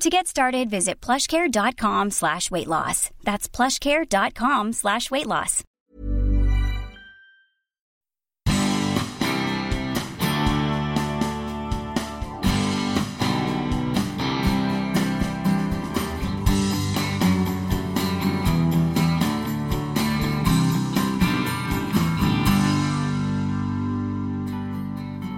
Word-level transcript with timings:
To 0.00 0.08
get 0.08 0.26
started, 0.26 0.70
visit 0.70 0.98
plushcare.com 1.02 2.10
slash 2.10 2.50
weight 2.50 2.66
loss. 2.66 3.10
That's 3.22 3.50
plushcare.com 3.50 4.72
slash 4.72 5.10
weight 5.10 5.26
loss. 5.26 5.62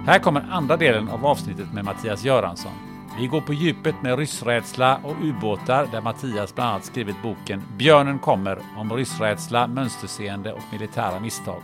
Här 0.05 0.19
kommer 0.19 0.45
andra 0.51 0.77
delen 0.77 1.09
av 1.09 1.25
avsnittet 1.25 1.73
med 1.73 1.85
Mattias 1.85 2.23
Göransson. 2.23 2.92
Vi 3.17 3.27
går 3.27 3.41
på 3.41 3.53
djupet 3.53 3.95
med 4.01 4.17
ryssrädsla 4.17 4.99
och 5.03 5.15
ubåtar 5.21 5.87
där 5.91 6.01
Mattias 6.01 6.55
bland 6.55 6.69
annat 6.69 6.85
skrivit 6.85 7.21
boken 7.21 7.63
Björnen 7.77 8.19
kommer 8.19 8.59
om 8.77 8.93
ryssrädsla, 8.93 9.67
mönsterseende 9.67 10.53
och 10.53 10.63
militära 10.71 11.19
misstag. 11.19 11.61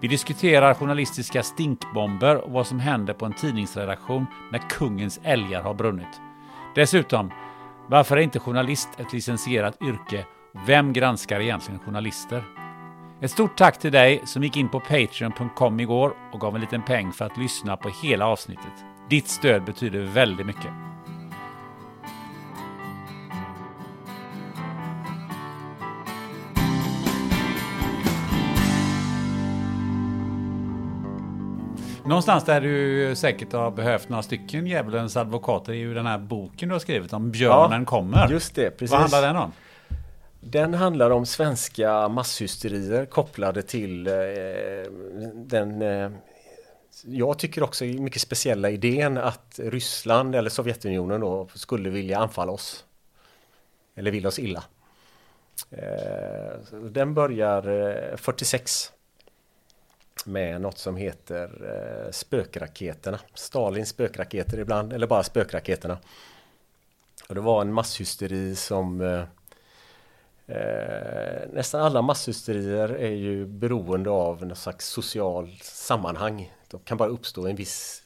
Vi 0.00 0.08
diskuterar 0.08 0.74
journalistiska 0.74 1.42
stinkbomber 1.42 2.36
och 2.36 2.52
vad 2.52 2.66
som 2.66 2.80
händer 2.80 3.14
på 3.14 3.26
en 3.26 3.32
tidningsredaktion 3.32 4.26
när 4.52 4.58
kungens 4.58 5.20
älgar 5.22 5.62
har 5.62 5.74
brunnit. 5.74 6.20
Dessutom, 6.74 7.30
varför 7.86 8.16
är 8.16 8.20
inte 8.20 8.38
journalist 8.38 8.88
ett 8.96 9.12
licensierat 9.12 9.82
yrke? 9.82 10.26
Vem 10.66 10.92
granskar 10.92 11.40
egentligen 11.40 11.80
journalister? 11.80 12.44
Ett 13.20 13.30
stort 13.30 13.56
tack 13.56 13.78
till 13.78 13.92
dig 13.92 14.22
som 14.24 14.42
gick 14.42 14.56
in 14.56 14.68
på 14.68 14.80
Patreon.com 14.80 15.80
igår 15.80 16.12
och 16.32 16.40
gav 16.40 16.54
en 16.54 16.60
liten 16.60 16.82
peng 16.82 17.12
för 17.12 17.24
att 17.24 17.36
lyssna 17.36 17.76
på 17.76 17.90
hela 18.02 18.26
avsnittet. 18.26 18.89
Ditt 19.10 19.28
stöd 19.28 19.64
betyder 19.64 20.00
väldigt 20.00 20.46
mycket. 20.46 20.70
Någonstans 32.04 32.44
där 32.44 32.60
du 32.60 33.12
säkert 33.16 33.52
har 33.52 33.70
behövt 33.70 34.08
några 34.08 34.22
stycken 34.22 34.66
djävulens 34.66 35.16
advokater 35.16 35.72
är 35.72 35.76
ju 35.76 35.94
den 35.94 36.06
här 36.06 36.18
boken 36.18 36.68
du 36.68 36.74
har 36.74 36.80
skrivit 36.80 37.12
om 37.12 37.30
Björnen 37.30 37.80
Ja, 37.80 37.86
kommer. 37.86 38.28
just 38.30 38.54
det, 38.54 38.70
precis. 38.70 38.90
Vad 38.90 39.00
handlar 39.00 39.22
den 39.22 39.36
om? 39.36 39.52
Den 40.40 40.74
handlar 40.74 41.10
om 41.10 41.26
svenska 41.26 42.08
masshysterier 42.08 43.04
kopplade 43.06 43.62
till 43.62 44.06
eh, 44.06 44.12
den 45.34 45.82
eh, 45.82 46.10
jag 47.06 47.38
tycker 47.38 47.62
också 47.62 47.84
mycket 47.84 48.22
speciella 48.22 48.70
idén 48.70 49.18
att 49.18 49.60
Ryssland 49.62 50.34
eller 50.34 50.50
Sovjetunionen 50.50 51.20
då 51.20 51.48
skulle 51.54 51.90
vilja 51.90 52.18
anfalla 52.18 52.52
oss. 52.52 52.84
Eller 53.94 54.10
vill 54.10 54.26
oss 54.26 54.38
illa. 54.38 54.64
Eh, 55.70 56.58
den 56.90 57.14
börjar 57.14 57.68
eh, 57.68 58.16
46 58.16 58.92
med 60.24 60.60
något 60.60 60.78
som 60.78 60.96
heter 60.96 61.50
eh, 62.06 62.10
spökraketerna. 62.10 63.18
Stalins 63.34 63.88
spökraketer 63.88 64.58
ibland, 64.58 64.92
eller 64.92 65.06
bara 65.06 65.22
spökraketerna. 65.22 65.98
Och 67.28 67.34
det 67.34 67.40
var 67.40 67.60
en 67.60 67.72
masshysteri 67.72 68.56
som 68.56 69.00
eh, 69.00 69.24
nästan 71.52 71.80
alla 71.80 72.02
masshysterier 72.02 72.88
är 72.88 73.14
ju 73.14 73.46
beroende 73.46 74.10
av 74.10 74.46
något 74.46 74.58
slags 74.58 74.86
social 74.86 75.58
sammanhang. 75.62 76.52
De 76.70 76.80
kan 76.80 76.96
bara 76.96 77.08
uppstå 77.08 77.46
i 77.46 77.50
en 77.50 77.56
viss 77.56 78.02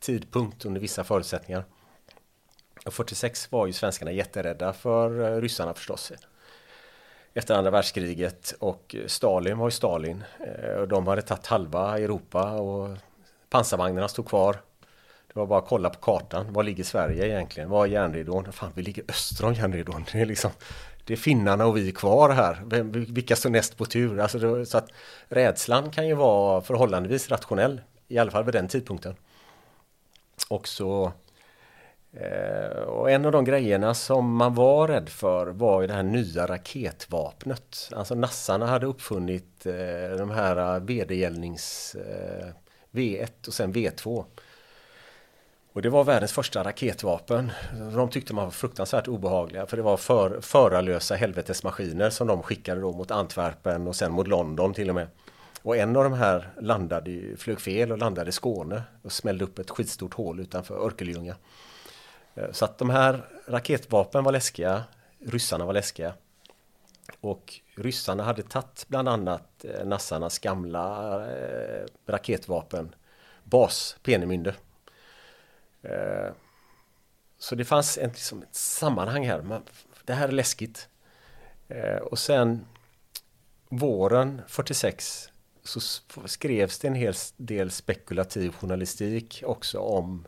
tidpunkt 0.00 0.64
under 0.64 0.80
vissa 0.80 1.04
förutsättningar. 1.04 1.64
Och 2.86 2.94
46 2.94 3.52
var 3.52 3.66
ju 3.66 3.72
svenskarna 3.72 4.12
jätterädda 4.12 4.72
för 4.72 5.34
eh, 5.36 5.40
ryssarna 5.40 5.74
förstås. 5.74 6.12
Efter 7.34 7.54
andra 7.54 7.70
världskriget 7.70 8.54
och 8.58 8.96
Stalin 9.06 9.58
var 9.58 9.66
ju 9.66 9.70
Stalin. 9.70 10.24
Eh, 10.40 10.74
och 10.74 10.88
de 10.88 11.06
hade 11.06 11.22
tagit 11.22 11.46
halva 11.46 11.98
Europa 11.98 12.52
och 12.52 12.98
pansarvagnarna 13.48 14.08
stod 14.08 14.28
kvar. 14.28 14.60
Det 15.26 15.38
var 15.38 15.46
bara 15.46 15.58
att 15.58 15.68
kolla 15.68 15.90
på 15.90 16.00
kartan. 16.00 16.52
Var 16.52 16.62
ligger 16.62 16.84
Sverige 16.84 17.26
egentligen? 17.26 17.70
Var 17.70 17.86
är 17.86 17.90
järnridån? 17.90 18.52
Fan, 18.52 18.72
vi 18.74 18.82
ligger 18.82 19.04
öster 19.08 19.44
om 19.44 19.54
järnridån. 19.54 20.04
Det 20.12 20.20
är 20.20 20.26
liksom 20.26 20.50
det 21.04 21.12
är 21.12 21.16
finnarna 21.16 21.66
och 21.66 21.76
vi 21.76 21.92
kvar 21.92 22.30
här. 22.30 22.82
Vilka 23.12 23.36
står 23.36 23.50
näst 23.50 23.76
på 23.76 23.84
tur? 23.84 24.20
Alltså 24.20 24.38
det, 24.38 24.66
så 24.66 24.78
att 24.78 24.88
rädslan 25.28 25.90
kan 25.90 26.08
ju 26.08 26.14
vara 26.14 26.60
förhållandevis 26.60 27.30
rationell. 27.30 27.80
I 28.08 28.18
alla 28.18 28.30
fall 28.30 28.44
vid 28.44 28.54
den 28.54 28.68
tidpunkten. 28.68 29.14
Och 30.48 30.68
så 30.68 31.12
eh, 32.12 32.78
och 32.78 33.10
en 33.10 33.24
av 33.24 33.32
de 33.32 33.44
grejerna 33.44 33.94
som 33.94 34.36
man 34.36 34.54
var 34.54 34.88
rädd 34.88 35.08
för 35.08 35.46
var 35.46 35.80
ju 35.80 35.86
det 35.86 35.94
här 35.94 36.02
nya 36.02 36.46
raketvapnet. 36.46 37.90
Alltså 37.92 38.14
nassarna 38.14 38.66
hade 38.66 38.86
uppfunnit 38.86 39.66
eh, 39.66 40.10
de 40.18 40.30
här 40.30 40.56
eh, 40.56 40.80
vedergällnings-v1 40.80 43.46
och 43.46 43.54
sen 43.54 43.72
V2. 43.72 44.24
Och 45.72 45.82
det 45.82 45.88
var 45.88 46.04
världens 46.04 46.32
första 46.32 46.64
raketvapen. 46.64 47.52
De 47.94 48.10
tyckte 48.10 48.34
man 48.34 48.44
var 48.44 48.50
fruktansvärt 48.50 49.08
obehagliga 49.08 49.66
för 49.66 49.76
det 49.76 49.82
var 49.82 49.96
för, 49.96 50.40
förarlösa 50.40 51.14
helvetesmaskiner 51.14 52.10
som 52.10 52.26
de 52.26 52.42
skickade 52.42 52.80
då 52.80 52.92
mot 52.92 53.10
Antwerpen 53.10 53.86
och 53.86 53.96
sen 53.96 54.12
mot 54.12 54.28
London 54.28 54.74
till 54.74 54.88
och 54.88 54.94
med. 54.94 55.08
Och 55.62 55.76
en 55.76 55.96
av 55.96 56.04
de 56.04 56.12
här 56.12 56.48
landade, 56.60 57.36
flög 57.36 57.60
fel 57.60 57.92
och 57.92 57.98
landade 57.98 58.28
i 58.28 58.32
Skåne 58.32 58.82
och 59.02 59.12
smällde 59.12 59.44
upp 59.44 59.58
ett 59.58 59.70
skitstort 59.70 60.14
hål 60.14 60.40
utanför 60.40 60.84
Örkelljunga. 60.84 61.36
Eh, 62.34 62.52
så 62.52 62.64
att 62.64 62.78
de 62.78 62.90
här 62.90 63.24
raketvapen 63.48 64.24
var 64.24 64.32
läskiga, 64.32 64.82
ryssarna 65.26 65.64
var 65.64 65.72
läskiga. 65.72 66.12
Och 67.20 67.60
ryssarna 67.76 68.22
hade 68.22 68.42
tagit 68.42 68.84
bland 68.88 69.08
annat 69.08 69.64
eh, 69.64 69.86
nassarnas 69.86 70.38
gamla 70.38 71.14
eh, 71.32 71.86
raketvapen, 72.06 72.94
bas, 73.44 73.96
Peenemünde. 74.02 74.54
Eh, 75.82 76.32
så 77.38 77.54
det 77.54 77.64
fanns 77.64 77.98
en, 77.98 78.10
liksom, 78.10 78.42
ett 78.42 78.54
sammanhang 78.54 79.26
här. 79.26 79.62
det 80.04 80.14
här 80.14 80.28
är 80.28 80.32
läskigt. 80.32 80.88
Eh, 81.68 81.96
och 81.96 82.18
sen 82.18 82.66
våren 83.68 84.42
46 84.46 85.28
så 85.62 85.80
skrevs 86.28 86.78
det 86.78 86.88
en 86.88 86.94
hel 86.94 87.14
del 87.36 87.70
spekulativ 87.70 88.52
journalistik 88.52 89.42
också 89.46 89.78
om 89.78 90.26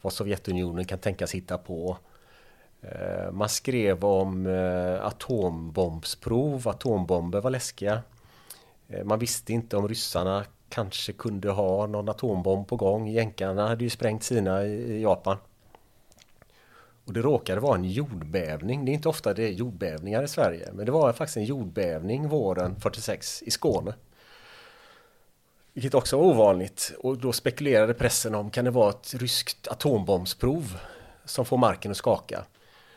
vad 0.00 0.12
Sovjetunionen 0.12 0.84
kan 0.84 0.98
tänkas 0.98 1.34
hitta 1.34 1.58
på. 1.58 1.98
Eh, 2.82 3.32
man 3.32 3.48
skrev 3.48 4.04
om 4.04 4.46
eh, 4.46 5.04
atombombsprov, 5.04 6.68
atombomber 6.68 7.40
var 7.40 7.50
läskiga. 7.50 8.02
Eh, 8.88 9.04
man 9.04 9.18
visste 9.18 9.52
inte 9.52 9.76
om 9.76 9.88
ryssarna 9.88 10.44
kanske 10.68 11.12
kunde 11.12 11.50
ha 11.50 11.86
någon 11.86 12.08
atombomb 12.08 12.68
på 12.68 12.76
gång. 12.76 13.08
Jänkarna 13.08 13.68
hade 13.68 13.84
ju 13.84 13.90
sprängt 13.90 14.22
sina 14.22 14.64
i 14.64 15.02
Japan. 15.02 15.36
Och 17.04 17.12
det 17.12 17.20
råkade 17.20 17.60
vara 17.60 17.74
en 17.74 17.84
jordbävning. 17.84 18.84
Det 18.84 18.90
är 18.90 18.94
inte 18.94 19.08
ofta 19.08 19.34
det 19.34 19.44
är 19.44 19.52
jordbävningar 19.52 20.22
i 20.22 20.28
Sverige. 20.28 20.68
Men 20.72 20.86
det 20.86 20.92
var 20.92 21.12
faktiskt 21.12 21.36
en 21.36 21.44
jordbävning 21.44 22.28
våren 22.28 22.80
46 22.80 23.42
i 23.42 23.50
Skåne. 23.50 23.94
Vilket 25.72 25.94
också 25.94 26.16
var 26.18 26.24
ovanligt. 26.24 26.92
Och 26.98 27.18
då 27.18 27.32
spekulerade 27.32 27.94
pressen 27.94 28.34
om 28.34 28.50
kan 28.50 28.64
det 28.64 28.70
vara 28.70 28.90
ett 28.90 29.14
ryskt 29.14 29.68
atombombsprov 29.68 30.78
som 31.24 31.44
får 31.44 31.56
marken 31.56 31.90
att 31.90 31.96
skaka. 31.96 32.44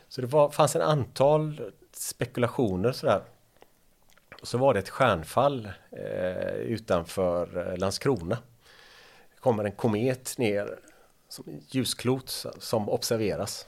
Så 0.08 0.20
det 0.20 0.26
var, 0.26 0.50
fanns 0.50 0.76
en 0.76 0.82
antal 0.82 1.72
spekulationer 1.92 2.92
sådär. 2.92 3.22
Så 4.42 4.58
var 4.58 4.74
det 4.74 4.80
ett 4.80 4.88
stjärnfall 4.88 5.68
eh, 5.90 6.54
utanför 6.54 7.68
eh, 7.68 7.78
Landskrona. 7.78 8.38
Det 9.34 9.40
kommer 9.40 9.64
en 9.64 9.72
komet 9.72 10.34
ner 10.38 10.78
som 11.28 11.44
en 11.48 11.62
ljusklot 11.68 12.46
som 12.58 12.88
observeras. 12.88 13.66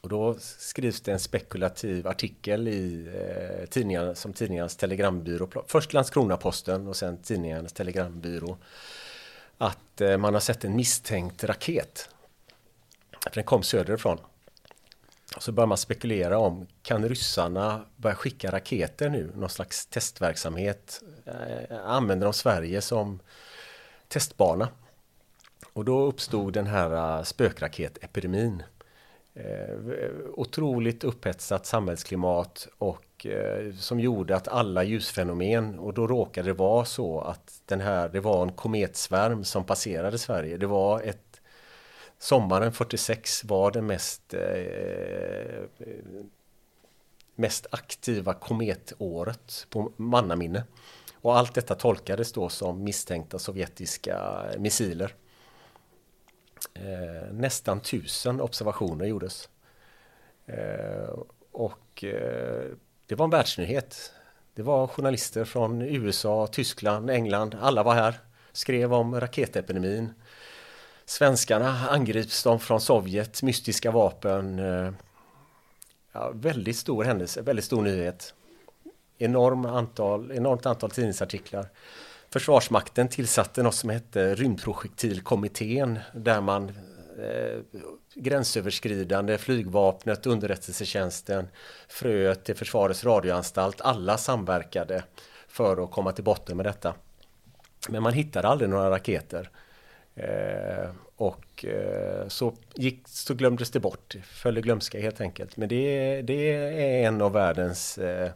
Och 0.00 0.08
då 0.08 0.34
skrivs 0.38 1.00
det 1.00 1.12
en 1.12 1.18
spekulativ 1.18 2.08
artikel 2.08 2.68
i 2.68 3.08
eh, 3.14 3.66
tidningar, 3.66 4.14
som 4.14 4.32
tidningarnas 4.32 4.76
telegrambyrå. 4.76 5.48
Först 5.66 5.92
Landskrona-Posten 5.92 6.88
och 6.88 6.96
sen 6.96 7.22
tidningarnas 7.22 7.72
telegrambyrå. 7.72 8.56
Att 9.58 10.00
eh, 10.00 10.16
man 10.16 10.34
har 10.34 10.40
sett 10.40 10.64
en 10.64 10.76
misstänkt 10.76 11.44
raket. 11.44 12.10
För 13.22 13.30
den 13.34 13.44
kom 13.44 13.62
söderifrån. 13.62 14.18
Så 15.36 15.52
börjar 15.52 15.66
man 15.66 15.78
spekulera 15.78 16.38
om, 16.38 16.66
kan 16.82 17.08
ryssarna 17.08 17.84
börja 17.96 18.16
skicka 18.16 18.52
raketer 18.52 19.08
nu? 19.08 19.32
Någon 19.34 19.48
slags 19.48 19.86
testverksamhet? 19.86 21.02
Eh, 21.26 21.78
använder 21.84 22.24
de 22.26 22.32
Sverige 22.32 22.80
som 22.80 23.20
testbana? 24.08 24.68
Och 25.72 25.84
då 25.84 26.00
uppstod 26.00 26.52
den 26.52 26.66
här 26.66 27.18
eh, 27.18 27.22
spökraketepidemin. 27.22 28.62
Eh, 29.34 29.76
otroligt 30.34 31.04
upphetsat 31.04 31.66
samhällsklimat 31.66 32.68
och 32.78 33.04
som 33.78 34.00
gjorde 34.00 34.36
att 34.36 34.48
alla 34.48 34.84
ljusfenomen 34.84 35.78
och 35.78 35.94
då 35.94 36.06
råkade 36.06 36.48
det 36.48 36.52
vara 36.52 36.84
så 36.84 37.20
att 37.20 37.62
den 37.66 37.80
här, 37.80 38.08
det 38.08 38.20
var 38.20 38.42
en 38.42 38.52
kometsvärm 38.52 39.44
som 39.44 39.64
passerade 39.64 40.18
Sverige. 40.18 40.56
Det 40.56 40.66
var 40.66 41.00
ett 41.00 41.27
Sommaren 42.18 42.72
46 42.72 43.44
var 43.44 43.70
det 43.70 43.82
mest 43.82 44.34
eh, 44.34 45.64
mest 47.38 47.66
aktiva 47.70 48.34
kometåret 48.34 49.66
på 49.70 49.92
mannaminne. 49.96 50.64
Och 51.14 51.38
allt 51.38 51.54
detta 51.54 51.74
tolkades 51.74 52.32
då 52.32 52.48
som 52.48 52.84
misstänkta 52.84 53.38
sovjetiska 53.38 54.44
missiler. 54.58 55.14
Eh, 56.74 57.32
nästan 57.32 57.80
tusen 57.80 58.40
observationer 58.40 59.06
gjordes. 59.06 59.48
Eh, 60.46 61.18
och 61.52 62.04
eh, 62.04 62.64
det 63.06 63.14
var 63.14 63.24
en 63.24 63.30
världsnyhet. 63.30 64.12
Det 64.54 64.62
var 64.62 64.86
journalister 64.86 65.44
från 65.44 65.82
USA, 65.82 66.46
Tyskland, 66.46 67.10
England, 67.10 67.56
alla 67.60 67.82
var 67.82 67.94
här. 67.94 68.14
Skrev 68.52 68.94
om 68.94 69.20
raketepidemin. 69.20 70.12
Svenskarna 71.08 71.88
angrips 71.88 72.42
de 72.42 72.60
från 72.60 72.80
Sovjet, 72.80 73.42
mystiska 73.42 73.90
vapen. 73.90 74.58
Eh, 74.58 74.92
ja, 76.12 76.30
väldigt 76.34 76.76
stor 76.76 77.04
händelse, 77.04 77.42
väldigt 77.42 77.64
stor 77.64 77.82
nyhet. 77.82 78.34
Enorm 79.18 79.66
antal, 79.66 80.32
enormt 80.32 80.66
antal 80.66 80.90
tidningsartiklar. 80.90 81.68
Försvarsmakten 82.30 83.08
tillsatte 83.08 83.62
något 83.62 83.74
som 83.74 83.90
hette 83.90 84.34
Rymdprojektilkommittén 84.34 85.98
där 86.14 86.40
man 86.40 86.68
eh, 87.18 87.80
gränsöverskridande, 88.14 89.38
flygvapnet, 89.38 90.26
underrättelsetjänsten, 90.26 91.48
fröet 91.88 92.44
till 92.44 92.56
Försvarets 92.56 93.04
radioanstalt, 93.04 93.80
alla 93.80 94.18
samverkade 94.18 95.04
för 95.46 95.84
att 95.84 95.90
komma 95.90 96.12
till 96.12 96.24
botten 96.24 96.56
med 96.56 96.66
detta. 96.66 96.94
Men 97.88 98.02
man 98.02 98.12
hittade 98.12 98.48
aldrig 98.48 98.70
några 98.70 98.90
raketer. 98.90 99.50
Eh, 100.18 100.90
och 101.16 101.64
eh, 101.64 102.28
så, 102.28 102.54
gick, 102.74 103.08
så 103.08 103.34
glömdes 103.34 103.70
det 103.70 103.80
bort, 103.80 104.16
föll 104.22 104.58
i 104.58 104.60
glömska 104.60 105.00
helt 105.00 105.20
enkelt. 105.20 105.56
Men 105.56 105.68
det, 105.68 106.22
det 106.22 106.52
är 106.52 107.06
en 107.06 107.22
av 107.22 107.32
världens 107.32 107.98
eh, 107.98 108.30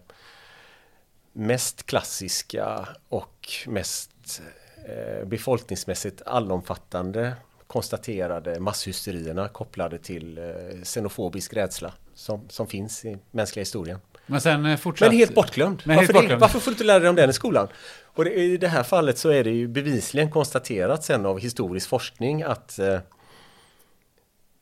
mest 1.33 1.87
klassiska 1.87 2.89
och 3.09 3.49
mest 3.67 4.43
eh, 4.89 5.27
befolkningsmässigt 5.27 6.23
allomfattande 6.27 7.33
konstaterade 7.67 8.61
masshysterierna 8.61 9.49
kopplade 9.49 9.99
till 9.99 10.39
eh, 10.39 10.45
xenofobisk 10.85 11.55
rädsla 11.55 11.93
som, 12.15 12.49
som 12.49 12.67
finns 12.67 13.05
i 13.05 13.19
mänskliga 13.31 13.63
historien. 13.63 13.99
Men 14.27 14.41
sen 14.41 14.67
eh, 14.67 14.77
fortsatt... 14.77 15.09
Men 15.09 15.19
helt 15.19 15.35
bortglömd. 15.35 15.83
Men 15.85 15.97
varför, 15.97 16.13
helt 16.13 16.23
bortglömd. 16.23 16.41
varför 16.41 16.59
får 16.59 16.71
du 16.71 16.75
inte 16.75 16.85
lära 16.85 16.99
dig 16.99 17.09
om 17.09 17.17
den 17.17 17.31
i 17.31 17.33
skolan? 17.33 17.69
Och 18.05 18.25
det, 18.25 18.35
i 18.35 18.57
det 18.57 18.69
här 18.69 18.83
fallet 18.83 19.19
så 19.19 19.29
är 19.29 19.45
det 19.45 19.51
ju 19.51 19.69
bevisligen 19.69 20.31
konstaterat 20.31 21.05
sen 21.05 21.27
av 21.27 21.39
historisk 21.39 21.89
forskning 21.89 22.43
att 22.43 22.79
eh, 22.79 22.99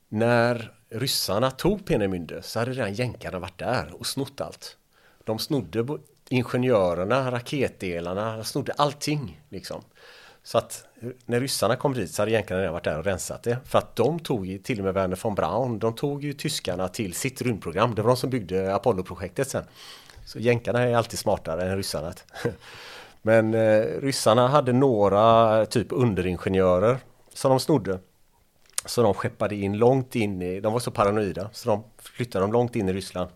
när 0.08 0.72
ryssarna 0.90 1.50
tog 1.50 1.86
Peenemünde 1.86 2.42
så 2.42 2.58
hade 2.58 2.72
redan 2.72 2.94
jänkarna 2.94 3.38
varit 3.38 3.58
där 3.58 3.94
och 3.98 4.06
snott 4.06 4.40
allt. 4.40 4.76
De 5.24 5.38
snodde 5.38 5.98
ingenjörerna, 6.28 7.30
raketdelarna, 7.30 8.44
snodde 8.44 8.72
allting 8.72 9.40
liksom. 9.48 9.82
Så 10.42 10.58
att 10.58 10.84
när 11.26 11.40
ryssarna 11.40 11.76
kom 11.76 11.94
dit 11.94 12.10
så 12.10 12.22
hade 12.22 12.30
jänkarna 12.32 12.60
redan 12.60 12.72
varit 12.72 12.84
där 12.84 12.98
och 12.98 13.04
rensat 13.04 13.42
det. 13.42 13.58
För 13.64 13.78
att 13.78 13.96
de 13.96 14.18
tog 14.18 14.46
ju, 14.46 14.58
till 14.58 14.78
och 14.78 14.84
med 14.84 14.94
Werner 14.94 15.18
von 15.22 15.34
Braun, 15.34 15.78
de 15.78 15.94
tog 15.94 16.24
ju 16.24 16.32
tyskarna 16.32 16.88
till 16.88 17.14
sitt 17.14 17.42
rymdprogram. 17.42 17.94
Det 17.94 18.02
var 18.02 18.08
de 18.08 18.16
som 18.16 18.30
byggde 18.30 18.74
Apollo-projektet 18.74 19.48
sen. 19.48 19.64
Så 20.24 20.38
jänkarna 20.38 20.82
är 20.82 20.96
alltid 20.96 21.18
smartare 21.18 21.70
än 21.70 21.76
ryssarna. 21.76 22.12
Men 23.22 23.54
eh, 23.54 23.82
ryssarna 24.02 24.48
hade 24.48 24.72
några 24.72 25.66
typ 25.66 25.86
underingenjörer 25.90 26.98
som 27.34 27.50
de 27.50 27.60
snodde. 27.60 27.98
Så 28.84 29.02
de 29.02 29.14
skeppade 29.14 29.54
in 29.54 29.78
långt 29.78 30.16
in 30.16 30.42
i, 30.42 30.60
de 30.60 30.72
var 30.72 30.80
så 30.80 30.90
paranoida, 30.90 31.50
så 31.52 31.68
de 31.68 31.84
flyttade 31.98 32.44
dem 32.44 32.52
långt 32.52 32.76
in 32.76 32.88
i 32.88 32.92
Ryssland. 32.92 33.30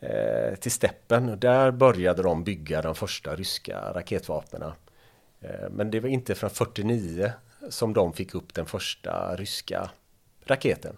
Eh, 0.00 0.54
till 0.54 0.72
steppen. 0.72 1.40
Där 1.40 1.70
började 1.70 2.22
de 2.22 2.44
bygga 2.44 2.82
de 2.82 2.94
första 2.94 3.36
ryska 3.36 3.92
raketvapnen. 3.94 4.72
Eh, 5.44 5.70
men 5.70 5.90
det 5.90 6.00
var 6.00 6.08
inte 6.08 6.34
från 6.34 6.50
49 6.50 7.32
som 7.68 7.92
de 7.92 8.12
fick 8.12 8.34
upp 8.34 8.54
den 8.54 8.66
första 8.66 9.36
ryska 9.36 9.90
raketen. 10.44 10.96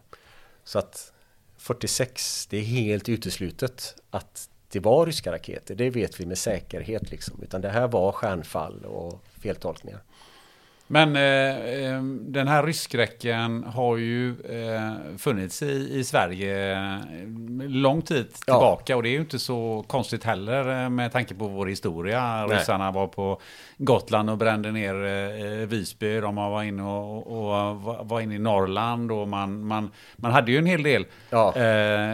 Så 0.65 0.79
att 0.79 1.13
46, 1.57 2.47
det 2.47 2.57
är 2.57 2.63
helt 2.63 3.09
uteslutet 3.09 3.97
att 4.11 4.51
det 4.69 4.81
var 4.81 5.07
ryska 5.07 5.33
raketer. 5.33 5.75
Det 5.75 5.91
vet 5.91 6.21
vi 6.21 6.27
med 6.27 6.39
säkerhet 6.39 7.11
liksom. 7.11 7.43
Utan 7.43 7.61
det 7.61 7.69
här 7.69 7.89
var 7.89 8.13
stjärnfall 8.13 8.85
och 8.85 9.25
feltolkningar. 9.41 10.01
Men 10.89 11.17
eh, 11.17 11.23
eh, 11.23 12.03
den 12.21 12.49
här 12.49 12.63
ryskräcken 12.63 13.65
har 13.65 13.97
ju 13.97 14.29
eh, 14.29 15.17
funnits 15.19 15.63
i, 15.63 15.99
i 15.99 16.05
Sverige 16.05 16.73
eh, 16.73 16.99
lång 17.69 18.03
tid 18.03 18.35
tillbaka 18.35 18.93
ja. 18.93 18.97
och 18.97 19.03
det 19.03 19.09
är 19.09 19.11
ju 19.11 19.21
inte 19.21 19.39
så 19.39 19.85
konstigt 19.87 20.25
heller 20.25 20.85
eh, 20.85 20.89
med 20.91 21.13
tanke 21.13 21.35
på 21.35 21.49
vår 21.49 21.67
historia. 21.67 22.47
Nej. 22.47 22.59
Ryssarna 22.59 22.91
var 22.91 23.07
på 23.07 23.41
Gotland 23.79 24.31
och 24.31 24.39
brände 24.39 24.73
ner 24.73 25.05
eh, 25.05 25.67
Visby, 25.67 26.21
de 26.21 26.37
var 26.37 26.63
inne 26.63 26.83
och, 26.83 27.27
och, 27.27 27.77
var 28.07 28.21
inne 28.21 28.35
i 28.35 28.39
Norrland 28.39 29.13
och 29.13 29.29
man, 29.29 29.67
man, 29.67 29.91
man 30.17 30.33
hade 30.33 30.53
ju 30.53 30.59
en 30.59 30.67
hel 30.67 30.83
del 30.83 31.07
ja. 31.31 31.55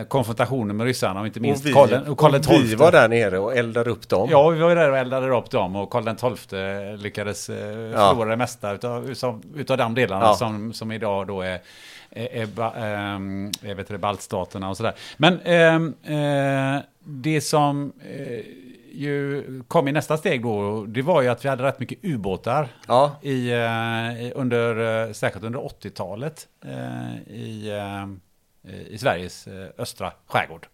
konfrontationer 0.09 0.75
med 0.75 0.87
ryssarna 0.87 1.21
och 1.21 1.27
inte 1.27 1.41
minst 1.41 1.65
och 1.65 1.69
vi, 1.69 1.73
Karl, 1.73 2.11
och 2.11 2.19
Karl 2.19 2.41
XII. 2.41 2.63
vi 2.63 2.75
var 2.75 2.93
där 2.93 3.09
nere 3.09 3.39
och 3.39 3.57
eldade 3.57 3.91
upp 3.91 4.09
dem. 4.09 4.29
Ja, 4.31 4.49
vi 4.49 4.61
var 4.61 4.75
där 4.75 4.91
och 4.91 4.99
eldade 4.99 5.37
upp 5.37 5.51
dem 5.51 5.77
och 5.77 5.91
Karl 5.91 6.37
XII 6.37 6.97
lyckades 6.97 7.49
eh, 7.49 7.57
förlora 7.93 8.31
det 8.31 8.37
mesta 8.37 8.62
utav, 8.71 9.11
utav, 9.11 9.43
utav 9.57 9.77
de 9.77 9.95
delarna 9.95 10.25
ja. 10.25 10.35
som, 10.35 10.73
som 10.73 10.93
idag 10.93 11.27
då 11.27 11.43
är 11.43 11.61
är, 12.15 12.59
är, 12.59 13.15
ähm, 13.15 13.51
jag 13.61 13.75
vet 13.75 13.89
det, 13.89 13.99
baltstaterna 13.99 14.71
och 14.71 14.77
sådär. 14.77 14.95
Men 15.17 15.41
ähm, 15.41 15.95
äh, 16.03 16.83
det 17.05 17.41
som 17.41 17.93
äh, 18.01 18.41
ju 18.93 19.45
kom 19.69 19.89
i 19.89 19.93
nästa 19.93 20.17
steg 20.17 20.43
då, 20.43 20.85
det 20.85 21.03
var 21.03 21.23
ju 21.23 21.29
att 21.29 21.45
vi 21.45 21.49
hade 21.49 21.63
rätt 21.63 21.79
mycket 21.81 21.99
ubåtar 22.03 22.69
ja. 22.89 23.17
i, 23.23 23.51
äh, 23.51 24.31
under, 24.35 25.13
särskilt 25.13 25.45
under 25.45 25.61
80-talet 25.61 26.49
i, 27.27 27.71
i 28.89 28.99
Sveriges 28.99 29.49
östra 29.79 30.13
skärgård. 30.27 30.67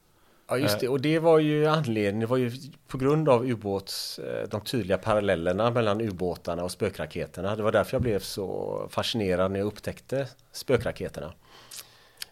Ja 0.48 0.58
just 0.58 0.80
det, 0.80 0.88
och 0.88 1.00
det 1.00 1.18
var 1.18 1.38
ju 1.38 1.66
anledningen, 1.66 2.20
det 2.20 2.26
var 2.26 2.36
ju 2.36 2.52
på 2.88 2.98
grund 2.98 3.28
av 3.28 3.50
ubåts, 3.50 4.18
eh, 4.18 4.48
de 4.48 4.60
tydliga 4.60 4.98
parallellerna 4.98 5.70
mellan 5.70 6.00
ubåtarna 6.00 6.64
och 6.64 6.70
spökraketerna. 6.70 7.56
Det 7.56 7.62
var 7.62 7.72
därför 7.72 7.94
jag 7.94 8.02
blev 8.02 8.18
så 8.18 8.88
fascinerad 8.90 9.50
när 9.50 9.58
jag 9.58 9.66
upptäckte 9.66 10.26
spökraketerna. 10.52 11.32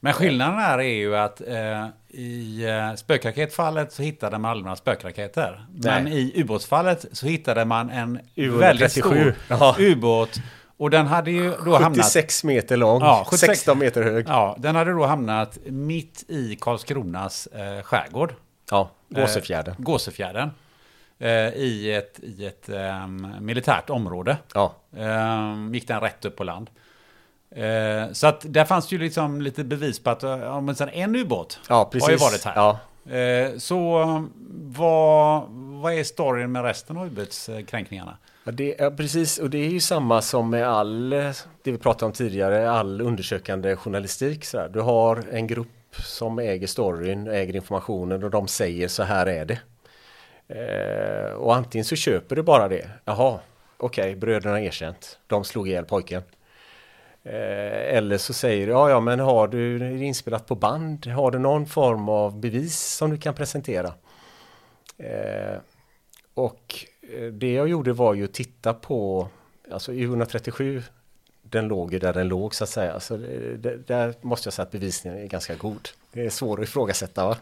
Men 0.01 0.13
skillnaden 0.13 0.55
här 0.55 0.79
är 0.79 0.95
ju 0.95 1.17
att 1.17 1.41
eh, 1.41 1.87
i 2.09 2.65
eh, 2.65 2.95
spökraketfallet 2.95 3.93
så 3.93 4.03
hittade 4.03 4.39
man 4.39 4.51
aldrig 4.51 4.65
några 4.65 4.77
spökraketer. 4.77 5.67
Nej. 5.75 6.03
Men 6.03 6.13
i 6.13 6.33
ubåtsfallet 6.35 7.07
så 7.13 7.27
hittade 7.27 7.65
man 7.65 7.91
en 7.91 8.21
väldigt 8.35 8.93
stor 8.93 9.35
ubåt 9.79 10.41
och 10.79 10.91
den 10.91 11.07
hade 11.07 11.31
ju 11.31 11.51
då 11.65 11.79
76 11.79 12.43
hamnat, 12.43 12.55
meter 12.55 12.77
lång, 12.77 13.01
ja, 13.01 13.25
76, 13.27 13.47
16 13.47 13.79
meter 13.79 14.03
hög. 14.03 14.29
Ja, 14.29 14.57
den 14.59 14.77
hade 14.77 14.93
då 14.93 15.07
hamnat 15.07 15.59
mitt 15.65 16.25
i 16.29 16.57
Karlskronas 16.61 17.47
eh, 17.47 17.83
skärgård. 17.83 18.35
Ja, 18.71 18.91
Gåsefjärden. 19.09 19.75
Eh, 19.79 19.85
Gåsefjärden. 19.85 20.51
Eh, 21.19 21.31
I 21.49 21.95
ett, 21.95 22.21
i 22.23 22.47
ett 22.47 22.69
eh, 22.69 23.07
militärt 23.41 23.91
område. 23.91 24.37
Ja. 24.55 24.75
Eh, 24.97 25.73
gick 25.73 25.89
den 25.89 26.01
rätt 26.01 26.25
upp 26.25 26.37
på 26.37 26.45
land. 26.45 26.71
Eh, 27.51 28.13
så 28.13 28.27
att 28.27 28.45
där 28.45 28.65
fanns 28.65 28.93
ju 28.93 28.99
liksom 28.99 29.43
lite 29.43 29.65
bevis 29.65 30.03
på 30.03 30.11
att 30.11 30.23
ja, 30.23 30.61
men 30.61 30.75
sen 30.75 30.89
en 30.89 31.17
ubåt 31.17 31.61
ja, 31.69 31.85
precis. 31.93 32.07
har 32.07 32.11
ju 32.11 32.17
varit 32.17 32.45
här. 32.45 32.55
Ja. 32.57 32.79
så 33.59 34.05
vad, 34.63 35.43
vad 35.83 35.93
är 35.93 36.05
storyn 36.05 36.53
med 36.53 36.63
resten 36.63 36.97
av 36.97 37.07
ubåtskränkningarna? 37.07 38.17
Ja, 38.47 38.53
det, 38.53 38.75
ja, 38.79 38.91
precis, 38.91 39.39
och 39.39 39.51
det 39.51 39.59
är 39.59 39.69
ju 39.69 39.81
samma 39.81 40.23
som 40.23 40.51
med 40.51 40.69
all, 40.69 41.11
det 41.11 41.35
vi 41.63 41.79
pratade 41.79 42.07
om 42.07 42.13
tidigare, 42.13 42.71
all 42.71 43.01
undersökande 43.01 43.77
journalistik. 43.77 44.45
Så 44.45 44.59
här. 44.59 44.69
Du 44.69 44.81
har 44.81 45.25
en 45.31 45.47
grupp 45.47 45.97
som 46.05 46.39
äger 46.39 46.67
storyn, 46.67 47.27
äger 47.27 47.57
informationen 47.57 48.25
och 48.25 48.31
de 48.31 48.49
säger 48.49 48.89
så 48.89 49.03
här 49.03 49.27
är 49.27 49.45
det. 49.45 49.59
Eh, 50.49 51.33
och 51.33 51.55
antingen 51.55 51.85
så 51.85 51.97
köper 51.97 52.37
du 52.37 52.43
bara 52.43 52.69
det. 52.69 52.91
Jaha, 53.05 53.41
okej, 53.77 54.03
okay, 54.03 54.17
bröderna 54.17 54.61
erkänt. 54.61 55.19
De 55.27 55.45
slog 55.45 55.69
ihjäl 55.69 55.85
pojken. 55.85 56.23
Eh, 57.23 57.97
eller 57.97 58.19
så 58.19 58.33
säger 58.33 58.67
du, 58.67 58.73
ja 58.73 58.91
ja 58.91 59.01
men 59.01 59.21
har 59.21 59.49
du 59.49 59.79
det 59.79 60.05
inspelat 60.05 60.47
på 60.47 60.55
band? 60.55 61.07
Har 61.07 61.31
du 61.31 61.39
någon 61.39 61.67
form 61.67 62.09
av 62.09 62.41
bevis 62.41 62.81
som 62.81 63.11
du 63.11 63.19
kan 63.19 63.35
presentera? 63.35 63.95
Eh, 64.99 65.59
och 66.35 66.87
Eh, 67.13 67.23
det 67.33 67.53
jag 67.53 67.69
gjorde 67.69 67.93
var 67.93 68.15
ju 68.15 68.25
att 68.25 68.33
titta 68.33 68.75
på, 68.75 69.29
alltså 69.71 69.93
U137 69.93 70.83
den 71.51 71.69
låg 71.69 71.93
ju 71.93 71.99
där 71.99 72.13
den 72.13 72.29
låg 72.29 72.55
så 72.55 72.65
att 72.65 72.71
säga. 72.71 73.01
Så 73.01 73.17
det, 73.17 73.87
där 73.87 74.15
måste 74.21 74.47
jag 74.47 74.55
säga 74.55 74.67
att 74.67 74.73
bevisningen 74.73 75.19
är 75.19 75.27
ganska 75.27 75.55
god. 75.55 75.89
Det 76.13 76.27
är 76.27 76.31
svårt 76.31 76.59
att 76.59 76.65
ifrågasätta 76.65 77.27
va? 77.27 77.37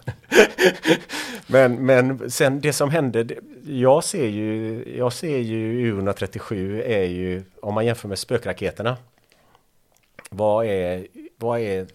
men, 1.47 1.87
men 1.87 2.31
sen 2.31 2.61
det 2.61 2.73
som 2.73 2.91
hände, 2.91 3.27
jag 3.67 4.05
ser 4.05 4.27
ju, 4.27 4.85
jag 4.99 5.13
ser 5.13 5.39
ju 5.39 5.93
U137 5.93 6.83
är 6.83 7.05
ju, 7.05 7.43
om 7.61 7.75
man 7.75 7.87
jämför 7.87 8.09
med 8.09 8.19
spökraketerna. 8.19 8.97
Vad 10.31 10.67
är, 10.67 11.07
vad 11.37 11.61
är, 11.61 11.87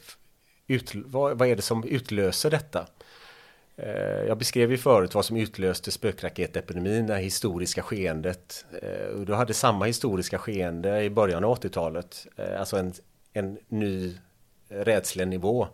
ut, 0.68 0.96
vad, 0.96 1.38
vad 1.38 1.48
är 1.48 1.56
det 1.56 1.62
som 1.62 1.84
utlöser 1.84 2.52
detta? 2.52 2.86
Eh, 3.84 4.28
jag 4.28 4.38
beskrev 4.38 4.72
ju 4.72 4.78
förut 4.78 5.16
vad 5.16 5.26
som 5.26 5.38
utlöste 5.38 5.92
spökraketepidemin, 5.92 7.08
det 7.08 7.18
historiska 7.18 7.82
skeendet. 7.82 8.66
Eh, 8.82 9.20
och 9.20 9.26
du 9.26 9.34
hade 9.34 9.54
samma 9.54 9.86
historiska 9.86 10.38
skeende 10.38 11.04
i 11.04 11.10
början 11.10 11.44
av 11.44 11.56
80-talet, 11.60 12.28
eh, 12.36 12.60
alltså 12.60 12.78
en, 12.78 12.94
en 13.34 13.58
ny 13.68 14.18
rädslenivå. 14.70 15.68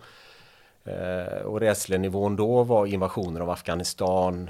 Och 1.44 1.60
rädslenivån 1.60 2.36
då 2.36 2.64
var 2.64 2.86
invasionen 2.86 3.42
av 3.42 3.50
Afghanistan 3.50 4.50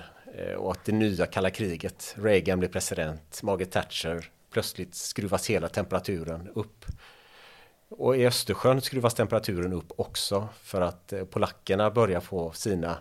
och 0.58 0.72
att 0.72 0.86
det 0.86 0.92
nya 0.92 1.26
kalla 1.26 1.50
kriget, 1.50 2.16
Reagan 2.18 2.60
blev 2.60 2.70
president, 2.70 3.44
Margaret 3.44 3.72
Thatcher, 3.72 4.30
plötsligt 4.52 4.96
skruvas 4.96 5.50
hela 5.50 5.68
temperaturen 5.68 6.50
upp. 6.56 6.86
Och 7.90 8.18
i 8.18 8.28
Östersjön 8.28 8.82
skruvas 8.82 9.14
temperaturen 9.14 9.74
upp 9.74 9.92
också 9.98 10.48
för 10.62 10.82
att 10.82 11.14
polackerna 11.30 11.92
börjar 11.92 12.20
få 12.20 12.52
sina 12.52 12.98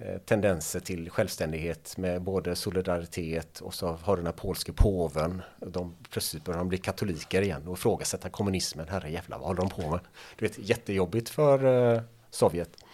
Eh, 0.00 0.18
tendenser 0.18 0.80
till 0.80 1.10
självständighet 1.10 1.96
med 1.96 2.22
både 2.22 2.56
solidaritet 2.56 3.60
och 3.60 3.74
så 3.74 3.86
har 4.02 4.16
den 4.16 4.26
här 4.26 4.32
polske 4.32 4.72
påven. 4.72 5.42
De 5.56 5.96
plötsligt 6.10 6.44
börjar 6.44 6.58
de 6.58 6.68
bli 6.68 6.78
katoliker 6.78 7.42
igen 7.42 7.68
och 7.68 7.78
ifrågasätta 7.78 8.28
kommunismen. 8.28 8.88
Herre 8.88 9.10
jävlar, 9.10 9.38
vad 9.38 9.46
håller 9.46 9.60
de 9.60 9.70
på 9.70 9.90
med? 9.90 10.00
Du 10.36 10.48
vet, 10.48 10.58
jättejobbigt 10.58 11.28
för 11.28 11.64
eh, 11.94 12.02
Sovjet. 12.30 12.84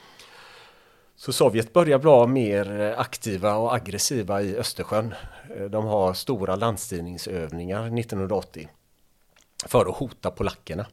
Så 1.17 1.33
Sovjet 1.33 1.73
börjar 1.73 1.99
bli 1.99 2.33
mer 2.33 2.81
eh, 2.81 2.99
aktiva 3.01 3.57
och 3.57 3.75
aggressiva 3.75 4.43
i 4.43 4.57
Östersjön. 4.57 5.15
Eh, 5.57 5.65
de 5.65 5.85
har 5.85 6.15
stora 6.15 6.57
landstigningsövningar 6.57 7.99
1980 7.99 8.69
för 9.67 9.87
att 9.87 9.97
hota 9.97 10.31
polackerna. 10.31 10.87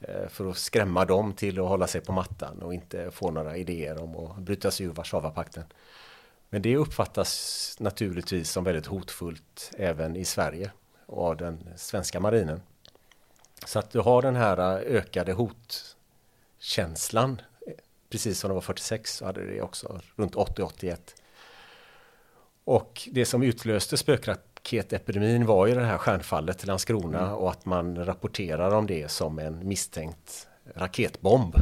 Eh, 0.00 0.28
för 0.28 0.50
att 0.50 0.58
skrämma 0.58 1.04
dem 1.04 1.32
till 1.32 1.60
att 1.60 1.68
hålla 1.68 1.86
sig 1.86 2.00
på 2.00 2.12
mattan 2.12 2.62
och 2.62 2.74
inte 2.74 3.10
få 3.10 3.30
några 3.30 3.56
idéer 3.56 4.02
om 4.02 4.16
att 4.16 4.38
bryta 4.38 4.70
sig 4.70 4.86
ur 4.86 4.90
Warszawapakten. 4.90 5.64
Men 6.50 6.62
det 6.62 6.76
uppfattas 6.76 7.76
naturligtvis 7.80 8.50
som 8.50 8.64
väldigt 8.64 8.86
hotfullt 8.86 9.72
även 9.78 10.16
i 10.16 10.24
Sverige 10.24 10.70
och 11.06 11.24
av 11.24 11.36
den 11.36 11.68
svenska 11.76 12.20
marinen. 12.20 12.62
Så 13.66 13.78
att 13.78 13.90
du 13.90 14.00
har 14.00 14.22
den 14.22 14.36
här 14.36 14.58
eh, 14.58 14.96
ökade 14.96 15.32
hotkänslan 15.32 17.40
eh, 17.66 17.72
precis 18.10 18.40
som 18.40 18.48
det 18.48 18.54
var 18.54 18.60
46 18.60 19.16
så 19.16 19.24
hade 19.24 19.46
det 19.46 19.62
också 19.62 20.00
runt 20.16 20.34
80-81. 20.34 20.96
Och 22.64 23.08
det 23.12 23.24
som 23.24 23.42
utlöste 23.42 23.96
spökrat 23.96 24.57
raketepidemin 24.68 25.46
var 25.46 25.66
ju 25.66 25.74
det 25.74 25.84
här 25.84 25.98
stjärnfallet 25.98 26.58
till 26.58 26.68
Landskrona 26.68 27.20
mm. 27.20 27.34
och 27.34 27.50
att 27.50 27.66
man 27.66 28.04
rapporterar 28.04 28.74
om 28.74 28.86
det 28.86 29.10
som 29.10 29.38
en 29.38 29.68
misstänkt 29.68 30.48
raketbomb. 30.74 31.56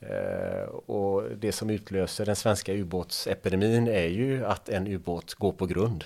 Eh, 0.00 0.68
och 0.68 1.22
det 1.36 1.52
som 1.52 1.70
utlöser 1.70 2.26
den 2.26 2.36
svenska 2.36 2.72
ubåtsepidemin 2.72 3.88
är 3.88 4.06
ju 4.06 4.46
att 4.46 4.68
en 4.68 4.86
ubåt 4.86 5.34
går 5.34 5.52
på 5.52 5.66
grund. 5.66 6.04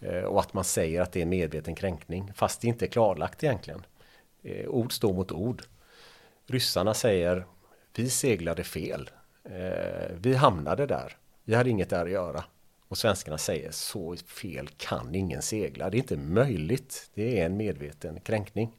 Eh, 0.00 0.22
och 0.22 0.40
att 0.40 0.54
man 0.54 0.64
säger 0.64 1.00
att 1.00 1.12
det 1.12 1.22
är 1.22 1.26
medveten 1.26 1.74
kränkning 1.74 2.32
fast 2.34 2.60
det 2.60 2.68
inte 2.68 2.84
är 2.84 2.90
klarlagt 2.90 3.44
egentligen. 3.44 3.82
Eh, 4.42 4.68
ord 4.68 4.92
står 4.92 5.12
mot 5.12 5.32
ord. 5.32 5.62
Ryssarna 6.46 6.94
säger 6.94 7.46
vi 7.94 8.10
seglade 8.10 8.64
fel. 8.64 9.10
Eh, 9.44 10.16
vi 10.16 10.34
hamnade 10.34 10.86
där. 10.86 11.16
Vi 11.44 11.54
hade 11.54 11.70
inget 11.70 11.90
där 11.90 12.04
att 12.04 12.10
göra. 12.10 12.44
Och 12.90 12.98
svenskarna 12.98 13.38
säger 13.38 13.70
så 13.70 14.16
fel 14.16 14.68
kan 14.68 15.14
ingen 15.14 15.42
segla. 15.42 15.90
Det 15.90 15.96
är 15.96 15.98
inte 15.98 16.16
möjligt. 16.16 17.10
Det 17.14 17.40
är 17.40 17.46
en 17.46 17.56
medveten 17.56 18.20
kränkning. 18.20 18.72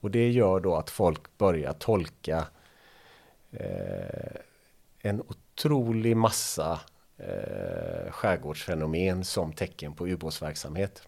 Och 0.00 0.10
det 0.10 0.30
gör 0.30 0.60
då 0.60 0.76
att 0.76 0.90
folk 0.90 1.38
börjar 1.38 1.72
tolka 1.72 2.46
eh, 3.52 4.40
en 4.98 5.20
otrolig 5.20 6.16
massa 6.16 6.80
eh, 7.16 8.10
skärgårdsfenomen 8.10 9.24
som 9.24 9.52
tecken 9.52 9.94
på 9.94 10.08
ubåtsverksamhet. 10.08 11.02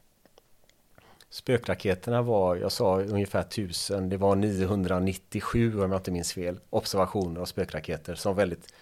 Spökraketerna 1.30 2.22
var, 2.22 2.56
jag 2.56 2.72
sa 2.72 3.00
ungefär 3.00 3.40
1000, 3.40 4.08
det 4.08 4.16
var 4.16 4.36
997 4.36 5.82
om 5.82 5.92
jag 5.92 5.98
inte 5.98 6.10
minns 6.10 6.32
fel, 6.32 6.60
observationer 6.70 7.40
av 7.40 7.44
spökraketer 7.44 8.14
som 8.14 8.36
väldigt 8.36 8.72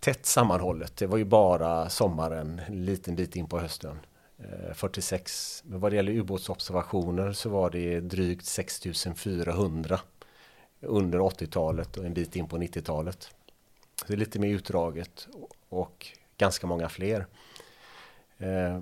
tätt 0.00 0.26
sammanhållet. 0.26 0.96
Det 0.96 1.06
var 1.06 1.18
ju 1.18 1.24
bara 1.24 1.88
sommaren, 1.88 2.60
en 2.66 2.84
liten 2.84 3.16
bit 3.16 3.36
in 3.36 3.46
på 3.46 3.58
hösten. 3.58 3.98
Eh, 4.38 4.74
46. 4.74 5.62
Men 5.66 5.80
vad 5.80 5.92
det 5.92 5.96
gäller 5.96 6.12
ubåtsobservationer 6.12 7.32
så 7.32 7.48
var 7.48 7.70
det 7.70 8.00
drygt 8.00 8.46
6400 8.46 10.00
under 10.80 11.18
80-talet 11.18 11.96
och 11.96 12.04
en 12.04 12.14
bit 12.14 12.36
in 12.36 12.48
på 12.48 12.58
90-talet. 12.58 13.30
Det 14.06 14.12
är 14.12 14.16
lite 14.16 14.38
mer 14.38 14.48
utdraget 14.48 15.28
och 15.68 16.06
ganska 16.38 16.66
många 16.66 16.88
fler. 16.88 17.26
Eh, 18.38 18.80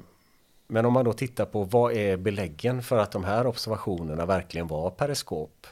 men 0.66 0.86
om 0.86 0.92
man 0.92 1.04
då 1.04 1.12
tittar 1.12 1.46
på 1.46 1.64
vad 1.64 1.92
är 1.92 2.16
beläggen 2.16 2.82
för 2.82 2.98
att 2.98 3.12
de 3.12 3.24
här 3.24 3.46
observationerna 3.46 4.26
verkligen 4.26 4.66
var 4.66 4.90
periskop? 4.90 5.66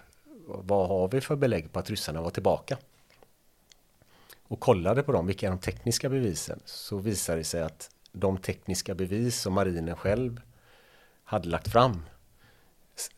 Vad 0.46 0.88
har 0.88 1.08
vi 1.08 1.20
för 1.20 1.36
belägg 1.36 1.72
på 1.72 1.78
att 1.78 1.90
ryssarna 1.90 2.22
var 2.22 2.30
tillbaka? 2.30 2.78
Och 4.52 4.60
kollade 4.60 5.02
på 5.02 5.12
dem, 5.12 5.26
vilka 5.26 5.46
är 5.46 5.50
de 5.50 5.58
tekniska 5.58 6.08
bevisen, 6.08 6.60
så 6.64 6.98
visade 6.98 7.38
det 7.38 7.44
sig 7.44 7.62
att 7.62 7.90
de 8.12 8.38
tekniska 8.38 8.94
bevis 8.94 9.40
som 9.40 9.52
marinen 9.52 9.96
själv 9.96 10.40
hade 11.24 11.48
lagt 11.48 11.68
fram 11.68 12.02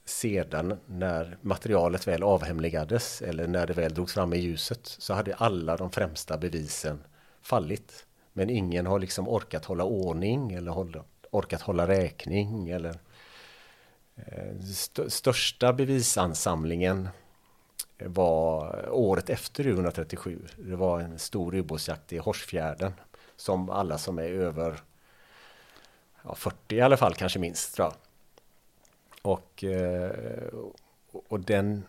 sedan 0.04 0.80
när 0.86 1.38
materialet 1.40 2.08
väl 2.08 2.22
avhemligades 2.22 3.22
eller 3.22 3.46
när 3.46 3.66
det 3.66 3.72
väl 3.72 3.94
drogs 3.94 4.14
fram 4.14 4.32
i 4.32 4.36
ljuset 4.36 4.80
så 4.86 5.14
hade 5.14 5.34
alla 5.34 5.76
de 5.76 5.90
främsta 5.90 6.38
bevisen 6.38 7.04
fallit. 7.42 8.06
Men 8.32 8.50
ingen 8.50 8.86
har 8.86 8.98
liksom 8.98 9.28
orkat 9.28 9.64
hålla 9.64 9.84
ordning 9.84 10.52
eller 10.52 10.70
hålla, 10.70 11.04
orkat 11.30 11.62
hålla 11.62 11.88
räkning 11.88 12.68
eller 12.68 13.00
eh, 14.16 14.60
största 15.08 15.72
bevisansamlingen 15.72 17.08
var 17.98 18.88
året 18.90 19.30
efter 19.30 19.66
137. 19.66 20.46
Det 20.56 20.76
var 20.76 21.00
en 21.00 21.18
stor 21.18 21.54
ubåtsjakt 21.54 22.12
i 22.12 22.18
Horsfjärden 22.18 22.92
som 23.36 23.70
alla 23.70 23.98
som 23.98 24.18
är 24.18 24.28
över 24.28 24.80
ja, 26.22 26.34
40 26.34 26.76
i 26.76 26.80
alla 26.80 26.96
fall 26.96 27.14
kanske 27.14 27.38
minst. 27.38 27.74
Tror 27.74 27.86
jag. 27.86 27.94
Och, 29.22 29.64
eh, 29.64 30.48
och 31.28 31.40
den 31.40 31.82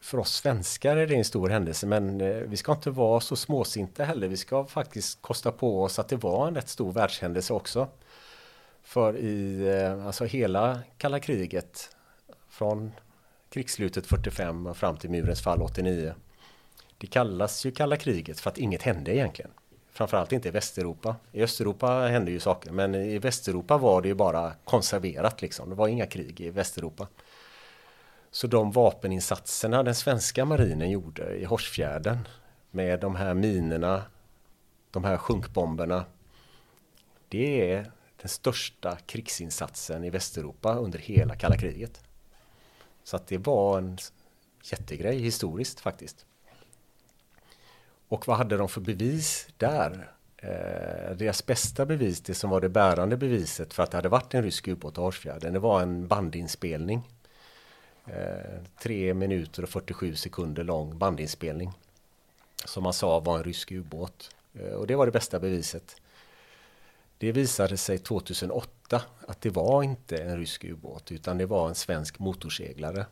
för 0.00 0.18
oss 0.18 0.32
svenskar 0.32 0.96
är 0.96 1.06
det 1.06 1.14
en 1.14 1.24
stor 1.24 1.48
händelse 1.48 1.86
men 1.86 2.20
eh, 2.20 2.36
vi 2.36 2.56
ska 2.56 2.72
inte 2.72 2.90
vara 2.90 3.20
så 3.20 3.36
småsinta 3.36 4.04
heller. 4.04 4.28
Vi 4.28 4.36
ska 4.36 4.64
faktiskt 4.64 5.22
kosta 5.22 5.52
på 5.52 5.82
oss 5.82 5.98
att 5.98 6.08
det 6.08 6.16
var 6.16 6.48
en 6.48 6.54
rätt 6.54 6.68
stor 6.68 6.92
världshändelse 6.92 7.52
också. 7.52 7.88
För 8.82 9.16
i 9.16 9.66
eh, 9.68 10.06
alltså 10.06 10.24
hela 10.24 10.80
kalla 10.98 11.20
kriget 11.20 11.96
från 12.48 12.92
krigsslutet 13.48 14.06
45 14.06 14.66
och 14.66 14.76
fram 14.76 14.96
till 14.96 15.10
murens 15.10 15.42
fall 15.42 15.62
89. 15.62 16.14
Det 16.98 17.06
kallas 17.06 17.66
ju 17.66 17.70
kalla 17.70 17.96
kriget 17.96 18.40
för 18.40 18.50
att 18.50 18.58
inget 18.58 18.82
hände 18.82 19.14
egentligen. 19.14 19.50
Framförallt 19.92 20.32
inte 20.32 20.48
i 20.48 20.50
Västeuropa. 20.50 21.16
I 21.32 21.42
Östeuropa 21.42 21.86
hände 21.86 22.30
ju 22.30 22.40
saker 22.40 22.70
men 22.70 22.94
i 22.94 23.18
Västeuropa 23.18 23.78
var 23.78 24.02
det 24.02 24.08
ju 24.08 24.14
bara 24.14 24.52
konserverat 24.64 25.42
liksom. 25.42 25.68
Det 25.68 25.74
var 25.74 25.88
inga 25.88 26.06
krig 26.06 26.40
i 26.40 26.50
Västeuropa. 26.50 27.08
Så 28.30 28.46
de 28.46 28.72
vapeninsatserna 28.72 29.82
den 29.82 29.94
svenska 29.94 30.44
marinen 30.44 30.90
gjorde 30.90 31.36
i 31.36 31.44
Horsfjärden 31.44 32.18
med 32.70 33.00
de 33.00 33.16
här 33.16 33.34
minerna, 33.34 34.02
de 34.90 35.04
här 35.04 35.16
sjunkbomberna, 35.16 36.04
Det 37.28 37.72
är 37.72 37.90
den 38.20 38.28
största 38.28 38.96
krigsinsatsen 39.06 40.04
i 40.04 40.10
Västeuropa 40.10 40.74
under 40.74 40.98
hela 40.98 41.36
kalla 41.36 41.56
kriget. 41.56 42.05
Så 43.06 43.16
att 43.16 43.26
det 43.26 43.38
var 43.38 43.78
en 43.78 43.98
jättegrej 44.62 45.18
historiskt 45.18 45.80
faktiskt. 45.80 46.26
Och 48.08 48.28
vad 48.28 48.36
hade 48.36 48.56
de 48.56 48.68
för 48.68 48.80
bevis 48.80 49.48
där? 49.56 50.12
Eh, 50.36 51.16
deras 51.16 51.46
bästa 51.46 51.86
bevis, 51.86 52.20
det 52.20 52.34
som 52.34 52.50
var 52.50 52.60
det 52.60 52.68
bärande 52.68 53.16
beviset 53.16 53.74
för 53.74 53.82
att 53.82 53.90
det 53.90 53.96
hade 53.96 54.08
varit 54.08 54.34
en 54.34 54.42
rysk 54.42 54.68
ubåt 54.68 54.98
i 54.98 55.00
Hårsfjärden, 55.00 55.52
det 55.52 55.58
var 55.58 55.82
en 55.82 56.08
bandinspelning. 56.08 57.08
Eh, 58.06 58.62
3 58.82 59.14
minuter 59.14 59.62
och 59.62 59.68
47 59.68 60.14
sekunder 60.14 60.64
lång 60.64 60.98
bandinspelning. 60.98 61.72
Som 62.64 62.82
man 62.82 62.92
sa 62.92 63.20
var 63.20 63.38
en 63.38 63.44
rysk 63.44 63.72
ubåt. 63.72 64.34
Eh, 64.54 64.72
och 64.72 64.86
det 64.86 64.96
var 64.96 65.06
det 65.06 65.12
bästa 65.12 65.40
beviset. 65.40 65.96
Det 67.18 67.32
visade 67.32 67.76
sig 67.76 67.98
2008 67.98 69.02
att 69.26 69.40
det 69.40 69.50
var 69.50 69.82
inte 69.82 70.16
en 70.16 70.38
rysk 70.38 70.64
ubåt 70.64 71.12
utan 71.12 71.38
det 71.38 71.46
var 71.46 71.68
en 71.68 71.74
svensk 71.74 72.18
motorseglare. 72.18 73.06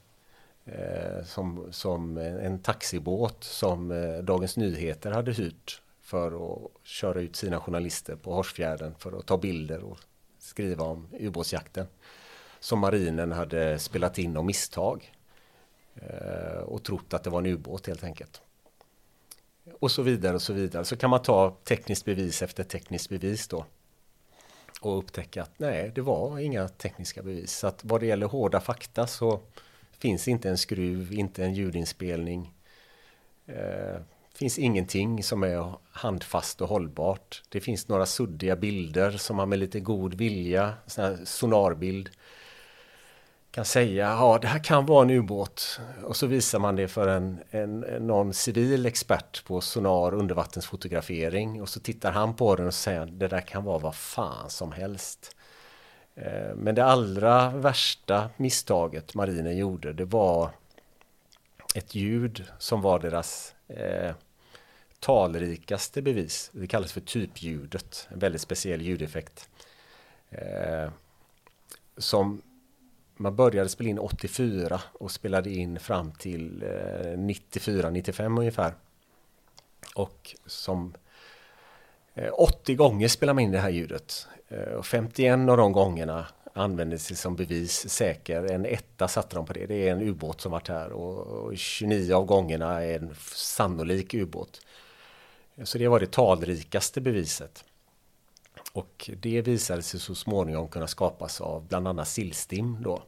Eh, 0.67 1.25
som, 1.25 1.67
som 1.71 2.17
en 2.17 2.59
taxibåt 2.59 3.45
som 3.45 3.91
eh, 3.91 4.19
Dagens 4.19 4.57
Nyheter 4.57 5.11
hade 5.11 5.33
hyrt 5.33 5.83
för 6.01 6.55
att 6.55 6.71
köra 6.83 7.21
ut 7.21 7.37
sina 7.37 7.61
journalister 7.61 8.17
på 8.17 8.35
Horsfjärden 8.35 8.95
för 8.99 9.19
att 9.19 9.27
ta 9.27 9.39
bilder 9.39 9.85
och 9.85 9.99
skriva 10.39 10.85
om 10.85 11.09
ubåtsjakten. 11.21 11.87
Som 12.61 12.79
marinen 12.79 13.33
hade 13.33 13.79
spelat 13.79 14.19
in 14.19 14.37
av 14.37 14.45
misstag. 14.45 15.13
Eh, 15.95 16.59
och 16.59 16.83
trott 16.83 17.15
att 17.15 17.25
det 17.25 17.31
var 17.31 17.39
en 17.39 17.47
ubåt 17.47 17.87
helt 17.87 18.05
enkelt. 18.05 18.43
Och 19.81 19.91
så 19.91 20.03
vidare 20.03 20.35
och 20.35 20.43
så 20.43 20.53
vidare. 20.53 20.85
Så 20.85 20.97
kan 20.97 21.11
man 21.11 21.23
ta 21.23 21.57
tekniskt 21.65 22.05
bevis 22.05 22.43
efter 22.43 22.65
tekniskt 22.65 23.09
bevis 23.09 23.49
då. 23.49 23.65
Och 24.87 24.99
upptäcka 24.99 25.43
att 25.43 25.59
nej, 25.59 25.93
det 25.95 26.01
var 26.01 26.39
inga 26.39 26.69
tekniska 26.69 27.23
bevis. 27.23 27.53
Så 27.53 27.67
att 27.67 27.85
vad 27.85 28.01
det 28.01 28.07
gäller 28.07 28.27
hårda 28.27 28.61
fakta 28.61 29.07
så 29.07 29.41
finns 29.99 30.29
inte 30.29 30.49
en 30.49 30.59
skruv, 30.59 31.13
inte 31.13 31.45
en 31.45 31.55
ljudinspelning. 31.55 32.55
Eh, 33.47 34.01
finns 34.35 34.59
ingenting 34.59 35.23
som 35.23 35.43
är 35.43 35.73
handfast 35.91 36.61
och 36.61 36.69
hållbart. 36.69 37.43
Det 37.49 37.61
finns 37.61 37.89
några 37.89 38.07
suddiga 38.07 38.57
bilder 38.57 39.11
som 39.11 39.37
man 39.37 39.49
med 39.49 39.59
lite 39.59 39.81
god 39.81 40.15
vilja, 40.15 40.75
sån 40.87 41.05
här 41.05 41.19
sonarbild, 41.25 42.11
kan 43.55 43.65
säga 43.65 44.09
ja 44.09 44.39
det 44.43 44.47
här 44.47 44.59
kan 44.59 44.87
vara 44.87 45.03
en 45.03 45.11
ubåt 45.11 45.81
och 46.05 46.17
så 46.17 46.27
visar 46.27 46.59
man 46.59 46.77
det 46.77 46.89
för 46.89 47.09
en, 47.09 47.39
en, 47.51 47.81
någon 47.81 48.35
civil 48.35 48.87
expert 48.87 49.45
på 49.45 49.61
sonar 49.61 50.15
undervattensfotografering 50.15 51.63
och 51.63 51.69
så 51.69 51.81
tittar 51.81 52.13
han 52.13 52.37
på 52.37 52.57
den 52.57 52.67
och 52.67 52.75
säger 52.75 53.07
det 53.07 53.29
där 53.29 53.41
kan 53.41 53.65
vara 53.65 53.79
vad 53.79 53.95
fan 53.95 54.51
som 54.51 54.73
helst. 54.73 55.37
Eh, 56.15 56.55
men 56.55 56.75
det 56.75 56.85
allra 56.85 57.51
värsta 57.51 58.31
misstaget 58.37 59.15
marinen 59.15 59.57
gjorde 59.57 59.93
det 59.93 60.05
var 60.05 60.51
ett 61.75 61.95
ljud 61.95 62.45
som 62.59 62.81
var 62.81 62.99
deras 62.99 63.55
eh, 63.69 64.15
talrikaste 65.01 66.03
bevis. 66.03 66.51
Det 66.53 66.67
kallas 66.67 66.93
för 66.93 67.01
typljudet, 67.01 68.09
en 68.11 68.19
väldigt 68.19 68.41
speciell 68.41 68.83
ljudeffekt. 68.83 69.49
Eh, 70.31 70.91
som 71.99 72.43
man 73.17 73.37
började 73.37 73.69
spela 73.69 73.91
in 73.91 73.99
84 73.99 74.81
och 74.93 75.11
spelade 75.11 75.51
in 75.51 75.81
fram 75.81 76.13
till 76.13 76.63
eh, 76.63 77.19
94-95 77.19 78.39
ungefär. 78.39 78.75
Och 79.95 80.37
som 80.47 80.95
eh, 82.15 82.33
80 82.33 82.75
gånger 82.75 83.09
spelade 83.09 83.35
man 83.35 83.45
in 83.45 83.53
det 83.53 83.59
här 83.59 83.71
ljudet. 83.71 84.27
Eh, 84.49 84.73
och 84.73 84.87
51 84.87 85.49
av 85.49 85.57
de 85.57 85.73
gångerna 85.73 86.27
användes 86.53 87.09
det 87.09 87.15
som 87.15 87.37
bevis 87.37 87.89
säker. 87.89 88.53
En 88.53 88.67
etta 88.67 89.09
satte 89.09 89.37
de 89.37 89.47
på 89.47 89.53
det. 89.53 89.67
Det 89.67 89.89
är 89.89 89.93
en 89.93 90.03
ubåt 90.03 90.41
som 90.41 90.53
varit 90.53 90.69
här 90.69 90.93
och 90.93 91.57
29 91.57 92.15
av 92.15 92.25
gångerna 92.25 92.85
är 92.85 92.99
en 92.99 93.15
sannolik 93.35 94.15
ubåt. 94.15 94.61
Så 95.63 95.79
det 95.79 95.89
var 95.89 96.01
det 96.01 96.11
talrikaste 96.13 97.01
beviset. 97.01 97.65
Och 98.75 99.11
det 99.17 99.43
visade 99.43 99.83
sig 99.83 100.01
så 100.01 100.15
småningom 100.15 100.69
kunna 100.69 100.87
skapas 100.87 101.41
av 101.41 101.67
bland 101.69 101.89
annat 101.89 102.09
sillstim 102.09 102.83
då. 102.83 103.03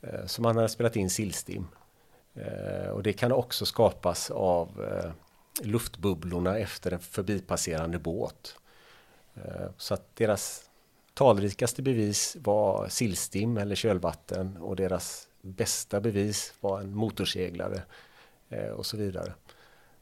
Eh, 0.00 0.26
så 0.26 0.42
man 0.42 0.56
hade 0.56 0.68
spelat 0.68 0.96
in 0.96 1.10
sillstim. 1.10 1.66
Eh, 2.34 2.90
och 2.90 3.02
det 3.02 3.12
kan 3.12 3.32
också 3.32 3.66
skapas 3.66 4.30
av 4.30 4.84
eh, 4.84 5.10
luftbubblorna 5.66 6.58
efter 6.58 6.92
en 6.92 7.00
förbipasserande 7.00 7.98
båt. 7.98 8.56
Så 9.76 9.94
att 9.94 10.16
deras 10.16 10.70
talrikaste 11.14 11.82
bevis 11.82 12.36
var 12.40 12.88
sillstim 12.88 13.56
eller 13.56 13.74
kölvatten 13.74 14.56
och 14.56 14.76
deras 14.76 15.28
bästa 15.40 16.00
bevis 16.00 16.54
var 16.60 16.80
en 16.80 16.94
motorseglare 16.94 17.82
och 18.76 18.86
så 18.86 18.96
vidare. 18.96 19.34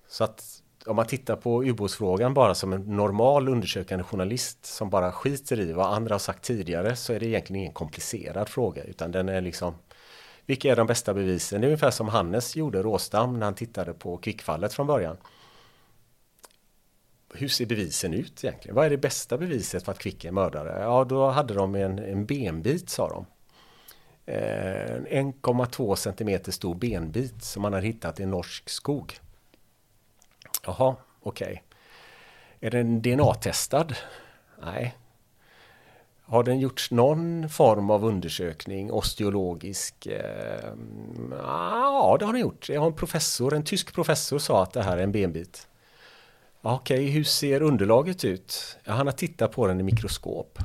Så 0.08 0.24
att 0.24 0.59
om 0.86 0.96
man 0.96 1.06
tittar 1.06 1.36
på 1.36 1.64
ubåtsfrågan 1.64 2.34
bara 2.34 2.54
som 2.54 2.72
en 2.72 2.96
normal 2.96 3.48
undersökande 3.48 4.04
journalist 4.04 4.66
som 4.66 4.90
bara 4.90 5.12
skiter 5.12 5.60
i 5.60 5.72
vad 5.72 5.94
andra 5.94 6.14
har 6.14 6.18
sagt 6.18 6.44
tidigare 6.44 6.96
så 6.96 7.12
är 7.12 7.20
det 7.20 7.26
egentligen 7.26 7.60
ingen 7.60 7.72
komplicerad 7.72 8.48
fråga 8.48 8.84
utan 8.84 9.12
den 9.12 9.28
är 9.28 9.40
liksom 9.40 9.74
Vilka 10.46 10.72
är 10.72 10.76
de 10.76 10.86
bästa 10.86 11.14
bevisen? 11.14 11.60
Det 11.60 11.64
är 11.64 11.68
ungefär 11.68 11.90
som 11.90 12.08
Hannes 12.08 12.56
gjorde 12.56 12.82
Råstam 12.82 13.38
när 13.38 13.46
han 13.46 13.54
tittade 13.54 13.92
på 13.92 14.16
kvickfallet 14.16 14.74
från 14.74 14.86
början. 14.86 15.16
Hur 17.34 17.48
ser 17.48 17.66
bevisen 17.66 18.14
ut 18.14 18.44
egentligen? 18.44 18.74
Vad 18.74 18.86
är 18.86 18.90
det 18.90 18.98
bästa 18.98 19.38
beviset 19.38 19.84
för 19.84 19.92
att 19.92 19.98
Kvick 19.98 20.24
är 20.24 20.32
mördare? 20.32 20.82
Ja, 20.82 21.04
då 21.04 21.30
hade 21.30 21.54
de 21.54 21.74
en, 21.74 21.98
en 21.98 22.26
benbit 22.26 22.90
sa 22.90 23.08
de. 23.08 23.26
Eh, 24.32 25.22
1,2 25.22 25.94
cm 25.94 26.52
stor 26.52 26.74
benbit 26.74 27.44
som 27.44 27.62
man 27.62 27.72
har 27.72 27.80
hittat 27.80 28.20
i 28.20 28.26
norsk 28.26 28.68
skog. 28.68 29.20
Jaha, 30.66 30.96
okej. 31.22 31.46
Okay. 31.46 31.58
Är 32.60 32.70
den 32.70 33.02
DNA-testad? 33.02 33.94
Nej. 34.62 34.96
Har 36.30 36.42
den 36.42 36.60
gjorts 36.60 36.90
någon 36.90 37.48
form 37.48 37.90
av 37.90 38.04
undersökning, 38.04 38.92
osteologisk? 38.92 40.06
Eh, 40.06 40.72
ja, 41.30 42.16
det 42.18 42.24
har 42.24 42.32
den 42.32 42.40
gjort. 42.40 42.68
Jag 42.68 42.80
har 42.80 42.86
en 42.86 42.96
professor, 42.96 43.54
en 43.54 43.64
tysk 43.64 43.94
professor 43.94 44.38
sa 44.38 44.62
att 44.62 44.72
det 44.72 44.82
här 44.82 44.98
är 44.98 45.02
en 45.02 45.12
benbit. 45.12 45.68
Ah, 46.62 46.74
okej, 46.74 46.98
okay, 46.98 47.10
hur 47.10 47.24
ser 47.24 47.62
underlaget 47.62 48.24
ut? 48.24 48.78
Ja, 48.84 48.92
han 48.92 49.06
har 49.06 49.12
tittat 49.12 49.52
på 49.52 49.66
den 49.66 49.80
i 49.80 49.82
mikroskop. 49.82 50.58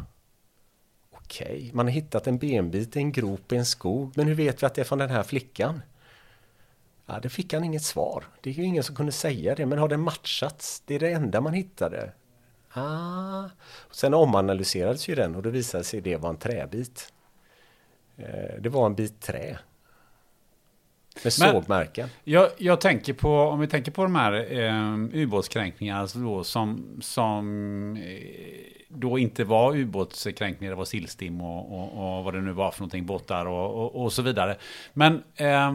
Okej, 1.12 1.46
okay. 1.46 1.72
man 1.74 1.86
har 1.86 1.92
hittat 1.92 2.28
en 2.28 2.38
benbit 2.38 2.96
i 2.96 3.00
en 3.00 3.12
grop 3.12 3.52
i 3.52 3.56
en 3.56 3.66
skog, 3.66 4.14
men 4.16 4.28
hur 4.28 4.36
vet 4.36 4.64
vi 4.64 4.68
att 4.68 4.76
det 4.76 4.82
är 4.82 4.86
från 4.86 5.00
den 5.00 5.10
här 5.10 5.24
flickan? 5.24 5.82
Ja, 7.06 7.20
det 7.20 7.30
fick 7.30 7.54
han 7.54 7.64
inget 7.64 7.84
svar. 7.84 8.24
Det 8.42 8.50
är 8.50 8.54
ju 8.54 8.64
ingen 8.64 8.84
som 8.84 8.96
kunde 8.96 9.12
säga 9.12 9.56
det, 9.56 9.66
men 9.66 9.80
har 9.80 9.88
den 9.88 10.02
matchats? 10.02 10.84
Det 10.86 10.96
är 10.96 11.00
det 11.00 11.12
enda 11.12 11.42
man 11.42 11.54
hittade. 11.54 12.12
Ah. 12.74 13.50
Sen 13.92 14.14
omanalyserades 14.14 15.08
ju 15.08 15.16
den 15.16 15.36
och 15.36 15.44
då 15.44 15.50
visade 15.50 15.84
sig 15.84 16.02
det 16.02 16.18
var 16.18 16.30
en 16.30 16.38
träbit. 16.38 17.14
Eh, 18.18 18.62
det 18.62 18.70
var 18.70 18.86
en 18.86 18.96
bit 18.96 19.22
trä. 19.22 19.58
Med 21.24 21.34
sågmärken. 21.34 22.10
Jag, 22.24 22.50
jag, 22.58 22.82
tänker 22.82 23.14
på, 23.14 23.40
om 23.40 23.60
vi 23.60 23.68
tänker 23.68 23.92
på 23.92 24.04
de 24.04 24.16
här 24.16 24.60
eh, 24.60 25.22
ubåtskränkningarna 25.22 26.00
alltså 26.00 26.44
som, 26.44 26.98
som 27.02 27.98
eh, 27.98 28.86
då 28.90 29.20
inte 29.20 29.44
var 29.44 29.76
ubåtskränkningar, 29.76 30.72
det 30.72 30.78
var 30.78 30.86
sillstim 30.86 31.42
och, 31.42 31.80
och, 31.80 32.18
och, 32.18 32.24
vad 32.24 32.34
det 32.34 32.42
nu 32.42 32.52
var 32.52 32.72
för 32.72 32.80
någonting, 32.80 33.06
båtar 33.06 33.46
och, 33.46 33.84
och, 33.84 34.04
och 34.04 34.14
så 34.14 34.22
vidare. 34.22 34.58
Men 34.94 35.24
eh, 35.36 35.74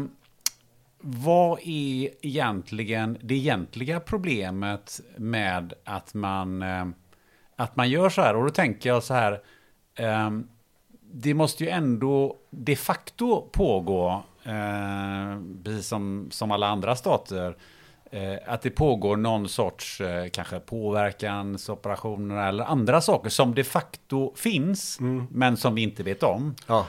vad 1.00 1.58
är 1.58 2.10
egentligen 2.22 3.18
det 3.20 3.34
egentliga 3.34 4.00
problemet 4.00 5.00
med 5.16 5.72
att 5.84 6.14
man, 6.14 6.62
eh, 6.62 6.86
att 7.56 7.76
man 7.76 7.90
gör 7.90 8.08
så 8.08 8.22
här? 8.22 8.36
Och 8.36 8.44
då 8.44 8.50
tänker 8.50 8.88
jag 8.88 9.02
så 9.02 9.14
här, 9.14 9.40
ehm, 9.94 10.48
det 11.12 11.34
måste 11.34 11.64
ju 11.64 11.70
ändå 11.70 12.36
de 12.50 12.76
facto 12.76 13.48
pågå, 13.52 14.22
eh, 14.44 15.40
precis 15.64 15.86
som, 15.86 16.28
som 16.30 16.50
alla 16.50 16.68
andra 16.68 16.96
stater, 16.96 17.56
eh, 18.10 18.36
att 18.46 18.62
det 18.62 18.70
pågår 18.70 19.16
någon 19.16 19.48
sorts 19.48 20.02
kanske 20.32 20.60
påverkansoperationer 20.60 22.48
eller 22.48 22.64
andra 22.64 23.00
saker 23.00 23.30
som 23.30 23.54
de 23.54 23.64
facto 23.64 24.34
finns, 24.36 25.00
mm. 25.00 25.26
men 25.30 25.56
som 25.56 25.74
vi 25.74 25.82
inte 25.82 26.02
vet 26.02 26.22
om. 26.22 26.54
Ja. 26.66 26.86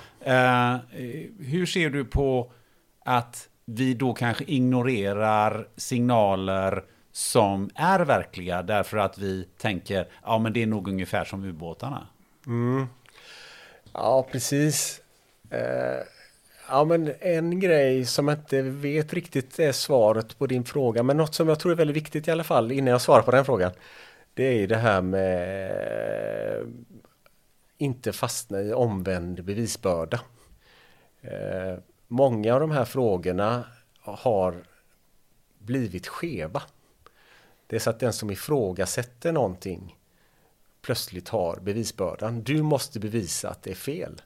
hur 1.40 1.66
ser 1.66 1.90
du 1.90 2.06
på 2.06 2.52
att 3.06 3.48
vi 3.74 3.94
då 3.94 4.14
kanske 4.14 4.44
ignorerar 4.44 5.68
signaler 5.76 6.84
som 7.12 7.70
är 7.76 8.00
verkliga 8.00 8.62
därför 8.62 8.98
att 8.98 9.18
vi 9.18 9.48
tänker 9.58 10.08
ja 10.24 10.40
men 10.40 10.54
det 10.54 10.64
är 10.64 10.68
nog 10.68 10.88
ungefär 10.88 11.26
som 11.26 11.44
ubåtarna. 11.44 12.08
Mm. 12.48 12.88
Ja 13.94 14.28
precis. 14.32 15.02
Eh, 15.50 16.04
ja 16.70 16.84
men 16.84 17.14
en 17.20 17.60
grej 17.60 18.06
som 18.06 18.28
jag 18.28 18.38
inte 18.38 18.62
vet 18.62 19.14
riktigt 19.14 19.60
är 19.60 19.72
svaret 19.72 20.38
på 20.38 20.48
din 20.48 20.64
fråga 20.64 21.04
men 21.04 21.18
något 21.18 21.36
som 21.36 21.48
jag 21.48 21.60
tror 21.60 21.72
är 21.72 21.76
väldigt 21.76 21.96
viktigt 21.98 22.28
i 22.28 22.32
alla 22.32 22.44
fall 22.44 22.72
innan 22.72 22.92
jag 22.92 23.02
svarar 23.02 23.22
på 23.22 23.32
den 23.32 23.46
frågan. 23.46 23.72
Det 24.34 24.48
är 24.48 24.54
ju 24.54 24.68
det 24.68 24.78
här 24.78 25.02
med 25.02 25.72
eh, 26.60 26.68
inte 27.78 28.14
fastna 28.14 28.62
i 28.62 28.74
omvänd 28.74 29.44
bevisbörda. 29.44 30.20
Eh, 31.22 31.78
många 32.12 32.54
av 32.54 32.60
de 32.60 32.72
här 32.72 32.86
frågorna 32.86 33.66
har 34.00 34.64
blivit 35.60 36.08
skeva. 36.08 36.62
Det 37.68 37.76
är 37.76 37.80
så 37.80 37.90
att 37.90 38.00
den 38.00 38.14
som 38.14 38.32
ifrågasätter 38.32 39.32
någonting 39.32 39.98
plötsligt 40.82 41.30
har 41.30 41.60
bevisbördan. 41.62 42.44
Du 42.44 42.62
måste 42.62 43.00
bevisa 43.00 43.50
att 43.50 43.64
det 43.64 43.72
är 43.72 43.76
fel. 43.76 44.22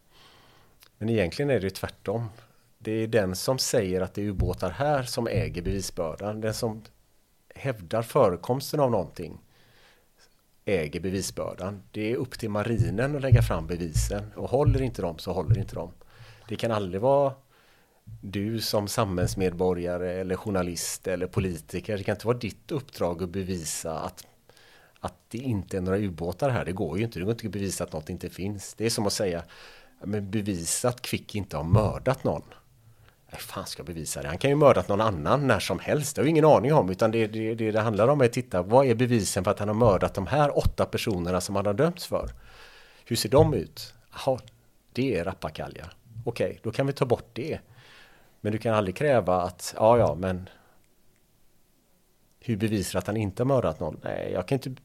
Men 0.98 1.10
egentligen 1.10 1.50
är 1.50 1.60
det 1.60 1.70
tvärtom. 1.70 2.30
Det 2.78 2.92
är 2.92 3.08
den 3.08 3.36
som 3.36 3.58
säger 3.58 4.02
att 4.02 4.14
det 4.14 4.22
är 4.22 4.26
ubåtar 4.26 4.70
här 4.70 5.04
som 5.04 5.28
äger 5.28 5.62
bevisbördan. 5.62 6.42
Den 6.42 6.54
som 6.54 6.84
hävdar 7.56 8.02
förekomsten 8.02 8.80
av 8.80 8.92
någonting 8.92 9.42
äger 10.66 11.00
bevisbördan. 11.00 11.84
Det 11.92 12.12
är 12.12 12.16
upp 12.16 12.40
till 12.40 12.50
marinen 12.50 13.16
att 13.16 13.22
lägga 13.22 13.42
fram 13.42 13.68
bevisen 13.68 14.32
och 14.36 14.50
håller 14.50 14.82
inte 14.82 15.02
de 15.02 15.18
så 15.18 15.34
håller 15.34 15.58
inte 15.58 15.76
de. 15.76 15.92
Det 16.48 16.56
kan 16.56 16.72
aldrig 16.72 17.02
vara 17.02 17.34
du 18.22 18.62
som 18.62 18.88
samhällsmedborgare 18.88 20.14
eller 20.14 20.36
journalist 20.36 21.08
eller 21.08 21.28
politiker. 21.28 21.98
Det 21.98 22.04
kan 22.04 22.16
inte 22.16 22.28
vara 22.28 22.38
ditt 22.38 22.72
uppdrag 22.72 23.24
att 23.24 23.30
bevisa 23.30 24.00
att, 24.00 24.28
att 25.00 25.16
det 25.28 25.38
inte 25.38 25.78
är 25.78 25.82
några 25.82 25.98
ubåtar 25.98 26.50
här. 26.50 26.66
Det 26.66 26.72
går 26.72 26.98
ju 26.98 27.04
inte. 27.04 27.20
Det 27.20 27.26
går 27.26 27.32
inte 27.32 27.48
att 27.48 27.54
bevisa 27.54 27.84
att 27.84 27.94
något 27.94 28.10
inte 28.10 28.30
finns. 28.30 28.74
Det 28.74 28.86
är 28.86 28.90
som 28.90 29.08
att 29.08 29.14
säga 29.14 29.44
men 30.04 30.32
bevisa 30.32 30.90
att 30.90 31.02
Kvick 31.02 31.36
inte 31.36 31.58
har 31.58 31.64
mördat 31.64 32.24
någon. 32.24 32.42
Nej, 33.32 33.42
fan 33.42 33.66
ska 33.66 33.80
jag 33.80 33.88
bevisa 33.88 34.22
det? 34.22 34.28
Han 34.28 34.38
kan 34.38 34.50
ju 34.50 34.56
mördat 34.56 34.88
någon 34.88 35.02
annan 35.02 35.48
när 35.48 35.60
som 35.60 35.80
helst. 35.80 36.16
Det 36.16 36.22
har 36.22 36.26
jag 36.26 36.30
ingen 36.30 36.46
aning 36.46 36.74
om. 36.74 36.90
Utan 36.90 37.12
det, 37.12 37.28
det, 37.28 37.56
det, 37.56 37.72
det 37.72 37.82
handlar 37.82 38.08
om 38.08 38.22
är 38.22 38.26
att 38.26 38.34
titta, 38.34 38.62
vad 38.62 38.86
är 38.86 38.96
bevisen 38.96 39.44
för 39.44 39.52
att 39.52 39.60
han 39.60 39.68
har 39.68 39.76
mördat 39.76 40.14
de 40.14 40.28
här 40.28 40.58
åtta 40.58 40.86
personerna 40.86 41.42
som 41.42 41.56
han 41.56 41.66
har 41.66 41.74
dömts 41.74 42.06
för? 42.06 42.30
Hur 43.06 43.16
ser 43.16 43.30
de 43.30 43.54
ut? 43.54 43.94
Jaha, 44.12 44.40
det 44.94 45.18
är 45.18 45.24
rappakalja. 45.24 45.90
Okej, 46.26 46.60
då 46.64 46.72
kan 46.72 46.88
vi 46.88 46.94
ta 46.94 47.06
bort 47.06 47.30
det. 47.34 47.60
Men 48.46 48.52
du 48.52 48.58
kan 48.58 48.74
aldrig 48.74 48.96
kräva 48.96 49.42
att, 49.42 49.76
ja 49.78 49.98
ja, 49.98 50.16
men 50.16 50.50
hur 52.40 52.58
bevisar 52.58 53.00
att 53.00 53.08
han 53.08 53.18
inte 53.18 53.44
har 53.44 53.48
mördat 53.48 53.80
någon? 53.80 54.00
Nej, 54.04 54.30
jag 54.34 54.48
kan 54.48 54.56
inte 54.56 54.82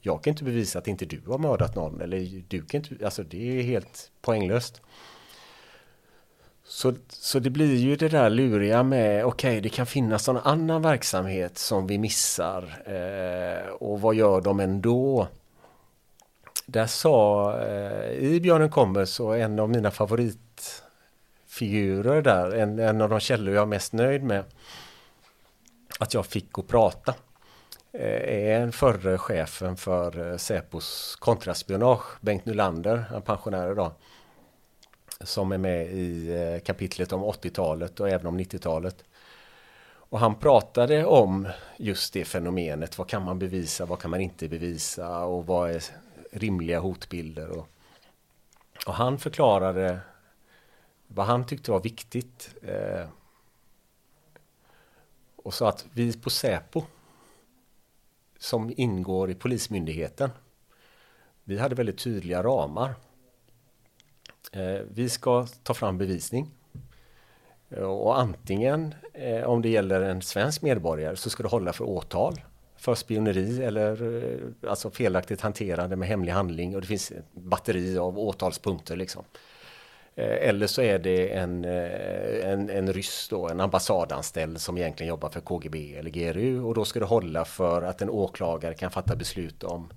jag 0.00 0.22
kan 0.22 0.30
inte 0.30 0.44
bevisa 0.44 0.78
att 0.78 0.88
inte 0.88 1.04
du 1.04 1.22
har 1.26 1.38
mördat 1.38 1.74
någon 1.74 2.00
eller 2.00 2.42
du 2.48 2.62
kan 2.62 2.80
inte, 2.80 3.04
alltså 3.04 3.22
det 3.22 3.58
är 3.58 3.62
helt 3.62 4.10
poänglöst. 4.20 4.82
Så, 6.64 6.94
så 7.08 7.38
det 7.38 7.50
blir 7.50 7.76
ju 7.76 7.96
det 7.96 8.08
där 8.08 8.30
luriga 8.30 8.82
med, 8.82 9.24
okej 9.24 9.50
okay, 9.50 9.60
det 9.60 9.68
kan 9.68 9.86
finnas 9.86 10.26
någon 10.28 10.36
annan 10.36 10.82
verksamhet 10.82 11.58
som 11.58 11.86
vi 11.86 11.98
missar 11.98 12.82
eh, 12.86 13.68
och 13.68 14.00
vad 14.00 14.14
gör 14.14 14.40
de 14.40 14.60
ändå? 14.60 15.28
Där 16.66 16.86
sa, 16.86 17.52
eh, 17.60 18.10
i 18.12 18.40
Björnen 18.40 18.70
kommer 18.70 19.04
så 19.04 19.32
en 19.32 19.58
av 19.58 19.70
mina 19.70 19.90
favorit 19.90 20.82
figurer 21.58 22.22
där, 22.22 22.50
en, 22.50 22.78
en 22.78 23.00
av 23.00 23.08
de 23.08 23.20
källor 23.20 23.54
jag 23.54 23.62
är 23.62 23.66
mest 23.66 23.92
nöjd 23.92 24.22
med, 24.22 24.44
att 25.98 26.14
jag 26.14 26.26
fick 26.26 26.58
att 26.58 26.68
prata 26.68 27.14
eh, 27.92 28.52
är 28.52 28.60
en 28.60 28.72
förre 28.72 29.18
chefen 29.18 29.76
för 29.76 30.30
eh, 30.30 30.36
Säpos 30.36 31.16
kontraspionage, 31.16 32.04
Bengt 32.20 32.44
Nylander, 32.44 33.04
en 33.14 33.22
pensionär 33.22 33.72
idag 33.72 33.92
som 35.20 35.52
är 35.52 35.58
med 35.58 35.86
i 35.92 36.32
eh, 36.34 36.60
kapitlet 36.64 37.12
om 37.12 37.24
80-talet 37.24 38.00
och 38.00 38.08
även 38.08 38.26
om 38.26 38.40
90-talet. 38.40 39.04
Och 40.10 40.18
han 40.18 40.34
pratade 40.34 41.04
om 41.04 41.48
just 41.76 42.12
det 42.12 42.24
fenomenet. 42.24 42.98
Vad 42.98 43.08
kan 43.08 43.24
man 43.24 43.38
bevisa? 43.38 43.86
Vad 43.86 43.98
kan 43.98 44.10
man 44.10 44.20
inte 44.20 44.48
bevisa? 44.48 45.24
Och 45.24 45.46
vad 45.46 45.70
är 45.70 45.82
rimliga 46.32 46.80
hotbilder? 46.80 47.50
Och, 47.50 47.68
och 48.86 48.94
han 48.94 49.18
förklarade 49.18 50.00
vad 51.08 51.26
han 51.26 51.46
tyckte 51.46 51.70
var 51.70 51.80
viktigt. 51.80 52.54
Eh, 52.62 53.08
och 55.36 55.54
sa 55.54 55.68
att 55.68 55.86
vi 55.92 56.20
på 56.20 56.30
Säpo 56.30 56.82
som 58.38 58.72
ingår 58.76 59.30
i 59.30 59.34
Polismyndigheten. 59.34 60.30
Vi 61.44 61.58
hade 61.58 61.74
väldigt 61.74 61.98
tydliga 61.98 62.42
ramar. 62.42 62.94
Eh, 64.52 64.80
vi 64.90 65.08
ska 65.08 65.46
ta 65.62 65.74
fram 65.74 65.98
bevisning. 65.98 66.50
Eh, 67.70 67.82
och 67.82 68.18
antingen 68.18 68.94
eh, 69.12 69.44
om 69.44 69.62
det 69.62 69.68
gäller 69.68 70.00
en 70.00 70.22
svensk 70.22 70.62
medborgare 70.62 71.16
så 71.16 71.30
ska 71.30 71.42
det 71.42 71.48
hålla 71.48 71.72
för 71.72 71.84
åtal 71.84 72.40
för 72.76 72.94
spioneri 72.94 73.64
eller 73.64 74.22
eh, 74.24 74.70
alltså 74.70 74.90
felaktigt 74.90 75.40
hanterande 75.40 75.96
med 75.96 76.08
hemlig 76.08 76.32
handling 76.32 76.74
och 76.74 76.80
det 76.80 76.86
finns 76.86 77.10
ett 77.10 77.32
batteri 77.32 77.98
av 77.98 78.18
åtalspunkter 78.18 78.96
liksom. 78.96 79.24
Eh, 80.18 80.48
eller 80.48 80.66
så 80.66 80.82
är 80.82 80.98
det 80.98 81.32
en, 81.32 81.64
eh, 81.64 82.50
en, 82.52 82.70
en 82.70 82.92
ryss 82.92 83.28
då, 83.30 83.48
en 83.48 83.60
ambassadanställd 83.60 84.60
som 84.60 84.78
egentligen 84.78 85.08
jobbar 85.08 85.28
för 85.28 85.40
KGB 85.40 85.96
eller 85.96 86.10
GRU 86.10 86.62
och 86.62 86.74
då 86.74 86.84
ska 86.84 86.98
det 86.98 87.06
hålla 87.06 87.44
för 87.44 87.82
att 87.82 88.02
en 88.02 88.10
åklagare 88.10 88.74
kan 88.74 88.90
fatta 88.90 89.16
beslut 89.16 89.64
om 89.64 89.90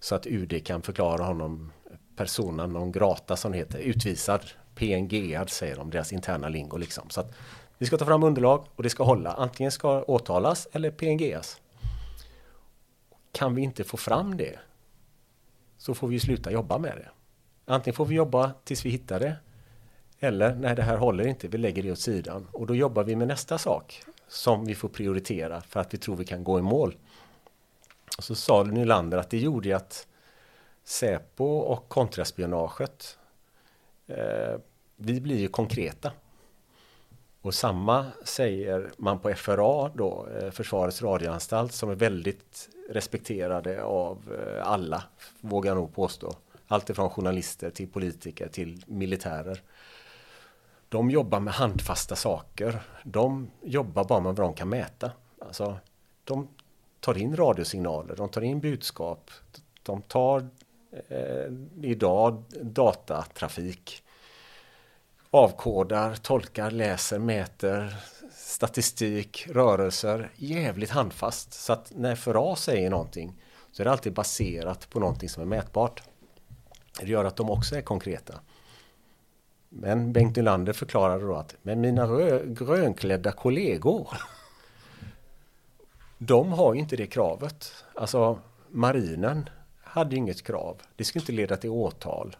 så 0.00 0.14
att 0.14 0.26
UD 0.26 0.66
kan 0.66 0.82
förklara 0.82 1.24
honom 1.24 1.72
persona 2.16 2.66
non 2.66 2.92
grata 2.92 3.36
som 3.36 3.52
det 3.52 3.58
heter, 3.58 3.78
utvisad, 3.78 4.40
PNG 4.74 5.38
säger 5.48 5.76
de, 5.76 5.90
deras 5.90 6.12
interna 6.12 6.48
lingo 6.48 6.76
liksom. 6.76 7.10
Så 7.10 7.20
att 7.20 7.34
vi 7.78 7.86
ska 7.86 7.96
ta 7.96 8.04
fram 8.04 8.22
underlag 8.22 8.66
och 8.76 8.82
det 8.82 8.90
ska 8.90 9.04
hålla. 9.04 9.32
Antingen 9.32 9.72
ska 9.72 10.02
åtalas 10.02 10.68
eller 10.72 10.90
PNGas. 10.90 11.60
Kan 13.32 13.54
vi 13.54 13.62
inte 13.62 13.84
få 13.84 13.96
fram 13.96 14.36
det 14.36 14.58
så 15.76 15.94
får 15.94 16.08
vi 16.08 16.20
sluta 16.20 16.52
jobba 16.52 16.78
med 16.78 16.96
det. 16.96 17.08
Antingen 17.64 17.94
får 17.94 18.04
vi 18.04 18.14
jobba 18.14 18.52
tills 18.64 18.84
vi 18.84 18.90
hittar 18.90 19.20
det 19.20 19.36
eller 20.24 20.54
nej, 20.54 20.76
det 20.76 20.82
här 20.82 20.96
håller 20.96 21.26
inte, 21.26 21.48
vi 21.48 21.58
lägger 21.58 21.82
det 21.82 21.92
åt 21.92 21.98
sidan 21.98 22.46
och 22.52 22.66
då 22.66 22.74
jobbar 22.74 23.04
vi 23.04 23.16
med 23.16 23.28
nästa 23.28 23.58
sak 23.58 24.02
som 24.28 24.64
vi 24.64 24.74
får 24.74 24.88
prioritera 24.88 25.60
för 25.60 25.80
att 25.80 25.94
vi 25.94 25.98
tror 25.98 26.16
vi 26.16 26.24
kan 26.24 26.44
gå 26.44 26.58
i 26.58 26.62
mål. 26.62 26.96
Och 28.18 28.24
så 28.24 28.34
sa 28.34 28.62
Nylander 28.62 29.18
att 29.18 29.30
det 29.30 29.38
gjorde 29.38 29.76
att 29.76 30.06
Säpo 30.84 31.44
och 31.44 31.88
kontraspionaget, 31.88 33.18
eh, 34.06 34.54
vi 34.96 35.20
blir 35.20 35.38
ju 35.38 35.48
konkreta. 35.48 36.12
Och 37.40 37.54
samma 37.54 38.06
säger 38.24 38.90
man 38.96 39.18
på 39.18 39.34
FRA 39.34 39.88
då, 39.94 40.28
eh, 40.38 40.50
Försvarets 40.50 41.02
radioanstalt, 41.02 41.72
som 41.72 41.90
är 41.90 41.94
väldigt 41.94 42.68
respekterade 42.90 43.82
av 43.82 44.38
eh, 44.40 44.68
alla, 44.68 45.04
vågar 45.40 45.70
jag 45.70 45.76
nog 45.76 45.94
påstå. 45.94 46.34
Allt 46.66 46.90
ifrån 46.90 47.10
journalister 47.10 47.70
till 47.70 47.88
politiker 47.88 48.48
till 48.48 48.84
militärer. 48.86 49.60
De 50.92 51.10
jobbar 51.10 51.40
med 51.40 51.54
handfasta 51.54 52.16
saker. 52.16 52.82
De 53.04 53.50
jobbar 53.62 54.04
bara 54.04 54.20
med 54.20 54.36
vad 54.36 54.46
de 54.46 54.54
kan 54.54 54.68
mäta. 54.68 55.10
Alltså, 55.38 55.78
de 56.24 56.48
tar 57.00 57.18
in 57.18 57.36
radiosignaler, 57.36 58.16
de 58.16 58.28
tar 58.28 58.40
in 58.42 58.60
budskap, 58.60 59.30
de 59.82 60.02
tar 60.02 60.48
eh, 61.08 61.52
idag 61.82 62.44
datatrafik. 62.62 64.02
Avkodar, 65.30 66.14
tolkar, 66.14 66.70
läser, 66.70 67.18
mäter 67.18 67.94
statistik, 68.34 69.46
rörelser 69.50 70.30
jävligt 70.36 70.90
handfast. 70.90 71.52
Så 71.52 71.72
att 71.72 71.92
när 71.96 72.16
FRA 72.16 72.56
säger 72.56 72.90
någonting 72.90 73.42
så 73.72 73.82
är 73.82 73.84
det 73.84 73.90
alltid 73.90 74.12
baserat 74.12 74.90
på 74.90 75.00
någonting 75.00 75.28
som 75.28 75.42
är 75.42 75.46
mätbart. 75.46 76.02
Det 77.00 77.06
gör 77.06 77.24
att 77.24 77.36
de 77.36 77.50
också 77.50 77.76
är 77.76 77.82
konkreta. 77.82 78.40
Men 79.74 80.12
Bengt 80.12 80.36
Nylander 80.36 80.72
förklarade 80.72 81.26
då 81.26 81.34
att 81.34 81.56
men 81.62 81.80
mina 81.80 82.06
grönklädda 82.44 83.32
kollegor 83.32 84.08
de 86.26 86.52
har 86.52 86.74
ju 86.74 86.80
inte 86.80 86.96
det 86.96 87.06
kravet. 87.06 87.72
Alltså 87.94 88.38
marinen 88.68 89.48
hade 89.82 90.16
inget 90.16 90.42
krav. 90.42 90.82
Det 90.96 91.04
skulle 91.04 91.22
inte 91.22 91.32
leda 91.32 91.56
till 91.56 91.70
åtal. 91.70 92.36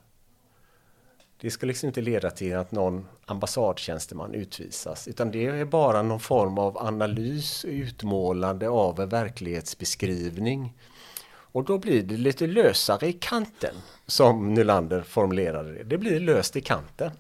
Det 1.40 1.51
ska 1.51 1.66
liksom 1.66 1.87
inte 1.87 2.01
leda 2.01 2.31
till 2.31 2.57
att 2.57 2.73
någon 2.73 3.07
ambassadtjänsteman 3.25 4.35
utvisas 4.35 5.09
utan 5.09 5.31
det 5.31 5.47
är 5.47 5.64
bara 5.64 6.03
någon 6.03 6.21
form 6.21 6.59
av 6.59 6.79
analys, 6.79 7.64
utmålande 7.64 8.68
av 8.68 9.01
en 9.01 9.09
verklighetsbeskrivning. 9.09 10.75
Och 11.53 11.65
då 11.65 11.79
blir 11.79 12.03
det 12.03 12.17
lite 12.17 12.47
lösare 12.47 13.09
i 13.09 13.12
kanten 13.12 13.75
som 14.07 14.55
Nylander 14.55 15.03
formulerade 15.03 15.73
det. 15.73 15.85
Det 15.85 15.99
blir 15.99 16.21
löst 16.21 16.57
i 16.57 16.61
kanten. 16.61 17.11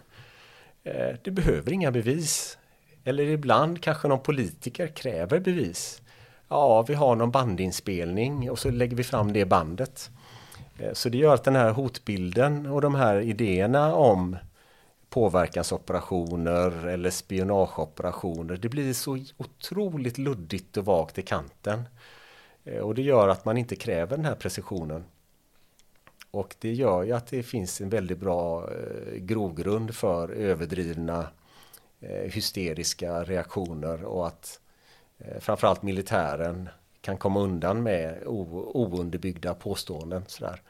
Eh, 0.84 1.06
du 1.06 1.18
det 1.22 1.30
behöver 1.30 1.72
inga 1.72 1.90
bevis. 1.90 2.58
Eller 3.04 3.24
ibland 3.24 3.82
kanske 3.82 4.08
någon 4.08 4.20
politiker 4.20 4.86
kräver 4.86 5.40
bevis. 5.40 6.02
Ja, 6.48 6.82
vi 6.82 6.94
har 6.94 7.16
någon 7.16 7.30
bandinspelning 7.30 8.50
och 8.50 8.58
så 8.58 8.70
lägger 8.70 8.96
vi 8.96 9.04
fram 9.04 9.32
det 9.32 9.44
bandet. 9.44 10.10
Eh, 10.78 10.92
så 10.92 11.08
det 11.08 11.18
gör 11.18 11.34
att 11.34 11.44
den 11.44 11.56
här 11.56 11.70
hotbilden 11.70 12.66
och 12.66 12.80
de 12.80 12.94
här 12.94 13.20
idéerna 13.20 13.94
om 13.94 14.36
påverkansoperationer 15.10 16.86
eller 16.86 17.10
spionageoperationer, 17.10 18.56
det 18.56 18.68
blir 18.68 18.92
så 18.92 19.18
otroligt 19.36 20.18
luddigt 20.18 20.76
och 20.76 20.84
vagt 20.84 21.18
i 21.18 21.22
kanten. 21.22 21.82
Eh, 22.64 22.78
och 22.78 22.94
det 22.94 23.02
gör 23.02 23.28
att 23.28 23.44
man 23.44 23.56
inte 23.56 23.76
kräver 23.76 24.16
den 24.16 24.26
här 24.26 24.34
precisionen. 24.34 25.04
Och 26.30 26.54
det 26.58 26.72
gör 26.72 27.02
ju 27.02 27.12
att 27.12 27.26
det 27.26 27.42
finns 27.42 27.80
en 27.80 27.88
väldigt 27.88 28.18
bra 28.18 28.70
eh, 28.70 29.14
grogrund 29.14 29.94
för 29.94 30.28
överdrivna 30.28 31.26
eh, 32.00 32.30
hysteriska 32.30 33.24
reaktioner 33.24 34.04
och 34.04 34.26
att 34.26 34.60
framförallt 35.40 35.82
militären 35.82 36.68
kan 37.00 37.16
komma 37.16 37.40
undan 37.40 37.82
med 37.82 38.22
ounderbyggda 38.26 39.54
påståenden. 39.54 40.24
Sådär. 40.26 40.62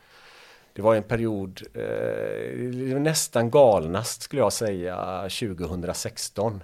Det 0.72 0.82
var 0.82 0.94
en 0.94 1.02
period, 1.02 1.62
eh, 1.74 3.00
nästan 3.00 3.50
galnast 3.50 4.22
skulle 4.22 4.42
jag 4.42 4.52
säga, 4.52 5.20
2016. 5.22 6.62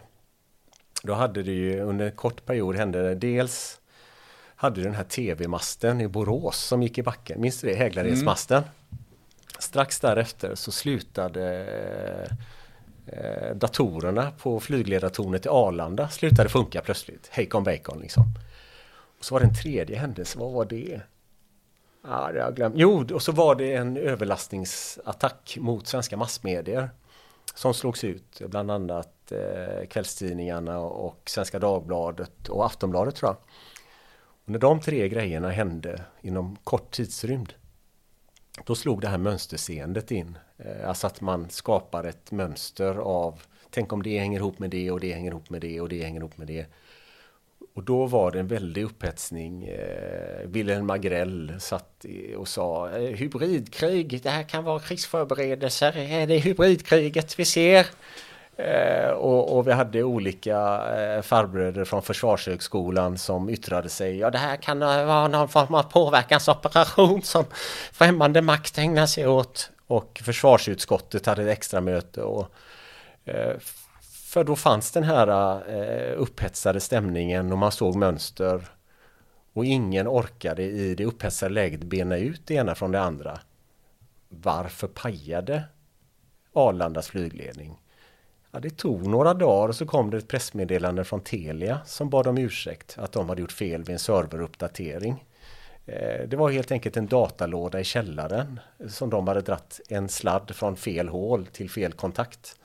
Då 1.03 1.13
hade 1.13 1.43
det 1.43 1.53
ju 1.53 1.81
under 1.81 2.07
en 2.07 2.17
kort 2.17 2.45
period 2.45 2.77
hände 2.77 3.03
det 3.03 3.15
dels 3.15 3.81
hade 4.61 4.83
den 4.83 4.95
här 4.95 5.05
tv-masten 5.05 6.01
i 6.01 6.09
Borås 6.09 6.59
som 6.59 6.83
gick 6.83 6.99
i 6.99 7.03
backen. 7.03 7.41
Minns 7.41 7.61
du 7.61 7.69
det? 7.69 7.75
Häglaredsmasten. 7.75 8.63
Mm. 8.63 9.03
Strax 9.59 10.01
därefter 10.01 10.55
så 10.55 10.73
slutade 10.73 11.67
eh, 13.07 13.57
datorerna 13.57 14.31
på 14.31 14.61
flygledartornet 14.61 15.47
i 15.47 15.49
Arlanda 15.49 16.09
slutade 16.09 16.49
funka 16.49 16.81
plötsligt. 16.81 17.29
Hejkon 17.31 17.65
bacon 17.65 17.99
liksom. 18.01 18.25
Och 19.19 19.25
så 19.25 19.35
var 19.35 19.41
det 19.41 19.47
en 19.47 19.55
tredje 19.55 19.99
händelse, 19.99 20.39
vad 20.39 20.53
var 20.53 20.65
det? 20.65 21.01
Ja, 22.03 22.31
det 22.33 22.41
har 22.41 22.47
jag 22.47 22.57
glömt. 22.57 22.75
Jo, 22.79 23.07
och 23.15 23.23
så 23.23 23.33
var 23.33 23.55
det 23.55 23.75
en 23.75 23.97
överlastningsattack 23.97 25.57
mot 25.61 25.87
svenska 25.87 26.17
massmedier 26.17 26.91
som 27.55 27.75
slogs 27.75 28.05
ut, 28.05 28.43
bland 28.47 28.71
annat 28.71 29.33
eh, 29.33 29.87
kvällstidningarna 29.87 30.79
och 30.79 31.23
Svenska 31.27 31.59
Dagbladet 31.59 32.49
och 32.49 32.67
Aftonbladet 32.67 33.15
tror 33.15 33.29
jag. 33.29 33.37
Och 34.49 34.53
när 34.53 34.59
de 34.59 34.81
tre 34.81 35.09
grejerna 35.09 35.51
hände 35.51 36.03
inom 36.21 36.57
kort 36.65 36.91
tidsrymd 36.91 37.55
då 38.65 38.75
slog 38.75 39.01
det 39.01 39.09
här 39.09 39.19
mönsterseendet 39.19 40.11
in. 40.11 40.39
Eh, 40.59 40.89
alltså 40.89 41.07
att 41.07 41.21
man 41.21 41.51
skapar 41.51 42.05
ett 42.05 42.31
mönster 42.31 42.95
av 42.95 43.43
Tänk 43.71 43.93
om 43.93 44.03
det 44.03 44.19
hänger 44.19 44.39
ihop 44.39 44.59
med 44.59 44.71
det 44.71 44.91
och 44.91 45.01
det 45.01 45.13
hänger 45.13 45.31
ihop 45.31 45.51
med 45.51 45.61
det 45.61 45.81
och 45.81 45.89
det 45.89 46.03
hänger 46.03 46.21
ihop 46.21 46.39
med 46.39 46.47
det. 46.47 46.67
Och 47.75 47.83
då 47.83 48.07
var 48.07 48.31
det 48.31 48.41
en 48.41 48.49
väldig 48.49 48.85
upphetsning. 48.85 49.65
Eh, 49.65 50.47
Wilhelm 50.47 50.91
Agrell 50.91 51.55
satt 51.59 52.07
och 52.37 52.49
sa 52.49 52.91
eh, 52.91 53.17
hybridkrig, 53.17 54.23
det 54.23 54.31
här 54.31 54.43
kan 54.43 54.65
vara 54.65 54.81
krigsförberedelser, 54.81 55.93
det 56.27 56.35
är 56.35 56.41
hybridkriget 56.41 57.39
vi 57.39 57.45
ser. 57.45 57.87
Eh, 58.59 59.11
och, 59.11 59.57
och, 59.57 59.67
vi 59.67 59.73
hade 59.73 60.03
olika 60.03 60.57
eh, 60.97 61.23
farbröder 61.23 61.85
från 61.85 62.03
Försvarshögskolan 62.03 63.19
som 63.19 63.49
yttrade 63.49 63.89
sig. 63.89 64.19
Ja, 64.19 64.31
det 64.31 64.39
här 64.39 64.57
kan 64.57 64.79
vara 64.79 65.29
någon 65.29 65.49
form 65.49 65.75
av 65.75 65.83
påverkansoperation 65.83 67.23
som 67.23 67.45
främmande 67.93 68.43
makt 68.43 68.79
ägnar 68.79 69.07
sig 69.07 69.27
åt. 69.27 69.71
Och 69.87 70.21
försvarsutskottet 70.25 71.27
hade 71.27 71.43
ett 71.43 71.59
extra 71.59 71.81
möte 71.81 72.23
och 72.23 72.47
eh, 73.25 73.57
för 74.25 74.45
då 74.45 74.57
fanns 74.57 74.93
den 74.93 75.05
här 75.05 75.57
eh, 75.71 76.15
upphetsade 76.17 76.81
stämningen 76.81 77.53
och 77.53 77.59
man 77.59 77.73
såg 77.73 77.97
mönster. 77.97 78.69
Och 79.53 79.65
ingen 79.65 80.09
orkade 80.09 80.63
i 80.63 80.95
det 80.95 81.05
upphetsade 81.05 81.55
läget 81.55 81.83
bena 81.83 82.17
ut 82.17 82.47
det 82.47 82.55
ena 82.55 82.75
från 82.75 82.93
det 82.93 83.01
andra. 83.01 83.41
Varför 84.29 84.87
pajade 84.87 85.65
Arlandas 86.53 87.09
flygledning? 87.09 87.79
Ja, 88.51 88.61
det 88.61 88.71
tog 88.71 89.07
några 89.07 89.35
dagar 89.35 89.69
och 89.69 89.77
så 89.77 89.87
kom 89.87 90.11
det 90.11 90.17
ett 90.17 90.29
pressmeddelande 90.29 91.05
från 91.05 91.21
Telia 91.21 91.81
som 91.87 92.11
bad 92.11 92.27
om 92.27 92.39
ursäkt 92.39 92.97
att 92.99 93.13
de 93.13 93.29
hade 93.29 93.41
gjort 93.41 93.53
fel 93.53 93.83
vid 93.83 93.91
en 93.93 93.99
serveruppdatering. 93.99 95.25
Eh, 95.87 96.29
det 96.29 96.37
var 96.37 96.51
helt 96.51 96.73
enkelt 96.73 96.97
en 96.97 97.07
datalåda 97.07 97.81
i 97.81 97.85
källaren 97.85 98.61
som 98.89 99.11
de 99.11 99.29
hade 99.29 99.41
dratt 99.41 99.81
en 99.89 100.09
sladd 100.09 100.51
från 100.55 100.77
fel 100.77 101.09
hål 101.09 101.47
till 101.47 101.71
fel 101.71 101.93
kontakt. 101.93 102.57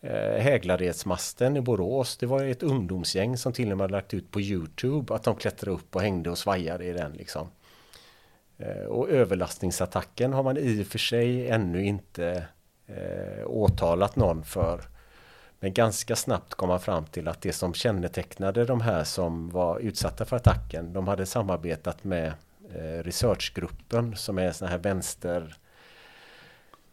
Eh, 0.00 0.40
Häglaredsmasten 0.42 1.56
i 1.56 1.60
Borås, 1.60 2.16
det 2.16 2.26
var 2.26 2.44
ett 2.44 2.62
ungdomsgäng 2.62 3.36
som 3.36 3.52
till 3.52 3.72
och 3.72 3.78
med 3.78 3.84
hade 3.84 3.92
lagt 3.92 4.14
ut 4.14 4.30
på 4.30 4.40
Youtube 4.40 5.14
att 5.14 5.22
de 5.22 5.36
klättrade 5.36 5.76
upp 5.76 5.96
och 5.96 6.02
hängde 6.02 6.30
och 6.30 6.38
svajade 6.38 6.84
i 6.84 6.92
den 6.92 7.12
liksom. 7.12 7.48
Eh, 8.58 8.84
och 8.84 9.10
överlastningsattacken 9.10 10.32
har 10.32 10.42
man 10.42 10.56
i 10.56 10.82
och 10.82 10.86
för 10.86 10.98
sig 10.98 11.48
ännu 11.48 11.84
inte 11.84 12.46
eh, 12.86 13.46
åtalat 13.46 14.16
någon 14.16 14.44
för. 14.44 14.80
Men 15.60 15.72
ganska 15.72 16.16
snabbt 16.16 16.54
kom 16.54 16.68
man 16.68 16.80
fram 16.80 17.04
till 17.04 17.28
att 17.28 17.40
det 17.40 17.52
som 17.52 17.74
kännetecknade 17.74 18.64
de 18.64 18.80
här 18.80 19.04
som 19.04 19.50
var 19.50 19.78
utsatta 19.78 20.24
för 20.24 20.36
attacken, 20.36 20.92
de 20.92 21.08
hade 21.08 21.26
samarbetat 21.26 22.04
med 22.04 22.32
eh, 22.74 23.02
researchgruppen 23.02 24.16
som 24.16 24.38
är 24.38 24.52
såna 24.52 24.70
här 24.70 24.78
vänster 24.78 25.56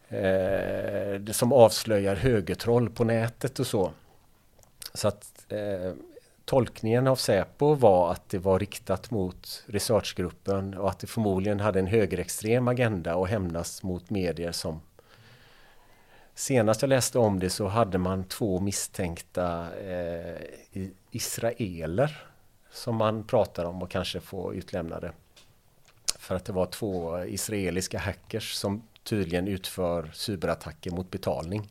eh, 0.08 1.32
som 1.32 1.52
avslöjar 1.52 2.16
högertroll 2.16 2.90
på 2.90 3.04
nätet 3.04 3.58
och 3.58 3.66
så. 3.66 3.92
Så 4.94 5.08
att 5.08 5.46
eh, 5.48 5.92
tolkningen 6.44 7.06
av 7.06 7.16
Säpo 7.16 7.74
var 7.74 8.12
att 8.12 8.28
det 8.28 8.38
var 8.38 8.58
riktat 8.58 9.10
mot 9.10 9.64
researchgruppen 9.66 10.74
och 10.74 10.90
att 10.90 10.98
det 10.98 11.06
förmodligen 11.06 11.60
hade 11.60 11.78
en 11.78 11.86
högerextrem 11.86 12.68
agenda 12.68 13.16
och 13.16 13.28
hämnas 13.28 13.82
mot 13.82 14.10
medier 14.10 14.52
som 14.52 14.80
Senast 16.34 16.82
jag 16.82 16.88
läste 16.88 17.18
om 17.18 17.40
det 17.40 17.50
så 17.50 17.66
hade 17.66 17.98
man 17.98 18.24
två 18.24 18.60
misstänkta 18.60 19.66
eh, 19.80 20.36
israeler 21.10 22.26
som 22.72 22.96
man 22.96 23.24
pratar 23.24 23.64
om 23.64 23.82
och 23.82 23.90
kanske 23.90 24.20
få 24.20 24.54
utlämnade. 24.54 25.12
För 26.18 26.34
att 26.34 26.44
det 26.44 26.52
var 26.52 26.66
två 26.66 27.24
israeliska 27.24 27.98
hackers 27.98 28.52
som 28.52 28.82
tydligen 29.02 29.48
utför 29.48 30.10
cyberattacker 30.14 30.90
mot 30.90 31.10
betalning. 31.10 31.68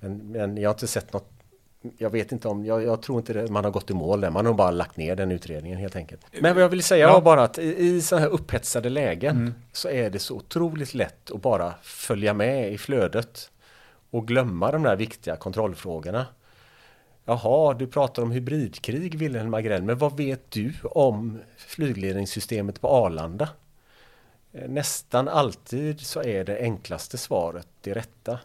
Men, 0.00 0.16
men 0.16 0.56
jag 0.56 0.68
har 0.68 0.74
inte 0.74 0.86
sett 0.86 1.12
något 1.12 1.30
jag 1.98 2.10
vet 2.10 2.32
inte 2.32 2.48
om, 2.48 2.64
jag, 2.64 2.82
jag, 2.82 3.02
tror 3.02 3.18
inte 3.18 3.32
det, 3.32 3.50
man 3.50 3.64
har 3.64 3.70
gått 3.70 3.90
i 3.90 3.94
mål 3.94 4.20
där. 4.20 4.30
Man 4.30 4.46
har 4.46 4.54
bara 4.54 4.70
lagt 4.70 4.96
ner 4.96 5.16
den 5.16 5.32
utredningen 5.32 5.78
helt 5.78 5.96
enkelt. 5.96 6.20
Men 6.40 6.54
vad 6.54 6.62
jag 6.62 6.68
vill 6.68 6.82
säga 6.82 7.06
ja. 7.06 7.12
var 7.12 7.20
bara 7.20 7.42
att 7.42 7.58
i, 7.58 7.86
i 7.86 8.02
sådana 8.02 8.26
här 8.26 8.32
upphetsade 8.32 8.88
lägen 8.88 9.36
mm. 9.36 9.54
så 9.72 9.88
är 9.88 10.10
det 10.10 10.18
så 10.18 10.34
otroligt 10.36 10.94
lätt 10.94 11.30
att 11.30 11.42
bara 11.42 11.74
följa 11.82 12.34
med 12.34 12.72
i 12.72 12.78
flödet 12.78 13.50
och 14.16 14.28
glömma 14.28 14.70
de 14.72 14.82
där 14.82 14.96
viktiga 14.96 15.36
kontrollfrågorna. 15.36 16.26
Jaha, 17.24 17.74
du 17.74 17.86
pratar 17.86 18.22
om 18.22 18.30
hybridkrig 18.30 19.18
Wilhelm 19.18 19.54
Agrell, 19.54 19.82
men 19.82 19.98
vad 19.98 20.16
vet 20.16 20.50
du 20.50 20.74
om 20.82 21.40
flygledningssystemet 21.56 22.80
på 22.80 22.88
Arlanda? 22.88 23.48
Eh, 24.52 24.68
nästan 24.68 25.28
alltid 25.28 26.00
så 26.00 26.22
är 26.22 26.44
det 26.44 26.58
enklaste 26.58 27.18
svaret 27.18 27.68
det 27.80 27.94
rätta 27.94 28.38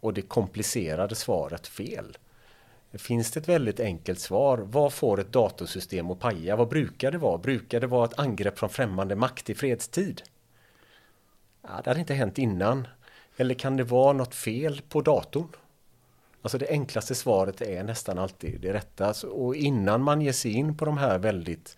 och 0.00 0.14
det 0.14 0.22
komplicerade 0.22 1.14
svaret 1.14 1.66
fel. 1.66 2.18
Finns 2.92 3.30
det 3.30 3.40
ett 3.40 3.48
väldigt 3.48 3.80
enkelt 3.80 4.20
svar? 4.20 4.58
Vad 4.58 4.92
får 4.92 5.20
ett 5.20 5.32
datorsystem 5.32 6.10
att 6.10 6.20
paja? 6.20 6.56
Vad 6.56 6.68
brukar 6.68 7.10
det 7.10 7.18
vara? 7.18 7.38
Brukar 7.38 7.80
det 7.80 7.86
vara 7.86 8.04
ett 8.04 8.18
angrepp 8.18 8.58
från 8.58 8.70
främmande 8.70 9.16
makt 9.16 9.50
i 9.50 9.54
fredstid? 9.54 10.22
Ja, 11.62 11.80
det 11.84 11.90
hade 11.90 12.00
inte 12.00 12.14
hänt 12.14 12.38
innan. 12.38 12.88
Eller 13.40 13.54
kan 13.54 13.76
det 13.76 13.84
vara 13.84 14.12
något 14.12 14.34
fel 14.34 14.82
på 14.88 15.00
datorn? 15.00 15.48
Alltså 16.42 16.58
det 16.58 16.68
enklaste 16.68 17.14
svaret 17.14 17.60
är 17.60 17.84
nästan 17.84 18.18
alltid 18.18 18.60
det 18.60 18.72
rätta. 18.72 19.06
Alltså, 19.06 19.26
och 19.26 19.54
innan 19.56 20.02
man 20.02 20.20
ger 20.20 20.32
sig 20.32 20.52
in 20.52 20.76
på 20.76 20.84
de 20.84 20.98
här 20.98 21.18
väldigt 21.18 21.76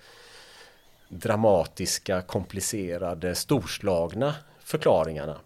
dramatiska, 1.08 2.22
komplicerade, 2.22 3.34
storslagna 3.34 4.34
förklaringarna 4.58 5.40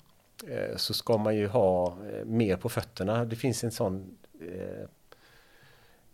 eh, 0.49 0.77
så 0.77 0.95
ska 0.95 1.19
man 1.19 1.37
ju 1.37 1.47
ha 1.47 1.87
eh, 1.87 2.25
mer 2.25 2.57
på 2.57 2.69
fötterna. 2.69 3.25
Det 3.25 3.37
finns 3.37 3.65
en 3.65 3.71
sån 3.71 4.19
eh, 4.41 4.89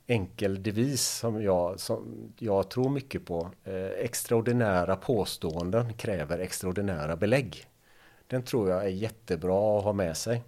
enkel 0.06 0.62
devis 0.62 1.08
som 1.08 1.42
jag, 1.42 1.80
som 1.80 2.32
jag 2.38 2.70
tror 2.70 2.90
mycket 2.90 3.26
på. 3.26 3.50
extraordinära 3.98 4.96
påståenden 4.96 5.94
kräver 5.94 6.38
extraordinära 6.38 7.16
belägg. 7.16 7.69
Den 8.30 8.42
tror 8.42 8.70
jag 8.70 8.84
är 8.84 8.88
jättebra 8.88 9.78
att 9.78 9.84
ha 9.84 9.92
med 9.92 10.16
sig 10.16 10.42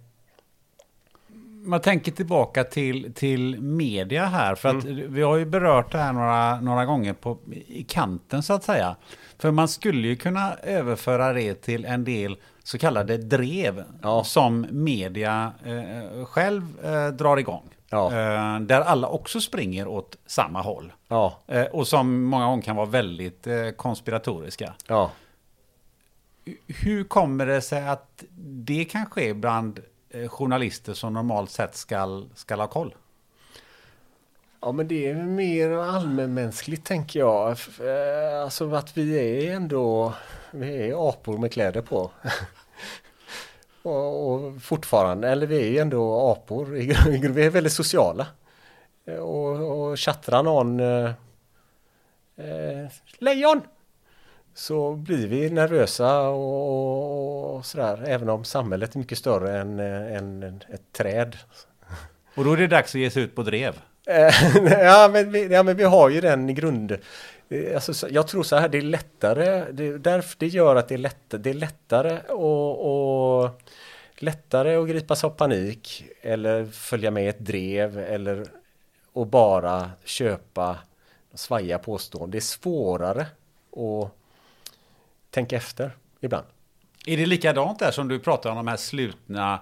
man 1.65 1.81
tänker 1.81 2.11
tillbaka 2.11 2.63
till, 2.63 3.13
till 3.13 3.61
media 3.61 4.25
här, 4.25 4.55
för 4.55 4.69
att 4.69 4.83
mm. 4.83 5.13
vi 5.13 5.21
har 5.21 5.37
ju 5.37 5.45
berört 5.45 5.91
det 5.91 5.97
här 5.97 6.13
några, 6.13 6.61
några 6.61 6.85
gånger 6.85 7.13
på, 7.13 7.37
i 7.67 7.83
kanten 7.83 8.43
så 8.43 8.53
att 8.53 8.63
säga. 8.63 8.95
För 9.37 9.51
man 9.51 9.67
skulle 9.67 10.07
ju 10.07 10.15
kunna 10.15 10.53
överföra 10.53 11.33
det 11.33 11.53
till 11.53 11.85
en 11.85 12.03
del 12.03 12.37
så 12.63 12.77
kallade 12.77 13.17
drev 13.17 13.83
ja. 14.01 14.23
som 14.23 14.67
media 14.71 15.51
eh, 15.65 16.25
själv 16.25 16.85
eh, 16.85 17.07
drar 17.07 17.37
igång. 17.37 17.69
Ja. 17.89 18.05
Eh, 18.05 18.59
där 18.59 18.81
alla 18.81 19.07
också 19.07 19.41
springer 19.41 19.87
åt 19.87 20.17
samma 20.25 20.61
håll. 20.61 20.93
Ja. 21.07 21.33
Eh, 21.47 21.63
och 21.63 21.87
som 21.87 22.23
många 22.23 22.45
gånger 22.45 22.63
kan 22.63 22.75
vara 22.75 22.85
väldigt 22.85 23.47
eh, 23.47 23.69
konspiratoriska. 23.75 24.73
Hur 26.67 27.03
kommer 27.03 27.45
det 27.45 27.61
sig 27.61 27.87
att 27.87 28.23
det 28.37 28.85
kan 28.85 29.05
ske 29.05 29.33
bland 29.33 29.79
eh, 30.09 30.27
journalister 30.29 30.93
som 30.93 31.13
normalt 31.13 31.51
sett 31.51 31.75
ska, 31.75 32.23
ska 32.35 32.55
ha 32.55 32.67
koll? 32.67 32.95
Ja 34.61 34.71
men 34.71 34.87
det 34.87 35.09
är 35.09 35.15
mer 35.15 35.71
allmänmänskligt 35.71 36.85
tänker 36.85 37.19
jag. 37.19 37.49
Eh, 37.49 38.43
alltså 38.43 38.73
att 38.73 38.97
vi 38.97 39.17
är 39.47 39.55
ändå, 39.55 40.13
vi 40.51 40.89
är 40.89 41.09
apor 41.09 41.37
med 41.37 41.51
kläder 41.51 41.81
på. 41.81 42.11
och, 43.83 44.33
och, 44.33 44.61
fortfarande, 44.61 45.29
eller 45.29 45.47
vi 45.47 45.77
är 45.77 45.81
ändå 45.81 46.31
apor, 46.31 46.65
vi 47.29 47.45
är 47.45 47.49
väldigt 47.49 47.73
sociala. 47.73 48.27
Eh, 49.05 49.15
och, 49.15 49.89
och 49.89 49.97
tjattrar 49.97 50.43
någon 50.43 50.79
eh, 50.79 51.11
lejon 53.17 53.61
så 54.53 54.93
blir 54.93 55.27
vi 55.27 55.49
nervösa 55.49 56.19
och, 56.19 57.55
och 57.55 57.65
sådär 57.65 58.03
även 58.07 58.29
om 58.29 58.43
samhället 58.43 58.95
är 58.95 58.99
mycket 58.99 59.17
större 59.17 59.59
än, 59.59 59.79
än 59.79 60.61
ett 60.73 60.91
träd. 60.91 61.37
Och 62.35 62.43
då 62.43 62.53
är 62.53 62.57
det 62.57 62.67
dags 62.67 62.95
att 62.95 63.01
ge 63.01 63.09
sig 63.09 63.23
ut 63.23 63.35
på 63.35 63.43
drev? 63.43 63.81
ja, 64.69 65.09
men 65.13 65.31
vi, 65.31 65.47
ja, 65.47 65.63
men 65.63 65.77
vi 65.77 65.83
har 65.83 66.09
ju 66.09 66.21
den 66.21 66.55
grund... 66.55 66.97
Alltså, 67.75 68.09
jag 68.09 68.27
tror 68.27 68.43
så 68.43 68.55
här, 68.55 68.69
det 68.69 68.77
är 68.77 68.81
lättare, 68.81 69.71
det, 69.71 69.97
därför 69.97 70.35
det 70.39 70.47
gör 70.47 70.75
att 70.75 70.87
det 70.87 70.95
är, 70.95 70.97
lätt, 70.97 71.25
det 71.29 71.49
är 71.49 71.53
lättare 71.53 72.19
och, 72.29 73.43
och 73.43 73.61
lättare 74.15 74.75
att 74.75 74.87
gripas 74.87 75.23
av 75.23 75.29
panik 75.29 76.05
eller 76.21 76.65
följa 76.65 77.11
med 77.11 77.29
ett 77.29 77.39
drev 77.39 77.99
eller 77.99 78.45
och 79.13 79.27
bara 79.27 79.91
köpa 80.03 80.77
svaja 81.33 81.79
påståenden. 81.79 82.31
Det 82.31 82.37
är 82.37 82.41
svårare 82.41 83.21
att 83.71 84.11
tänka 85.33 85.55
efter 85.55 85.97
ibland. 86.21 86.45
Är 87.05 87.17
det 87.17 87.25
likadant 87.25 87.79
där 87.79 87.91
som 87.91 88.07
du 88.07 88.19
pratar 88.19 88.49
om 88.49 88.55
de 88.55 88.67
här 88.67 88.77
slutna 88.77 89.61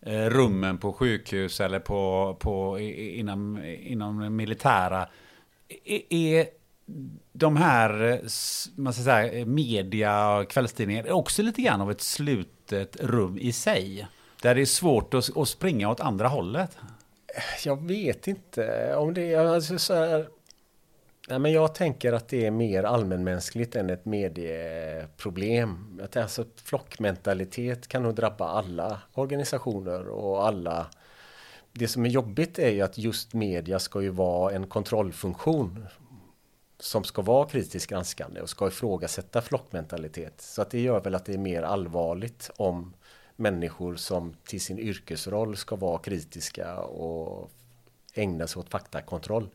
eh, 0.00 0.26
rummen 0.26 0.78
på 0.78 0.92
sjukhus 0.92 1.60
eller 1.60 1.78
på, 1.78 2.36
på 2.40 2.78
inom, 2.78 3.64
inom 3.64 4.36
militära? 4.36 5.08
Är, 5.84 6.02
är 6.08 6.46
de 7.32 7.56
här 7.56 8.20
man 8.76 8.92
ska 8.92 9.02
säga, 9.02 9.46
media 9.46 10.36
och 10.36 10.50
kvällstidningar 10.50 11.12
också 11.12 11.42
lite 11.42 11.62
grann 11.62 11.80
av 11.80 11.90
ett 11.90 12.00
slutet 12.00 12.96
rum 13.00 13.38
i 13.38 13.52
sig? 13.52 14.06
Där 14.42 14.54
det 14.54 14.60
är 14.60 14.66
svårt 14.66 15.14
att, 15.14 15.36
att 15.36 15.48
springa 15.48 15.90
åt 15.90 16.00
andra 16.00 16.28
hållet? 16.28 16.78
Jag 17.64 17.86
vet 17.86 18.28
inte 18.28 18.94
om 18.96 19.14
det 19.14 19.32
är 19.32 19.46
alltså 19.46 19.78
så 19.78 19.94
här. 19.94 20.28
Nej, 21.28 21.38
men 21.38 21.52
jag 21.52 21.74
tänker 21.74 22.12
att 22.12 22.28
det 22.28 22.46
är 22.46 22.50
mer 22.50 22.84
allmänmänskligt 22.84 23.76
än 23.76 23.90
ett 23.90 24.04
medieproblem. 24.04 26.00
Att 26.04 26.16
alltså, 26.16 26.44
flockmentalitet 26.56 27.88
kan 27.88 28.02
nog 28.02 28.14
drabba 28.14 28.48
alla 28.48 29.00
organisationer 29.12 30.08
och 30.08 30.46
alla. 30.46 30.86
Det 31.72 31.88
som 31.88 32.06
är 32.06 32.10
jobbigt 32.10 32.58
är 32.58 32.70
ju 32.70 32.80
att 32.80 32.98
just 32.98 33.34
media 33.34 33.78
ska 33.78 34.02
ju 34.02 34.08
vara 34.08 34.54
en 34.54 34.66
kontrollfunktion 34.66 35.86
som 36.78 37.04
ska 37.04 37.22
vara 37.22 37.48
kritiskt 37.48 37.90
granskande 37.90 38.40
och 38.40 38.50
ska 38.50 38.68
ifrågasätta 38.68 39.42
flockmentalitet. 39.42 40.40
Så 40.40 40.62
att 40.62 40.70
det 40.70 40.80
gör 40.80 41.00
väl 41.00 41.14
att 41.14 41.24
det 41.24 41.34
är 41.34 41.38
mer 41.38 41.62
allvarligt 41.62 42.50
om 42.56 42.94
människor 43.36 43.96
som 43.96 44.36
till 44.44 44.60
sin 44.60 44.78
yrkesroll 44.78 45.56
ska 45.56 45.76
vara 45.76 45.98
kritiska 45.98 46.78
och 46.78 47.50
ägna 48.14 48.46
sig 48.46 48.60
åt 48.60 48.70
faktakontroll. 48.70 49.48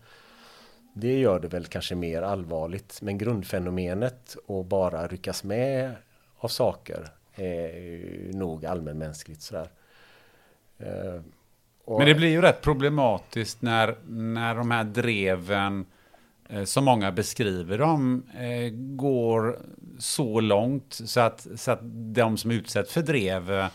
Det 0.93 1.19
gör 1.19 1.39
det 1.39 1.47
väl 1.47 1.65
kanske 1.65 1.95
mer 1.95 2.21
allvarligt. 2.21 3.02
Men 3.02 3.17
grundfenomenet 3.17 4.38
och 4.45 4.65
bara 4.65 5.08
ryckas 5.08 5.43
med 5.43 5.95
av 6.38 6.47
saker 6.47 7.10
är 7.36 8.34
nog 8.34 8.65
allmänmänskligt 8.65 9.41
sådär. 9.41 9.69
Eh, 10.78 11.21
men 11.97 12.06
det 12.06 12.15
blir 12.15 12.30
ju 12.30 12.41
rätt 12.41 12.62
problematiskt 12.62 13.62
när, 13.62 13.95
när 14.08 14.56
de 14.56 14.71
här 14.71 14.84
dreven 14.84 15.86
eh, 16.49 16.63
som 16.63 16.86
många 16.86 17.12
beskriver 17.12 17.78
dem 17.78 18.23
eh, 18.38 18.69
går 18.73 19.60
så 19.99 20.39
långt 20.39 20.93
så 21.06 21.19
att, 21.19 21.47
så 21.56 21.71
att 21.71 21.80
de 22.13 22.38
som 22.38 22.52
utsätts 22.52 22.93
för 22.93 23.02
drev 23.02 23.69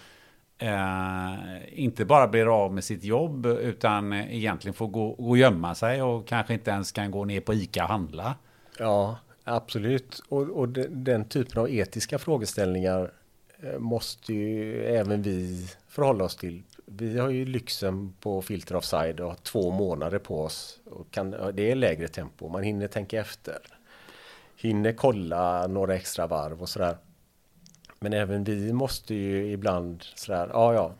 eh, 0.58 1.80
inte 1.80 2.04
bara 2.04 2.28
blir 2.28 2.64
av 2.64 2.72
med 2.74 2.84
sitt 2.84 3.04
jobb 3.04 3.46
utan 3.46 4.12
egentligen 4.12 4.74
får 4.74 4.88
gå, 4.88 5.08
och 5.08 5.38
gömma 5.38 5.74
sig 5.74 6.02
och 6.02 6.26
kanske 6.26 6.54
inte 6.54 6.70
ens 6.70 6.92
kan 6.92 7.10
gå 7.10 7.24
ner 7.24 7.40
på 7.40 7.54
ICA 7.54 7.82
och 7.82 7.88
handla. 7.88 8.34
Ja, 8.78 9.18
absolut. 9.44 10.20
Och, 10.28 10.42
och 10.42 10.68
den, 10.68 11.04
den 11.04 11.24
typen 11.24 11.62
av 11.62 11.70
etiska 11.70 12.18
frågeställningar 12.18 13.12
eh, 13.62 13.78
måste 13.78 14.34
ju 14.34 14.84
även 14.84 15.22
vi 15.22 15.68
förhålla 15.88 16.24
oss 16.24 16.36
till. 16.36 16.62
Vi 16.86 17.18
har 17.18 17.30
ju 17.30 17.44
lyxen 17.44 18.14
på 18.20 18.42
Filter 18.42 18.76
Offside 18.76 19.20
och 19.20 19.28
har 19.28 19.34
två 19.34 19.70
månader 19.70 20.18
på 20.18 20.42
oss. 20.42 20.80
Och 20.84 21.10
kan, 21.10 21.30
det 21.30 21.70
är 21.70 21.74
lägre 21.74 22.08
tempo, 22.08 22.48
man 22.48 22.62
hinner 22.62 22.88
tänka 22.88 23.20
efter. 23.20 23.58
Hinner 24.56 24.92
kolla 24.92 25.66
några 25.66 25.94
extra 25.94 26.26
varv 26.26 26.62
och 26.62 26.68
sådär. 26.68 26.96
Men 28.04 28.12
även 28.12 28.44
vi 28.44 28.72
måste 28.72 29.14
ju 29.14 29.52
ibland 29.52 30.02
sådär, 30.14 30.50
ja 30.52 30.74
ja, 30.74 30.94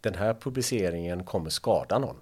den 0.00 0.14
här 0.14 0.34
publiceringen 0.34 1.24
kommer 1.24 1.50
skada 1.50 1.98
någon. 1.98 2.16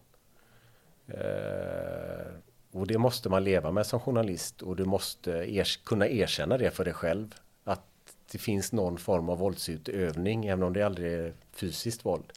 Eh, 1.07 2.27
och 2.72 2.87
det 2.87 2.98
måste 2.98 3.29
man 3.29 3.44
leva 3.44 3.70
med 3.70 3.87
som 3.87 4.00
journalist 4.00 4.62
och 4.62 4.77
du 4.77 4.85
måste 4.85 5.31
er, 5.31 5.85
kunna 5.85 6.09
erkänna 6.09 6.59
det 6.59 6.70
för 6.70 6.85
dig 6.85 6.94
själv. 6.94 7.35
Att 7.64 7.87
det 8.33 8.38
finns 8.38 8.72
någon 8.72 8.98
form 8.98 9.29
av 9.29 9.38
våldsutövning, 9.38 10.46
även 10.46 10.62
om 10.62 10.72
det 10.72 10.83
aldrig 10.83 11.12
är 11.12 11.35
fysiskt 11.53 12.05
våld. 12.05 12.33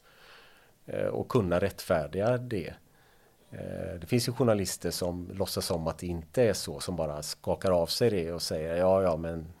Eh, 0.86 1.06
och 1.06 1.28
kunna 1.28 1.58
rättfärdiga 1.58 2.38
det. 2.38 2.74
Eh, 3.50 4.00
det 4.00 4.06
finns 4.06 4.28
ju 4.28 4.32
journalister 4.32 4.90
som 4.90 5.30
låtsas 5.34 5.70
om 5.70 5.86
att 5.86 5.98
det 5.98 6.06
inte 6.06 6.42
är 6.42 6.52
så, 6.52 6.80
som 6.80 6.96
bara 6.96 7.22
skakar 7.22 7.70
av 7.70 7.86
sig 7.86 8.10
det 8.10 8.32
och 8.32 8.42
säger 8.42 8.76
ja, 8.76 9.02
ja, 9.02 9.16
men 9.16 9.52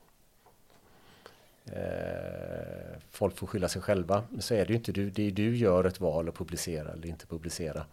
Eh, 1.68 2.98
folk 3.10 3.36
får 3.36 3.46
skylla 3.46 3.68
sig 3.68 3.82
själva. 3.82 4.22
Men 4.30 4.42
så 4.42 4.54
är 4.54 4.66
det 4.66 4.68
ju 4.68 4.76
inte. 4.76 4.92
Du, 4.92 5.10
det 5.10 5.22
är 5.22 5.30
du 5.30 5.56
gör 5.56 5.84
ett 5.84 6.00
val 6.00 6.28
att 6.28 6.34
publicera 6.34 6.92
eller 6.92 7.08
inte 7.08 7.26
publicera. 7.26 7.84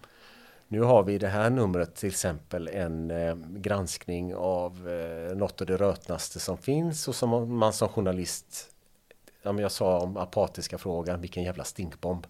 Nu 0.68 0.82
har 0.82 1.04
vi 1.04 1.14
i 1.14 1.18
det 1.18 1.28
här 1.28 1.50
numret 1.50 1.96
till 1.96 2.10
exempel 2.10 2.68
en 2.68 3.12
eh, 3.12 3.36
granskning 3.36 4.36
av 4.36 4.90
eh, 4.90 5.38
något 5.38 5.62
av 5.62 5.68
det 5.68 5.78
rötnaste 5.78 6.40
som 6.40 6.58
finns 6.58 7.08
och 7.08 7.16
som 7.16 7.58
man 7.58 7.74
som 7.74 7.90
journalist 7.90 8.76
ja, 9.46 9.52
men 9.52 9.62
jag 9.62 9.72
sa 9.72 10.00
om 10.00 10.18
apatiska 10.18 10.78
frågan, 10.78 11.22
vilken 11.22 11.44
jävla 11.44 11.64
stinkbomb. 11.64 12.28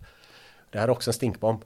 Det 0.70 0.80
här 0.80 0.88
är 0.88 0.92
också 0.92 1.10
en 1.10 1.14
stinkbomb. 1.14 1.66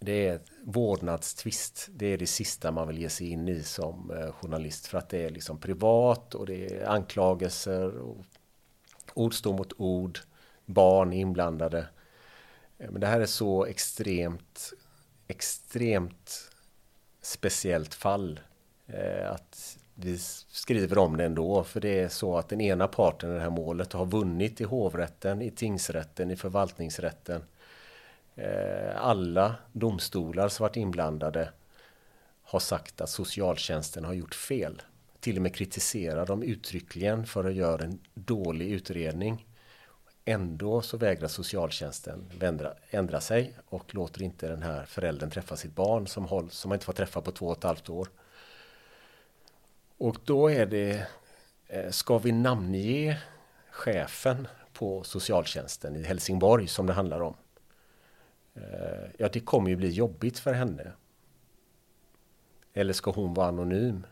Det 0.00 0.26
är 0.26 0.40
vårdnadstvist. 0.64 1.88
Det 1.90 2.06
är 2.06 2.18
det 2.18 2.26
sista 2.26 2.70
man 2.70 2.88
vill 2.88 2.98
ge 2.98 3.08
sig 3.08 3.30
in 3.30 3.48
i 3.48 3.62
som 3.62 4.10
eh, 4.10 4.32
journalist 4.32 4.86
för 4.86 4.98
att 4.98 5.08
det 5.08 5.24
är 5.24 5.30
liksom 5.30 5.58
privat 5.58 6.34
och 6.34 6.46
det 6.46 6.66
är 6.66 6.88
anklagelser 6.88 7.98
och 7.98 8.16
Ord 9.14 9.34
står 9.34 9.52
mot 9.52 9.72
ord, 9.76 10.18
barn 10.66 11.12
inblandade. 11.12 11.86
Eh, 12.78 12.90
men 12.90 13.00
det 13.00 13.06
här 13.06 13.20
är 13.20 13.26
så 13.26 13.64
extremt, 13.64 14.72
extremt 15.28 16.50
speciellt 17.20 17.94
fall 17.94 18.40
eh, 18.86 19.32
att 19.32 19.78
vi 19.94 20.18
skriver 20.48 20.98
om 20.98 21.16
det 21.16 21.24
ändå. 21.24 21.64
För 21.64 21.80
det 21.80 22.00
är 22.00 22.08
så 22.08 22.36
att 22.36 22.48
den 22.48 22.60
ena 22.60 22.88
parten 22.88 23.30
i 23.30 23.34
det 23.34 23.40
här 23.40 23.50
målet 23.50 23.92
har 23.92 24.06
vunnit 24.06 24.60
i 24.60 24.64
hovrätten, 24.64 25.42
i 25.42 25.50
tingsrätten, 25.50 26.30
i 26.30 26.36
förvaltningsrätten. 26.36 27.42
Eh, 28.34 28.96
alla 28.96 29.54
domstolar 29.72 30.48
som 30.48 30.64
varit 30.64 30.76
inblandade 30.76 31.52
har 32.42 32.60
sagt 32.60 33.00
att 33.00 33.10
socialtjänsten 33.10 34.04
har 34.04 34.12
gjort 34.12 34.34
fel 34.34 34.82
till 35.22 35.36
och 35.36 35.42
med 35.42 35.54
kritiserar 35.54 36.26
dem 36.26 36.42
uttryckligen 36.42 37.26
för 37.26 37.44
att 37.44 37.54
göra 37.54 37.84
en 37.84 37.98
dålig 38.14 38.70
utredning. 38.70 39.46
Ändå 40.24 40.82
så 40.82 40.96
vägrar 40.96 41.28
socialtjänsten 41.28 42.30
ändra, 42.40 42.74
ändra 42.90 43.20
sig 43.20 43.54
och 43.66 43.94
låter 43.94 44.22
inte 44.22 44.48
den 44.48 44.62
här 44.62 44.84
föräldern 44.84 45.30
träffa 45.30 45.56
sitt 45.56 45.74
barn 45.74 46.06
som, 46.06 46.24
håll, 46.24 46.50
som 46.50 46.68
man 46.68 46.76
inte 46.76 46.86
får 46.86 46.92
träffa 46.92 47.20
på 47.20 47.30
två 47.30 47.46
och 47.46 47.56
ett 47.56 47.64
halvt 47.64 47.88
år. 47.88 48.08
Och 49.98 50.16
då 50.24 50.50
är 50.50 50.66
det, 50.66 51.06
eh, 51.66 51.90
ska 51.90 52.18
vi 52.18 52.32
namnge 52.32 53.22
chefen 53.70 54.48
på 54.72 55.02
socialtjänsten 55.02 55.96
i 55.96 56.02
Helsingborg 56.02 56.68
som 56.68 56.86
det 56.86 56.92
handlar 56.92 57.20
om? 57.20 57.34
Eh, 58.54 59.10
ja, 59.18 59.28
det 59.32 59.40
kommer 59.40 59.70
ju 59.70 59.76
bli 59.76 59.90
jobbigt 59.90 60.38
för 60.38 60.52
henne. 60.52 60.92
Eller 62.72 62.92
ska 62.92 63.10
hon 63.10 63.34
vara 63.34 63.48
anonym? 63.48 64.06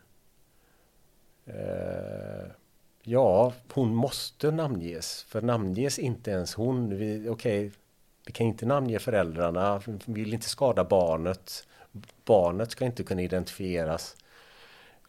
Eh, 1.45 2.51
ja, 3.03 3.53
hon 3.73 3.95
måste 3.95 4.51
namnges. 4.51 5.23
För 5.23 5.41
namnges 5.41 5.99
inte 5.99 6.31
ens 6.31 6.53
hon. 6.53 6.85
Okej, 6.93 7.29
okay, 7.29 7.71
vi 8.25 8.31
kan 8.31 8.47
inte 8.47 8.65
namnge 8.65 8.99
föräldrarna. 8.99 9.81
Vi 10.05 10.23
vill 10.23 10.33
inte 10.33 10.49
skada 10.49 10.83
barnet. 10.83 11.67
Barnet 12.25 12.71
ska 12.71 12.85
inte 12.85 13.03
kunna 13.03 13.21
identifieras. 13.21 14.15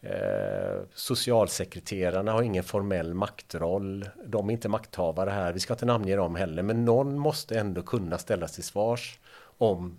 Eh, 0.01 0.81
socialsekreterarna 0.93 2.31
har 2.31 2.41
ingen 2.41 2.63
formell 2.63 3.13
maktroll. 3.13 4.09
De 4.25 4.49
är 4.49 4.53
inte 4.53 4.69
makthavare 4.69 5.29
här. 5.29 5.53
Vi 5.53 5.59
ska 5.59 5.73
inte 5.73 5.85
namnge 5.85 6.15
dem 6.15 6.35
heller. 6.35 6.63
Men 6.63 6.85
någon 6.85 7.19
måste 7.19 7.59
ändå 7.59 7.81
kunna 7.81 8.17
ställas 8.17 8.51
till 8.51 8.63
svars 8.63 9.19
om 9.57 9.97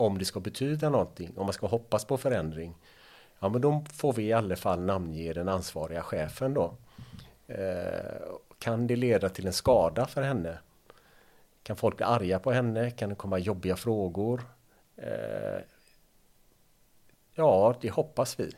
om 0.00 0.18
det 0.18 0.24
ska 0.24 0.40
betyda 0.40 0.90
någonting, 0.90 1.32
om 1.36 1.46
man 1.46 1.52
ska 1.52 1.66
hoppas 1.66 2.04
på 2.04 2.16
förändring, 2.16 2.74
ja 3.38 3.48
men 3.48 3.60
då 3.60 3.84
får 3.92 4.12
vi 4.12 4.22
i 4.22 4.32
alla 4.32 4.56
fall 4.56 4.80
namnge 4.80 5.32
den 5.32 5.48
ansvariga 5.48 6.02
chefen 6.02 6.54
då. 6.54 6.74
Eh, 7.46 8.32
kan 8.58 8.86
det 8.86 8.96
leda 8.96 9.28
till 9.28 9.46
en 9.46 9.52
skada 9.52 10.06
för 10.06 10.22
henne? 10.22 10.58
Kan 11.62 11.76
folk 11.76 11.96
bli 11.96 12.06
arga 12.06 12.38
på 12.38 12.52
henne? 12.52 12.90
Kan 12.90 13.08
det 13.08 13.14
komma 13.14 13.38
jobbiga 13.38 13.76
frågor? 13.76 14.42
Eh, 14.96 15.60
ja, 17.34 17.74
det 17.80 17.90
hoppas 17.90 18.40
vi. 18.40 18.52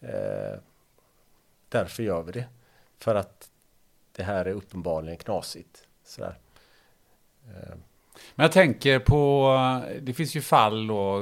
Eh, 0.00 0.58
därför 1.68 2.02
gör 2.02 2.22
vi 2.22 2.32
det. 2.32 2.46
För 2.98 3.14
att 3.14 3.50
det 4.12 4.22
här 4.22 4.44
är 4.44 4.52
uppenbarligen 4.52 5.18
knasigt. 5.18 5.86
Sådär. 6.04 6.38
Eh, 7.48 7.74
men 8.34 8.44
jag 8.44 8.52
tänker 8.52 8.98
på, 8.98 9.56
det 10.00 10.12
finns 10.12 10.36
ju 10.36 10.40
fall 10.40 10.86
då 10.86 11.18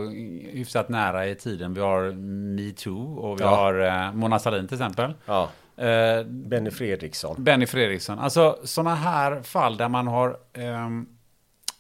hyfsat 0.53 0.89
nära 0.89 1.27
i 1.27 1.35
tiden. 1.35 1.75
Vi 1.75 1.81
har 1.81 2.13
metoo 2.57 3.17
och 3.17 3.41
vi 3.41 3.45
ja. 3.45 3.57
har 3.57 3.81
eh, 3.81 4.13
Mona 4.13 4.39
Sahlin 4.39 4.69
till 4.69 4.77
exempel. 4.77 5.15
Ja. 5.27 5.49
Eh, 5.77 6.25
Benny 6.25 6.71
Fredriksson. 6.71 7.37
Benny 7.39 7.67
Fredriksson. 7.67 8.19
Alltså 8.19 8.59
sådana 8.65 8.95
här 8.95 9.43
fall 9.43 9.77
där 9.77 9.89
man 9.89 10.07
har 10.07 10.37
eh, 10.53 10.89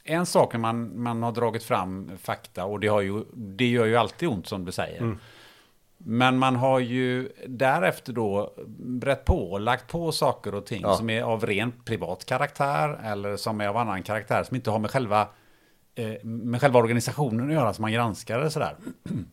en 0.05 0.27
sak 0.27 0.53
när 0.53 0.61
man, 0.61 1.03
man 1.03 1.23
har 1.23 1.33
dragit 1.33 1.65
fram 1.65 2.11
fakta 2.23 2.65
och 2.65 2.81
det, 2.81 2.89
har 2.89 3.01
ju, 3.01 3.25
det 3.33 3.67
gör 3.67 3.87
ju 3.87 3.97
alltid 3.97 4.29
ont 4.29 4.47
som 4.47 4.65
du 4.65 4.73
säger. 4.73 5.01
Mm. 5.01 5.19
Men 6.05 6.39
man 6.39 6.57
har 6.57 6.79
ju 6.79 7.29
därefter 7.47 8.13
då 8.13 8.55
brett 8.79 9.25
på 9.25 9.53
och 9.53 9.61
lagt 9.61 9.91
på 9.91 10.13
saker 10.13 10.55
och 10.55 10.67
ting 10.67 10.83
ja. 10.83 10.97
som 10.97 11.11
är 11.11 11.23
av 11.23 11.47
rent 11.47 11.85
privat 11.85 12.25
karaktär 12.25 13.01
eller 13.05 13.37
som 13.37 13.61
är 13.61 13.69
av 13.69 13.77
annan 13.77 14.03
karaktär 14.03 14.45
som 14.45 14.57
inte 14.57 14.71
har 14.71 14.79
med 14.79 14.91
själva, 14.91 15.29
eh, 15.95 16.25
med 16.25 16.61
själva 16.61 16.79
organisationen 16.79 17.47
att 17.47 17.55
göra 17.55 17.75
som 17.75 17.83
man 17.83 17.93
granskar 17.93 18.39
eller 18.39 18.49
sådär. 18.49 18.77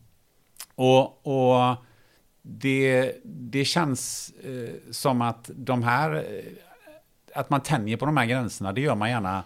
och, 0.74 1.26
och 1.26 1.76
det, 2.42 3.14
det 3.24 3.64
känns 3.64 4.32
eh, 4.44 4.74
som 4.90 5.22
att 5.22 5.50
de 5.54 5.82
här, 5.82 6.14
eh, 6.14 6.20
att 7.34 7.50
man 7.50 7.60
tänjer 7.60 7.96
på 7.96 8.06
de 8.06 8.16
här 8.16 8.26
gränserna, 8.26 8.72
det 8.72 8.80
gör 8.80 8.94
man 8.94 9.10
gärna 9.10 9.42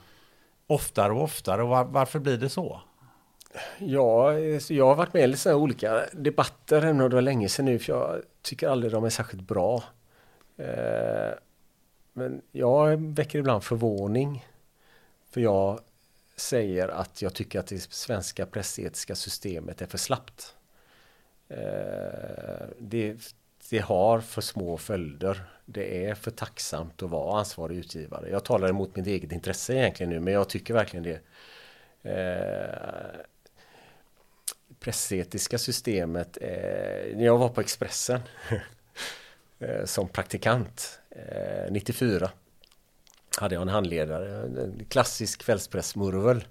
oftare 0.67 1.13
och 1.13 1.23
oftare. 1.23 1.63
Och 1.63 1.69
var, 1.69 1.85
varför 1.85 2.19
blir 2.19 2.39
det 2.39 2.49
så? 2.49 2.81
Ja, 3.79 4.39
jag 4.69 4.87
har 4.87 4.95
varit 4.95 5.15
med 5.15 5.25
i 5.25 5.27
lite 5.27 5.55
olika 5.55 6.07
debatter, 6.13 6.77
även 6.77 7.01
om 7.01 7.11
det 7.11 7.15
var 7.15 7.23
länge 7.23 7.49
sedan 7.49 7.65
nu, 7.65 7.79
för 7.79 7.93
jag 7.93 8.23
tycker 8.43 8.69
aldrig 8.69 8.93
de 8.93 9.05
är 9.05 9.11
särskilt 9.11 9.43
bra. 9.43 9.85
Eh, 10.57 11.33
men 12.13 12.43
jag 12.53 13.15
väcker 13.15 13.39
ibland 13.39 13.65
förvåning. 13.65 14.47
För 15.31 15.41
jag 15.41 15.81
säger 16.37 16.89
att 16.89 17.23
jag 17.23 17.35
tycker 17.35 17.61
att 17.61 17.67
det 17.67 17.93
svenska 17.93 18.47
pressetiska 18.47 19.15
systemet 19.15 19.83
är 19.83 19.87
för 19.87 19.99
slappt. 19.99 20.57
Eh, 21.49 22.67
det, 22.79 23.17
det 23.71 23.79
har 23.79 24.21
för 24.21 24.41
små 24.41 24.77
följder. 24.77 25.45
Det 25.65 26.07
är 26.07 26.15
för 26.15 26.31
tacksamt 26.31 27.03
att 27.03 27.11
vara 27.11 27.39
ansvarig 27.39 27.77
utgivare. 27.77 28.31
Jag 28.31 28.45
talar 28.45 28.69
emot 28.69 28.97
mitt 28.97 29.07
eget 29.07 29.33
intresse 29.33 29.75
egentligen 29.75 30.11
nu, 30.11 30.21
men 30.21 30.35
jag 30.35 30.49
tycker 30.49 30.75
verkligen 30.75 31.05
det. 31.05 31.21
Eh, 32.03 33.21
Pressetiska 34.83 35.59
systemet. 35.59 36.39
Eh, 36.41 37.17
när 37.17 37.25
jag 37.25 37.39
var 37.39 37.49
på 37.49 37.61
Expressen 37.61 38.21
eh, 39.59 39.85
som 39.85 40.09
praktikant 40.09 41.01
eh, 41.11 41.73
94 41.73 42.31
hade 43.39 43.55
jag 43.55 43.63
en 43.63 43.69
handledare, 43.69 44.43
en 44.63 44.85
klassisk 44.89 45.43
kvällspressmurvel. 45.43 46.45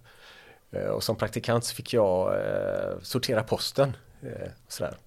Eh, 0.71 0.85
och 0.87 1.03
som 1.03 1.15
praktikant 1.15 1.65
så 1.65 1.75
fick 1.75 1.93
jag 1.93 2.45
eh, 2.45 2.99
sortera 3.01 3.43
posten. 3.43 3.97
Eh, 4.21 4.49
sådär. 4.67 4.97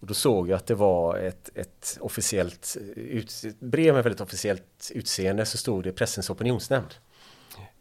Och 0.00 0.06
då 0.06 0.14
såg 0.14 0.48
jag 0.48 0.56
att 0.56 0.66
det 0.66 0.74
var 0.74 1.16
ett, 1.16 1.50
ett 1.54 1.98
officiellt 2.00 2.76
ut, 2.96 3.44
brev 3.58 3.94
med 3.94 4.04
väldigt 4.04 4.20
officiellt 4.20 4.90
utseende 4.94 5.46
så 5.46 5.58
stod 5.58 5.84
det 5.84 5.92
Pressens 5.92 6.30
opinionsnämnd 6.30 6.94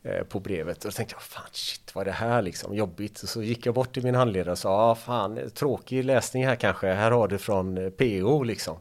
Eh, 0.04 0.24
på 0.24 0.40
brevet 0.40 0.78
och 0.78 0.92
då 0.92 0.92
tänkte 0.92 1.16
jag 1.16 1.22
fan 1.22 1.50
shit 1.52 1.96
vad 1.96 2.02
är 2.02 2.06
det 2.06 2.12
här 2.12 2.42
liksom 2.42 2.76
jobbigt 2.76 3.22
och 3.24 3.30
så 3.30 3.44
gick 3.44 3.66
jag 3.66 3.76
bort 3.76 3.94
till 3.94 4.04
min 4.04 4.16
handledare 4.16 4.52
och 4.52 4.58
sa 4.58 4.92
ah, 4.92 4.96
fan 4.96 5.50
tråkig 5.54 6.06
läsning 6.06 6.46
här 6.46 6.56
kanske 6.56 6.88
här 6.88 7.12
har 7.12 7.28
du 7.28 7.38
från 7.38 7.78
eh, 7.78 7.90
PO 7.90 8.44
liksom 8.44 8.78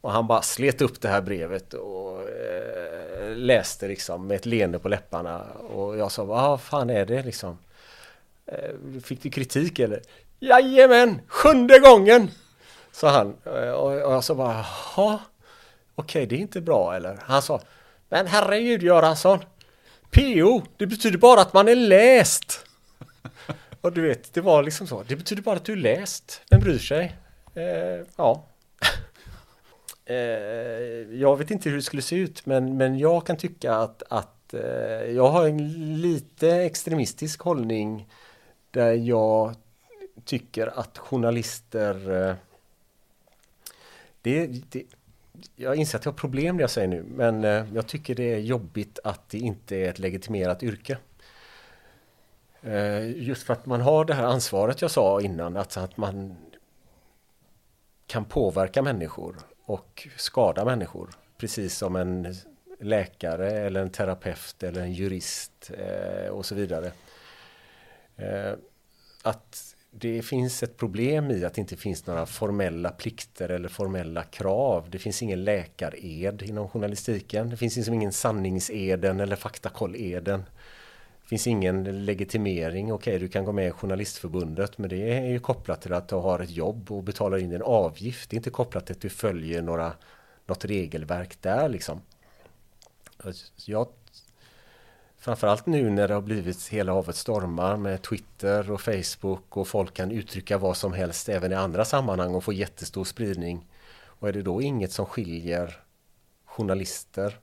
och 0.00 0.12
han 0.12 0.26
bara 0.26 0.42
slet 0.42 0.82
upp 0.82 1.00
det 1.00 1.08
här 1.08 1.20
brevet 1.20 1.74
och 1.74 2.28
eh, 2.28 3.36
läste 3.36 3.88
liksom 3.88 4.26
med 4.26 4.34
ett 4.34 4.46
leende 4.46 4.78
på 4.78 4.88
läpparna 4.88 5.42
och 5.74 5.98
jag 5.98 6.12
sa 6.12 6.24
vad 6.24 6.60
fan 6.60 6.90
är 6.90 7.06
det 7.06 7.22
liksom 7.22 7.58
eh, 8.46 9.00
Fick 9.04 9.22
du 9.22 9.30
kritik 9.30 9.78
eller? 9.78 10.02
Jajamän, 10.40 11.20
sjunde 11.26 11.78
gången! 11.78 12.30
Sa 12.92 13.08
han. 13.08 13.36
Eh, 13.44 13.70
och 13.70 13.94
jag 13.94 14.24
sa 14.24 14.34
bara, 14.34 14.64
jaha, 14.96 15.18
okej 15.94 16.26
det 16.26 16.34
är 16.34 16.40
inte 16.40 16.60
bra 16.60 16.96
eller? 16.96 17.18
Han 17.22 17.42
sa, 17.42 17.60
men 18.08 18.26
herregud 18.26 18.82
Göransson, 18.82 19.38
PO, 20.10 20.62
det 20.76 20.86
betyder 20.86 21.18
bara 21.18 21.40
att 21.40 21.52
man 21.52 21.68
är 21.68 21.76
läst. 21.76 22.66
Och 23.80 23.92
du 23.92 24.00
vet, 24.00 24.34
det 24.34 24.40
var 24.40 24.62
liksom 24.62 24.86
så, 24.86 25.02
det 25.08 25.16
betyder 25.16 25.42
bara 25.42 25.56
att 25.56 25.64
du 25.64 25.72
är 25.72 25.76
läst. 25.76 26.42
Vem 26.50 26.60
bryr 26.60 26.78
sig? 26.78 27.16
Eh, 27.54 28.06
ja. 28.16 28.46
eh, 30.04 30.16
jag 31.20 31.36
vet 31.36 31.50
inte 31.50 31.68
hur 31.68 31.76
det 31.76 31.82
skulle 31.82 32.02
se 32.02 32.16
ut, 32.16 32.46
men, 32.46 32.76
men 32.76 32.98
jag 32.98 33.26
kan 33.26 33.36
tycka 33.36 33.74
att, 33.74 34.02
att 34.08 34.54
eh, 34.54 34.60
jag 35.10 35.28
har 35.28 35.48
en 35.48 36.00
lite 36.00 36.50
extremistisk 36.50 37.40
hållning 37.40 38.08
där 38.70 38.92
jag 38.92 39.54
tycker 40.24 40.78
att 40.78 40.98
journalister 40.98 42.28
eh, 42.28 42.34
det, 44.22 44.46
det, 44.46 44.84
jag 45.56 45.76
inser 45.76 45.98
att 45.98 46.04
jag 46.04 46.12
har 46.12 46.18
problem 46.18 46.56
det 46.56 46.60
jag 46.60 46.70
säger 46.70 46.88
nu, 46.88 47.02
men 47.02 47.44
eh, 47.44 47.66
jag 47.74 47.86
tycker 47.86 48.14
det 48.14 48.34
är 48.34 48.38
jobbigt 48.38 48.98
att 49.04 49.28
det 49.28 49.38
inte 49.38 49.76
är 49.76 49.88
ett 49.88 49.98
legitimerat 49.98 50.62
yrke. 50.62 50.98
Eh, 52.62 53.10
just 53.10 53.42
för 53.42 53.52
att 53.52 53.66
man 53.66 53.80
har 53.80 54.04
det 54.04 54.14
här 54.14 54.24
ansvaret 54.24 54.82
jag 54.82 54.90
sa 54.90 55.20
innan, 55.20 55.56
alltså 55.56 55.80
att 55.80 55.96
man 55.96 56.36
kan 58.06 58.24
påverka 58.24 58.82
människor 58.82 59.36
och 59.64 60.08
skada 60.16 60.64
människor. 60.64 61.10
Precis 61.38 61.76
som 61.76 61.96
en 61.96 62.34
läkare 62.80 63.50
eller 63.50 63.80
en 63.80 63.90
terapeut 63.90 64.62
eller 64.62 64.80
en 64.80 64.92
jurist 64.92 65.70
eh, 65.78 66.30
och 66.30 66.46
så 66.46 66.54
vidare. 66.54 66.92
Att 69.22 69.74
det 69.90 70.22
finns 70.22 70.62
ett 70.62 70.76
problem 70.76 71.30
i 71.30 71.44
att 71.44 71.54
det 71.54 71.60
inte 71.60 71.76
finns 71.76 72.06
några 72.06 72.26
formella 72.26 72.90
plikter 72.90 73.48
eller 73.48 73.68
formella 73.68 74.22
krav. 74.22 74.90
Det 74.90 74.98
finns 74.98 75.22
ingen 75.22 75.44
läkared 75.44 76.42
inom 76.42 76.68
journalistiken. 76.68 77.50
Det 77.50 77.56
finns 77.56 77.76
liksom 77.76 77.94
ingen 77.94 78.12
sanningseden 78.12 79.20
eller 79.20 79.36
faktakolleden. 79.36 80.44
Det 81.22 81.28
finns 81.28 81.46
ingen 81.46 82.04
legitimering. 82.04 82.92
Okej, 82.92 83.14
okay, 83.14 83.26
du 83.26 83.32
kan 83.32 83.44
gå 83.44 83.52
med 83.52 83.66
i 83.66 83.70
Journalistförbundet, 83.70 84.78
men 84.78 84.90
det 84.90 85.18
är 85.18 85.26
ju 85.26 85.38
kopplat 85.38 85.82
till 85.82 85.92
att 85.92 86.08
du 86.08 86.14
har 86.14 86.40
ett 86.40 86.50
jobb 86.50 86.92
och 86.92 87.02
betalar 87.02 87.38
in 87.38 87.52
en 87.52 87.62
avgift. 87.62 88.30
Det 88.30 88.34
är 88.34 88.38
inte 88.38 88.50
kopplat 88.50 88.86
till 88.86 88.94
att 88.94 89.02
du 89.02 89.08
följer 89.08 89.62
några, 89.62 89.92
något 90.46 90.64
regelverk 90.64 91.42
där 91.42 91.68
liksom. 91.68 92.00
Jag 93.66 93.88
Framförallt 95.20 95.66
nu 95.66 95.90
när 95.90 96.08
det 96.08 96.14
har 96.14 96.20
blivit 96.20 96.68
hela 96.68 96.92
havet 96.92 97.16
stormar 97.16 97.76
med 97.76 98.02
Twitter 98.02 98.70
och 98.70 98.80
Facebook 98.80 99.56
och 99.56 99.68
folk 99.68 99.94
kan 99.94 100.10
uttrycka 100.10 100.58
vad 100.58 100.76
som 100.76 100.92
helst 100.92 101.28
även 101.28 101.52
i 101.52 101.54
andra 101.54 101.84
sammanhang 101.84 102.34
och 102.34 102.44
få 102.44 102.52
jättestor 102.52 103.04
spridning. 103.04 103.66
Och 104.04 104.28
är 104.28 104.32
det 104.32 104.42
då 104.42 104.62
inget 104.62 104.92
som 104.92 105.06
skiljer 105.06 105.76
journalister 106.44 107.38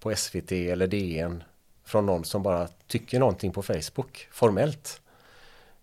på 0.00 0.16
SVT 0.16 0.52
eller 0.52 0.86
DN 0.86 1.42
från 1.84 2.06
någon 2.06 2.24
som 2.24 2.42
bara 2.42 2.68
tycker 2.86 3.18
någonting 3.18 3.52
på 3.52 3.62
Facebook 3.62 4.28
formellt 4.30 5.00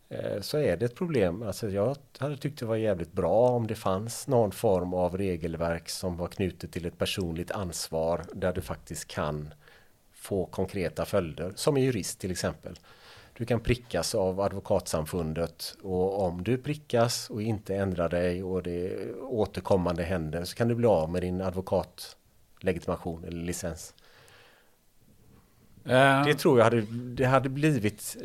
eh, 0.10 0.42
så 0.42 0.58
är 0.58 0.78
det 0.78 0.86
ett 0.86 0.96
problem. 0.96 1.44
Alltså 1.44 1.70
jag 1.70 1.98
hade 2.18 2.38
tyckt 2.38 2.60
det 2.60 2.66
var 2.66 2.76
jävligt 2.76 3.14
bra 3.14 3.50
om 3.50 3.68
det 3.68 3.76
fanns 3.76 4.28
någon 4.28 4.52
form 4.52 4.94
av 4.94 5.18
regelverk 5.18 5.90
som 5.90 6.18
var 6.18 6.28
knutet 6.28 6.72
till 6.72 6.86
ett 6.86 6.98
personligt 6.98 7.52
ansvar 7.52 8.26
där 8.34 8.54
du 8.54 8.62
faktiskt 8.62 9.08
kan 9.08 9.54
få 10.26 10.46
konkreta 10.46 11.06
följder, 11.06 11.52
som 11.56 11.78
en 11.78 11.84
jurist 11.84 12.20
till 12.20 12.32
exempel. 12.32 12.80
Du 13.38 13.46
kan 13.46 13.60
prickas 13.60 14.16
av 14.16 14.42
advokatsamfundet 14.42 15.78
och 15.82 16.24
om 16.24 16.44
du 16.44 16.58
prickas 16.58 17.30
och 17.30 17.42
inte 17.42 17.76
ändrar 17.76 18.10
dig 18.10 18.44
och 18.44 18.64
det 18.64 19.14
återkommande 19.22 20.04
händer 20.04 20.44
så 20.44 20.56
kan 20.56 20.68
du 20.68 20.76
bli 20.76 20.88
av 20.88 21.10
med 21.10 21.22
din 21.22 21.42
advokatlegitimation 21.42 23.24
eller 23.24 23.42
licens. 23.42 23.94
Uh. 25.86 26.26
Det 26.26 26.34
tror 26.34 26.58
jag 26.58 26.64
hade, 26.64 26.82
det 26.92 27.26
hade 27.26 27.50
blivit, 27.50 28.18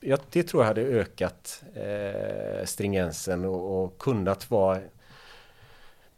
ja, 0.00 0.18
det 0.30 0.42
tror 0.42 0.62
jag 0.62 0.68
hade 0.68 0.82
ökat 0.82 1.62
eh, 1.74 2.64
stringensen 2.64 3.44
och, 3.44 3.84
och 3.84 3.98
kunnat 3.98 4.50
vara 4.50 4.80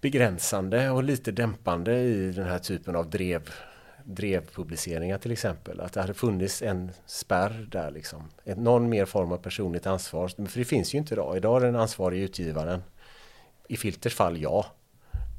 begränsande 0.00 0.90
och 0.90 1.02
lite 1.02 1.32
dämpande 1.32 2.00
i 2.00 2.32
den 2.32 2.46
här 2.46 2.58
typen 2.58 2.96
av 2.96 3.10
drev 3.10 3.50
drevpubliceringar 4.04 5.18
till 5.18 5.32
exempel. 5.32 5.80
Att 5.80 5.92
det 5.92 6.00
hade 6.00 6.14
funnits 6.14 6.62
en 6.62 6.92
spärr 7.06 7.68
där 7.70 7.90
liksom. 7.90 8.28
Ett, 8.44 8.58
någon 8.58 8.88
mer 8.88 9.04
form 9.04 9.32
av 9.32 9.36
personligt 9.36 9.86
ansvar. 9.86 10.28
För 10.28 10.58
det 10.58 10.64
finns 10.64 10.94
ju 10.94 10.98
inte 10.98 11.14
idag. 11.14 11.36
Idag 11.36 11.62
är 11.62 11.66
den 11.66 11.76
ansvariga 11.76 12.24
utgivaren. 12.24 12.82
I 13.68 13.76
Filters 13.76 14.14
fall 14.14 14.38
ja. 14.42 14.66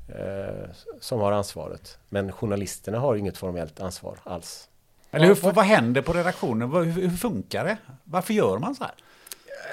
Eh, 0.07 0.69
som 0.99 1.19
har 1.19 1.31
ansvaret. 1.31 1.97
Men 2.09 2.31
journalisterna 2.31 2.99
har 2.99 3.15
inget 3.15 3.37
formellt 3.37 3.79
ansvar 3.79 4.19
alls. 4.23 4.69
Eller 5.11 5.27
hur, 5.27 5.51
vad 5.51 5.65
händer 5.65 6.01
på 6.01 6.13
redaktionen? 6.13 6.71
Hur, 6.71 6.83
hur 6.83 7.17
funkar 7.17 7.65
det? 7.65 7.77
Varför 8.03 8.33
gör 8.33 8.57
man 8.57 8.75
så 8.75 8.83
här? 8.83 8.93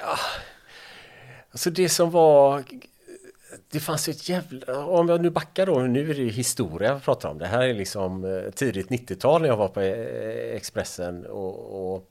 Ja, 0.02 0.16
alltså 1.50 1.70
det 1.70 1.88
som 1.88 2.10
var 2.10 2.64
det 3.70 3.80
fanns 3.80 4.08
ett 4.08 4.28
jävla... 4.28 4.84
Om 4.84 5.08
jag 5.08 5.20
nu 5.20 5.30
backar 5.30 5.66
då, 5.66 5.78
nu 5.78 6.10
är 6.10 6.14
det 6.14 6.24
historia 6.24 6.88
jag 6.88 7.02
pratar 7.02 7.28
om. 7.28 7.38
Det 7.38 7.46
här 7.46 7.62
är 7.62 7.74
liksom 7.74 8.24
eh, 8.24 8.50
tidigt 8.50 8.88
90-tal 8.88 9.42
när 9.42 9.48
jag 9.48 9.56
var 9.56 9.68
på 9.68 9.80
eh, 9.80 10.56
Expressen 10.56 11.26
och, 11.26 11.94
och... 11.94 12.10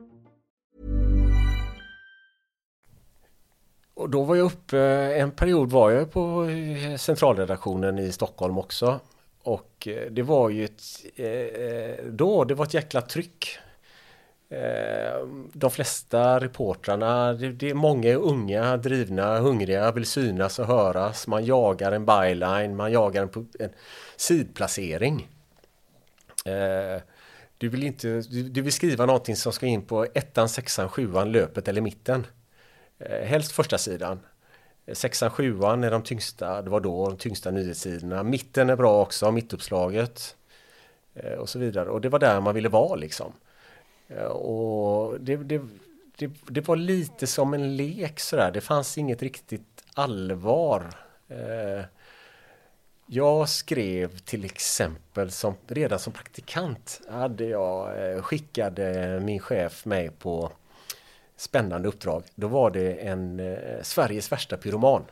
Och 4.01 4.09
då 4.09 4.23
var 4.23 4.35
jag 4.35 4.45
uppe, 4.45 4.79
en 5.15 5.31
period 5.31 5.71
var 5.71 5.91
jag 5.91 6.11
på 6.11 6.43
eh, 6.43 6.97
centralredaktionen 6.97 7.99
i 7.99 8.11
Stockholm 8.11 8.57
också. 8.57 8.99
Och 9.43 9.87
eh, 9.87 10.11
det 10.11 10.21
var 10.21 10.49
ju 10.49 10.65
ett, 10.65 10.81
eh, 11.15 12.05
då, 12.05 12.43
det 12.43 12.53
var 12.53 12.65
ett 12.65 12.73
jäkla 12.73 13.01
tryck. 13.01 13.57
De 15.53 15.71
flesta 15.71 16.39
reportrarna, 16.39 17.33
det 17.33 17.69
är 17.69 17.73
många 17.73 18.13
unga, 18.13 18.77
drivna, 18.77 19.39
hungriga, 19.39 19.91
vill 19.91 20.05
synas 20.05 20.59
och 20.59 20.65
höras. 20.65 21.27
Man 21.27 21.45
jagar 21.45 21.91
en 21.91 22.05
byline, 22.05 22.75
man 22.75 22.91
jagar 22.91 23.23
en, 23.23 23.47
en 23.59 23.69
sidplacering. 24.17 25.29
Du 27.57 27.69
vill, 27.69 27.83
inte, 27.83 28.21
du 28.51 28.61
vill 28.61 28.73
skriva 28.73 29.05
någonting 29.05 29.35
som 29.35 29.53
ska 29.53 29.65
in 29.65 29.81
på 29.81 30.05
ettan, 30.13 30.49
sexan, 30.49 30.89
sjuan, 30.89 31.31
löpet 31.31 31.67
eller 31.67 31.81
mitten. 31.81 32.25
Eh, 33.05 33.25
helst 33.25 33.51
första 33.51 33.77
sidan. 33.77 34.19
Eh, 34.85 34.93
sexan, 34.93 35.29
sjuan 35.29 35.83
är 35.83 35.91
de 35.91 36.03
tyngsta, 36.03 36.61
det 36.61 36.69
var 36.69 36.79
då 36.79 37.09
de 37.09 37.17
tyngsta 37.17 37.51
nyhetssidorna. 37.51 38.23
Mitten 38.23 38.69
är 38.69 38.75
bra 38.75 39.01
också, 39.01 39.31
mittuppslaget. 39.31 40.35
Eh, 41.13 41.33
och 41.33 41.49
så 41.49 41.59
vidare. 41.59 41.89
Och 41.89 42.01
det 42.01 42.09
var 42.09 42.19
där 42.19 42.41
man 42.41 42.55
ville 42.55 42.69
vara 42.69 42.95
liksom. 42.95 43.33
Eh, 44.07 44.23
och 44.23 45.19
det, 45.19 45.35
det, 45.35 45.61
det, 46.17 46.31
det 46.47 46.67
var 46.67 46.75
lite 46.75 47.27
som 47.27 47.53
en 47.53 47.75
lek 47.75 48.19
sådär. 48.19 48.51
Det 48.51 48.61
fanns 48.61 48.97
inget 48.97 49.21
riktigt 49.21 49.83
allvar. 49.93 50.93
Eh, 51.27 51.85
jag 53.05 53.49
skrev 53.49 54.17
till 54.17 54.45
exempel 54.45 55.31
som, 55.31 55.55
redan 55.67 55.99
som 55.99 56.13
praktikant 56.13 57.01
hade 57.09 57.45
jag 57.45 58.25
skickade 58.25 59.19
min 59.19 59.39
chef 59.39 59.85
mig 59.85 60.09
på 60.09 60.51
spännande 61.41 61.87
uppdrag. 61.87 62.23
Då 62.35 62.47
var 62.47 62.71
det 62.71 62.93
en 62.93 63.39
eh, 63.39 63.81
Sveriges 63.81 64.31
värsta 64.31 64.57
pyroman. 64.57 65.05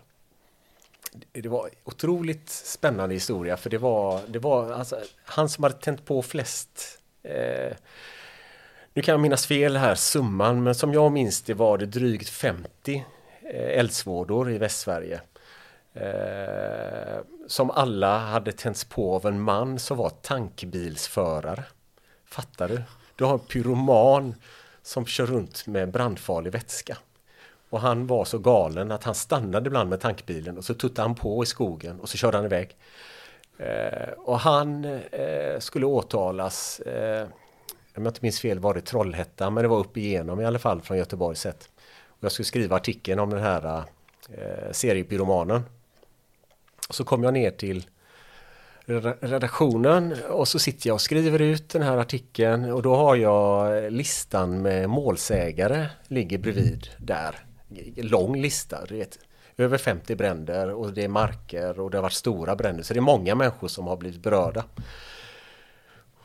Det 1.32 1.50
var 1.50 1.70
otroligt 1.84 2.50
spännande 2.50 3.16
historia 3.16 3.58
för 3.58 3.70
det 3.70 3.78
var, 3.78 4.22
det 4.28 4.40
var 4.40 4.72
alltså, 4.72 5.00
han 5.24 5.50
som 5.50 5.64
hade 5.64 5.76
tänt 5.76 6.06
på 6.06 6.22
flest 6.22 7.00
eh, 7.24 7.76
nu 8.94 9.02
kan 9.02 9.14
jag 9.14 9.20
minnas 9.20 9.46
fel 9.46 9.78
här 9.78 9.96
summan 9.96 10.64
men 10.64 10.76
som 10.76 10.94
jag 10.94 11.12
minns 11.12 11.42
det 11.42 11.54
var 11.54 11.78
det 11.78 11.86
drygt 11.86 12.30
50 12.30 13.06
eh, 13.42 13.80
eldsvådor 13.80 14.52
i 14.52 14.58
Västsverige. 14.58 15.22
Eh, 15.94 17.20
som 17.48 17.72
alla 17.72 18.18
hade 18.18 18.52
tänts 18.52 18.84
på 18.84 19.16
av 19.16 19.26
en 19.26 19.42
man 19.42 19.80
som 19.80 19.98
var 19.98 20.10
tankbilsförare. 20.10 21.64
Fattar 22.26 22.68
du? 22.68 22.82
Du 23.16 23.26
har 23.26 23.34
en 23.34 23.40
pyroman 23.40 24.36
som 24.82 25.06
kör 25.06 25.26
runt 25.26 25.68
med 25.68 25.92
brandfarlig 25.92 26.52
vätska. 26.52 26.98
Och 27.70 27.82
han 27.82 28.08
var 28.08 28.26
så 28.26 28.38
galen 28.38 28.92
att 28.92 29.04
han 29.04 29.16
stannade 29.16 29.68
ibland 29.68 29.90
med 29.90 30.00
tankbilen 30.00 30.58
och 30.58 30.66
så 30.66 30.74
tuttade 30.74 31.08
han 31.08 31.16
på 31.16 31.44
i 31.44 31.46
skogen 31.46 32.00
och 32.00 32.10
så 32.10 32.18
körde 32.18 32.38
han 32.38 32.46
iväg. 32.46 32.78
Eh, 33.58 34.10
och 34.18 34.40
han 34.40 34.86
eh, 35.12 35.60
skulle 35.60 35.86
åtalas, 35.86 36.80
eh, 36.80 37.28
om 37.96 38.04
jag 38.04 38.12
inte 38.12 38.20
minns 38.22 38.40
fel 38.40 38.60
var 38.60 38.74
det 38.74 38.82
Trollhättan, 38.82 39.54
men 39.54 39.64
det 39.64 39.68
var 39.68 39.80
upp 39.80 39.98
igenom 39.98 40.42
i 40.42 40.46
alla 40.46 40.60
fall 40.60 40.82
från 40.82 40.98
Göteborg 40.98 41.36
sett. 41.36 41.70
Och 42.08 42.24
jag 42.24 42.32
skulle 42.32 42.46
skriva 42.46 42.76
artikeln 42.76 43.20
om 43.20 43.30
den 43.30 43.40
här 43.40 43.84
eh, 44.30 44.72
seriepyromanen. 44.72 45.64
Och 46.90 46.96
så 46.96 47.04
kom 47.04 47.24
jag 47.24 47.34
ner 47.34 47.52
till 47.52 47.86
redaktionen 48.90 50.16
och 50.30 50.48
så 50.48 50.60
sitter 50.60 50.88
jag 50.88 50.94
och 50.94 51.02
skriver 51.02 51.42
ut 51.42 51.70
den 51.70 51.82
här 51.82 51.98
artikeln 51.98 52.72
och 52.72 52.82
då 52.82 52.96
har 52.96 53.16
jag 53.16 53.92
listan 53.92 54.62
med 54.62 54.90
målsägare 54.90 55.88
ligger 56.08 56.38
bredvid 56.38 56.88
där. 56.98 57.36
Lång 57.96 58.42
lista, 58.42 58.86
vet, 58.90 59.20
över 59.58 59.78
50 59.78 60.16
bränder 60.16 60.70
och 60.72 60.94
det 60.94 61.04
är 61.04 61.08
marker 61.08 61.80
och 61.80 61.92
det 61.92 61.98
har 61.98 62.02
varit 62.02 62.14
stora 62.14 62.56
bränder 62.56 62.84
så 62.84 62.94
det 62.94 63.00
är 63.00 63.02
många 63.02 63.36
människor 63.36 63.68
som 63.68 63.88
har 63.88 63.98
blivit 63.98 64.22
berörda. 64.22 64.64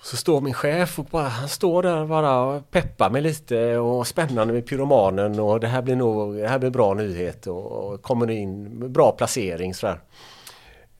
Så 0.02 0.16
står 0.16 0.40
min 0.40 0.54
chef 0.54 0.98
och 0.98 1.04
bara, 1.04 1.28
han 1.28 1.48
står 1.48 1.82
där 1.82 2.06
bara 2.06 2.40
och 2.40 2.70
peppar 2.70 3.10
mig 3.10 3.22
lite 3.22 3.76
och 3.76 4.06
spännande 4.06 4.54
med 4.54 4.66
pyromanen 4.66 5.40
och 5.40 5.60
det 5.60 5.66
här 5.66 5.82
blir 5.82 5.96
nog, 5.96 6.36
det 6.36 6.48
här 6.48 6.58
blir 6.58 6.70
bra 6.70 6.94
nyhet 6.94 7.46
och, 7.46 7.72
och 7.72 8.02
kommer 8.02 8.30
in 8.30 8.62
med 8.62 8.90
bra 8.90 9.12
placering 9.12 9.74
sådär. 9.74 10.00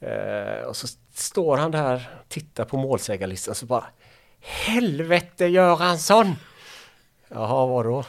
Eh, 0.01 0.67
och 0.69 0.77
så 0.77 0.87
står 1.15 1.57
han 1.57 1.71
där, 1.71 2.11
tittar 2.29 2.65
på 2.65 2.77
målsägarlistan 2.77 3.55
så 3.55 3.67
bara 3.67 3.85
Helvete 4.41 5.47
Göransson! 5.47 6.37
Jaha, 7.29 7.67
vadå? 7.67 8.05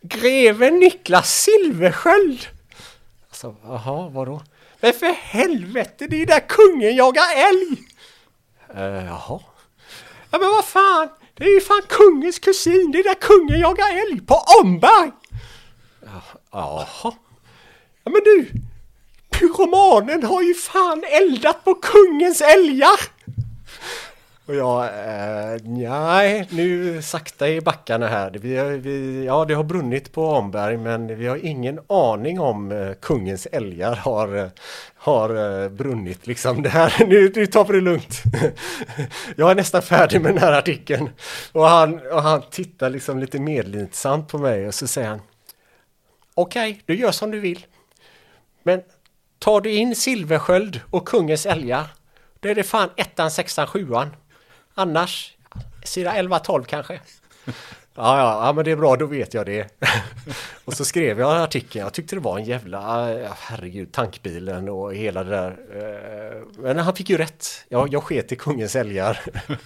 Greven 0.00 0.78
Niklas 0.78 1.42
Silversköld! 1.44 2.46
Alltså, 3.28 3.56
jaha, 3.62 4.08
vadå? 4.08 4.42
Men 4.80 4.92
för 4.92 5.12
helvete, 5.12 6.06
det 6.06 6.22
är 6.22 6.26
där 6.26 6.48
kungen 6.48 6.96
jagar 6.96 7.26
älg! 7.36 7.78
Uh, 8.74 9.04
jaha? 9.06 9.40
Ja 10.30 10.38
men 10.38 10.50
vad 10.50 10.64
fan! 10.64 11.08
Det 11.34 11.44
är 11.44 11.54
ju 11.54 11.60
fan 11.60 11.82
kungens 11.88 12.38
kusin, 12.38 12.90
det 12.92 12.98
är 12.98 13.04
där 13.04 13.20
kungen 13.20 13.60
jagar 13.60 13.92
älg 13.92 14.20
på 14.20 14.34
Omberg! 14.62 15.10
Jaha? 16.50 16.86
Ja 18.04 18.10
men 18.10 18.20
du! 18.24 18.50
Pyromanen 19.40 20.22
har 20.22 20.42
ju 20.42 20.54
fan 20.54 21.04
eldat 21.04 21.64
på 21.64 21.74
kungens 21.74 22.40
älgar! 22.40 23.00
Och 24.46 24.56
jag, 24.56 24.84
eh, 24.84 25.60
nej, 25.62 26.48
nu 26.50 27.02
sakta 27.02 27.48
i 27.48 27.60
backarna 27.60 28.08
här. 28.08 28.30
Vi, 28.30 28.78
vi, 28.78 29.24
ja, 29.24 29.44
det 29.44 29.54
har 29.54 29.64
brunnit 29.64 30.12
på 30.12 30.26
Omberg 30.26 30.76
men 30.76 31.18
vi 31.18 31.26
har 31.26 31.46
ingen 31.46 31.80
aning 31.86 32.40
om 32.40 32.72
eh, 32.72 32.92
kungens 32.92 33.46
älgar 33.46 33.96
har, 33.96 34.50
har 34.94 35.62
eh, 35.62 35.68
brunnit 35.68 36.26
liksom. 36.26 36.62
Det 36.62 36.68
här, 36.68 36.94
nu, 37.06 37.32
nu 37.34 37.46
tar 37.46 37.64
vi 37.64 37.72
det 37.72 37.80
lugnt. 37.80 38.22
jag 39.36 39.50
är 39.50 39.54
nästan 39.54 39.82
färdig 39.82 40.20
med 40.20 40.34
den 40.34 40.42
här 40.42 40.52
artikeln. 40.52 41.10
Och 41.52 41.66
han, 41.66 42.00
och 42.12 42.22
han 42.22 42.42
tittar 42.50 42.90
liksom 42.90 43.18
lite 43.18 43.38
medlidsamt 43.38 44.28
på 44.28 44.38
mig 44.38 44.66
och 44.66 44.74
så 44.74 44.86
säger 44.86 45.08
han 45.08 45.20
Okej, 46.34 46.70
okay, 46.70 46.82
du 46.86 46.94
gör 46.94 47.12
som 47.12 47.30
du 47.30 47.40
vill. 47.40 47.66
Men 48.62 48.82
tar 49.40 49.60
du 49.60 49.72
in 49.72 49.96
Silversköld 49.96 50.80
och 50.90 51.08
kungens 51.08 51.46
älgar, 51.46 51.86
då 52.40 52.48
är 52.48 52.54
det 52.54 52.62
fan 52.62 52.90
ettan, 52.96 53.30
sexan, 53.30 53.66
sjuan. 53.66 54.10
Annars, 54.74 55.32
sida 55.84 56.12
11-12 56.12 56.64
kanske. 56.64 57.00
Ja, 57.94 58.18
ja, 58.18 58.46
ja, 58.46 58.52
men 58.52 58.64
det 58.64 58.70
är 58.70 58.76
bra, 58.76 58.96
då 58.96 59.06
vet 59.06 59.34
jag 59.34 59.46
det. 59.46 59.80
och 60.64 60.72
så 60.72 60.84
skrev 60.84 61.20
jag 61.20 61.36
en 61.36 61.42
artikel, 61.42 61.80
jag 61.82 61.92
tyckte 61.92 62.16
det 62.16 62.20
var 62.20 62.38
en 62.38 62.44
jävla, 62.44 62.80
herregud, 63.34 63.92
tankbilen 63.92 64.68
och 64.68 64.94
hela 64.94 65.24
det 65.24 65.30
där. 65.30 65.50
Eh, 65.50 66.62
men 66.62 66.78
han 66.78 66.96
fick 66.96 67.10
ju 67.10 67.16
rätt. 67.16 67.46
Jag, 67.68 67.92
jag 67.92 68.02
sket 68.02 68.32
i 68.32 68.36
kungens 68.36 68.76
älgar. 68.76 69.20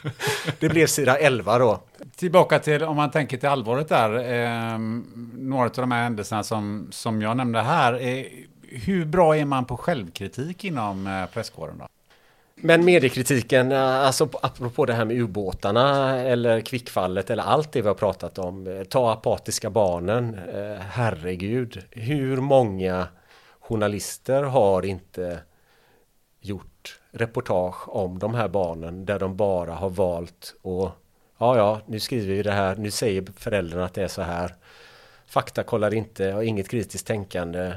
det 0.59 0.69
blev 0.69 0.87
sida 0.87 1.19
11 1.19 1.59
då. 1.59 1.83
Tillbaka 2.17 2.59
till, 2.59 2.83
om 2.83 2.97
man 2.97 3.11
tänker 3.11 3.37
till 3.37 3.49
allvaret 3.49 3.89
där, 3.89 4.33
eh, 4.33 4.79
några 5.39 5.65
av 5.65 5.73
de 5.75 5.91
här 5.91 6.03
händelserna 6.03 6.43
som, 6.43 6.89
som 6.91 7.23
jag 7.23 7.37
nämnde 7.37 7.61
här. 7.61 8.03
Eh, 8.03 8.25
hur 8.75 9.05
bra 9.05 9.37
är 9.37 9.45
man 9.45 9.65
på 9.65 9.77
självkritik 9.77 10.65
inom 10.65 11.07
eh, 11.07 11.27
presskåren 11.27 11.79
då? 11.79 11.87
Men 12.57 12.85
mediekritiken, 12.85 13.73
eh, 13.73 13.81
alltså 13.81 14.29
apropå 14.43 14.87
det 14.87 14.93
här 14.93 15.05
med 15.05 15.17
ubåtarna 15.17 16.19
eller 16.21 16.61
kvickfallet 16.61 17.31
eller 17.31 17.43
allt 17.43 17.73
det 17.73 17.83
vi 17.83 17.89
har 17.89 17.95
pratat 17.95 18.39
om. 18.39 18.67
Eh, 18.67 18.85
ta 18.85 19.13
apatiska 19.13 19.71
barnen, 19.71 20.39
herregud. 20.91 21.83
Hur 21.91 22.37
många 22.37 23.07
journalister 23.61 24.43
har 24.43 24.85
inte 24.85 25.39
gjort 26.41 27.01
reportage 27.11 27.89
om 27.89 28.19
de 28.19 28.35
här 28.35 28.49
barnen 28.49 29.05
där 29.05 29.19
de 29.19 29.37
bara 29.37 29.75
har 29.75 29.91
valt 29.91 30.55
att 30.63 30.93
ja, 31.39 31.57
ja, 31.57 31.81
nu 31.87 32.01
skriver 32.01 32.35
vi 32.35 32.43
det 32.43 32.53
här, 32.53 32.77
nu 32.77 32.91
säger 32.91 33.25
föräldrarna 33.37 33.85
att 33.85 33.95
det 33.95 34.03
är 34.03 34.09
så 34.09 34.23
här. 34.23 34.55
Fakta 35.27 35.63
kollar 35.63 35.95
inte, 35.95 36.25
har 36.25 36.43
inget 36.43 36.69
kritiskt 36.69 37.07
tänkande. 37.07 37.73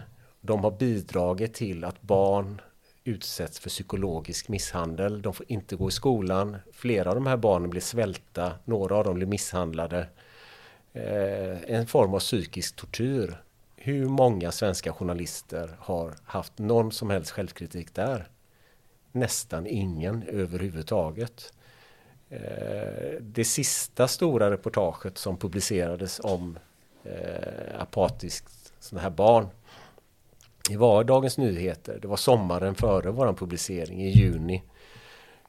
De 0.48 0.64
har 0.64 0.72
bidragit 0.72 1.54
till 1.54 1.84
att 1.84 2.02
barn 2.02 2.62
utsätts 3.04 3.60
för 3.60 3.70
psykologisk 3.70 4.48
misshandel. 4.48 5.22
De 5.22 5.34
får 5.34 5.46
inte 5.50 5.76
gå 5.76 5.90
i 5.90 5.92
skolan. 5.92 6.58
Flera 6.74 7.10
av 7.10 7.16
de 7.16 7.28
här 7.28 7.38
barnen 7.38 7.70
blir 7.70 7.82
svälta. 7.82 8.52
Några 8.66 8.96
av 8.96 9.04
dem 9.04 9.16
blir 9.16 9.28
misshandlade. 9.28 10.08
Eh, 10.94 11.72
en 11.74 11.88
form 11.88 12.14
av 12.14 12.20
psykisk 12.20 12.76
tortyr. 12.76 13.42
Hur 13.76 14.06
många 14.06 14.52
svenska 14.52 14.94
journalister 14.94 15.70
har 15.80 16.16
haft 16.24 16.58
någon 16.58 16.92
som 16.92 17.10
helst 17.10 17.32
självkritik 17.32 17.96
där? 17.96 18.28
Nästan 19.12 19.68
ingen 19.68 20.24
överhuvudtaget. 20.24 21.54
Eh, 22.30 23.22
det 23.22 23.46
sista 23.46 24.08
stora 24.08 24.52
reportaget 24.52 25.18
som 25.18 25.38
publicerades 25.38 26.20
om 26.24 26.60
eh, 27.04 27.82
apatiskt 27.82 28.74
sådana 28.80 29.04
här 29.04 29.10
barn 29.10 29.48
det 30.68 30.78
var 30.78 31.04
Dagens 31.04 31.38
Nyheter. 31.38 32.00
Det 32.02 32.08
var 32.08 32.18
sommaren 32.18 32.76
före 32.76 33.12
våran 33.12 33.36
publicering 33.36 34.04
i 34.04 34.10
juni. 34.10 34.64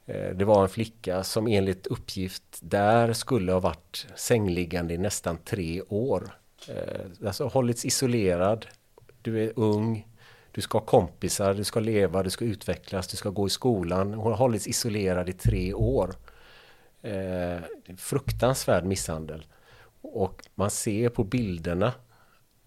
Eh, 0.05 0.35
det 0.35 0.45
var 0.45 0.63
en 0.63 0.69
flicka 0.69 1.23
som 1.23 1.47
enligt 1.47 1.87
uppgift 1.87 2.59
där 2.61 3.13
skulle 3.13 3.51
ha 3.51 3.59
varit 3.59 4.07
sängliggande 4.15 4.93
i 4.93 4.97
nästan 4.97 5.37
tre 5.37 5.81
år. 5.81 6.29
Eh, 6.67 7.27
alltså 7.27 7.47
hållits 7.47 7.85
isolerad. 7.85 8.65
Du 9.21 9.43
är 9.43 9.51
ung. 9.55 10.07
Du 10.51 10.61
ska 10.61 10.77
ha 10.77 10.85
kompisar, 10.85 11.53
du 11.53 11.63
ska 11.63 11.79
leva, 11.79 12.23
du 12.23 12.29
ska 12.29 12.45
utvecklas, 12.45 13.07
du 13.07 13.17
ska 13.17 13.29
gå 13.29 13.47
i 13.47 13.49
skolan. 13.49 14.13
Hon 14.13 14.31
har 14.31 14.37
hållits 14.37 14.67
isolerad 14.67 15.29
i 15.29 15.33
tre 15.33 15.73
år. 15.73 16.15
Eh, 17.01 17.59
fruktansvärd 17.97 18.85
misshandel. 18.85 19.45
Och 20.01 20.43
man 20.55 20.71
ser 20.71 21.09
på 21.09 21.23
bilderna 21.23 21.93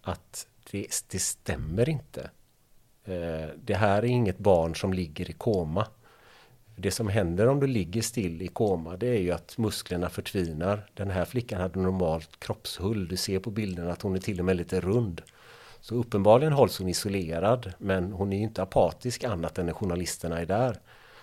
att 0.03 0.46
det, 0.70 0.86
det 1.11 1.18
stämmer 1.18 1.88
inte. 1.88 2.30
Eh, 3.05 3.48
det 3.64 3.74
här 3.74 3.98
är 3.98 4.07
inget 4.07 4.38
barn 4.38 4.76
som 4.76 4.92
ligger 4.92 5.30
i 5.30 5.32
koma. 5.32 5.86
Det 6.76 6.90
som 6.90 7.09
händer 7.09 7.48
om 7.48 7.61
du 7.61 7.66
ligger 7.66 8.03
still 8.03 8.42
i 8.42 8.48
koma 8.48 8.96
det 8.96 9.09
är 9.09 9.20
ju 9.20 9.32
att 9.32 9.59
musklerna 9.59 10.09
förtvinar. 10.09 10.86
Den 10.94 11.11
här 11.11 11.24
flickan 11.24 11.61
hade 11.61 11.80
normalt 11.80 12.40
kroppshull. 12.40 13.09
Du 13.09 13.16
ser 13.16 13.38
på 13.38 13.50
bilden 13.50 13.90
att 13.90 14.03
hon 14.03 14.14
är 14.14 14.18
till 14.18 14.38
och 14.38 14.44
med 14.44 14.57
lite 14.57 14.80
rund. 14.80 15.22
Så 15.80 15.94
uppenbarligen 15.94 16.53
hålls 16.53 16.78
hon 16.78 16.88
isolerad 16.88 17.72
men 17.78 18.12
hon 18.12 18.32
är 18.32 18.36
ju 18.36 18.42
inte 18.42 18.62
apatisk 18.62 19.24
annat 19.24 19.59
än 19.59 19.66
när 19.66 19.72
journalisterna 19.72 20.40
är 20.40 20.46
där. 20.46 20.80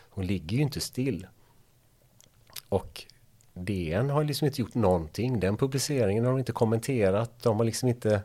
Hon 0.10 0.26
ligger 0.26 0.58
ju 0.58 0.64
inte 0.64 0.80
still. 0.80 1.28
Och 2.70 3.06
DN 3.54 4.10
har 4.10 4.24
liksom 4.24 4.48
inte 4.48 4.62
gjort 4.62 4.76
någonting. 4.76 5.40
Den 5.40 5.58
publiceringen 5.58 6.26
har 6.26 6.32
de 6.32 6.40
inte 6.40 6.52
kommenterat. 6.52 7.44
De 7.44 7.58
har 7.58 7.66
liksom 7.66 7.90
inte 7.90 8.22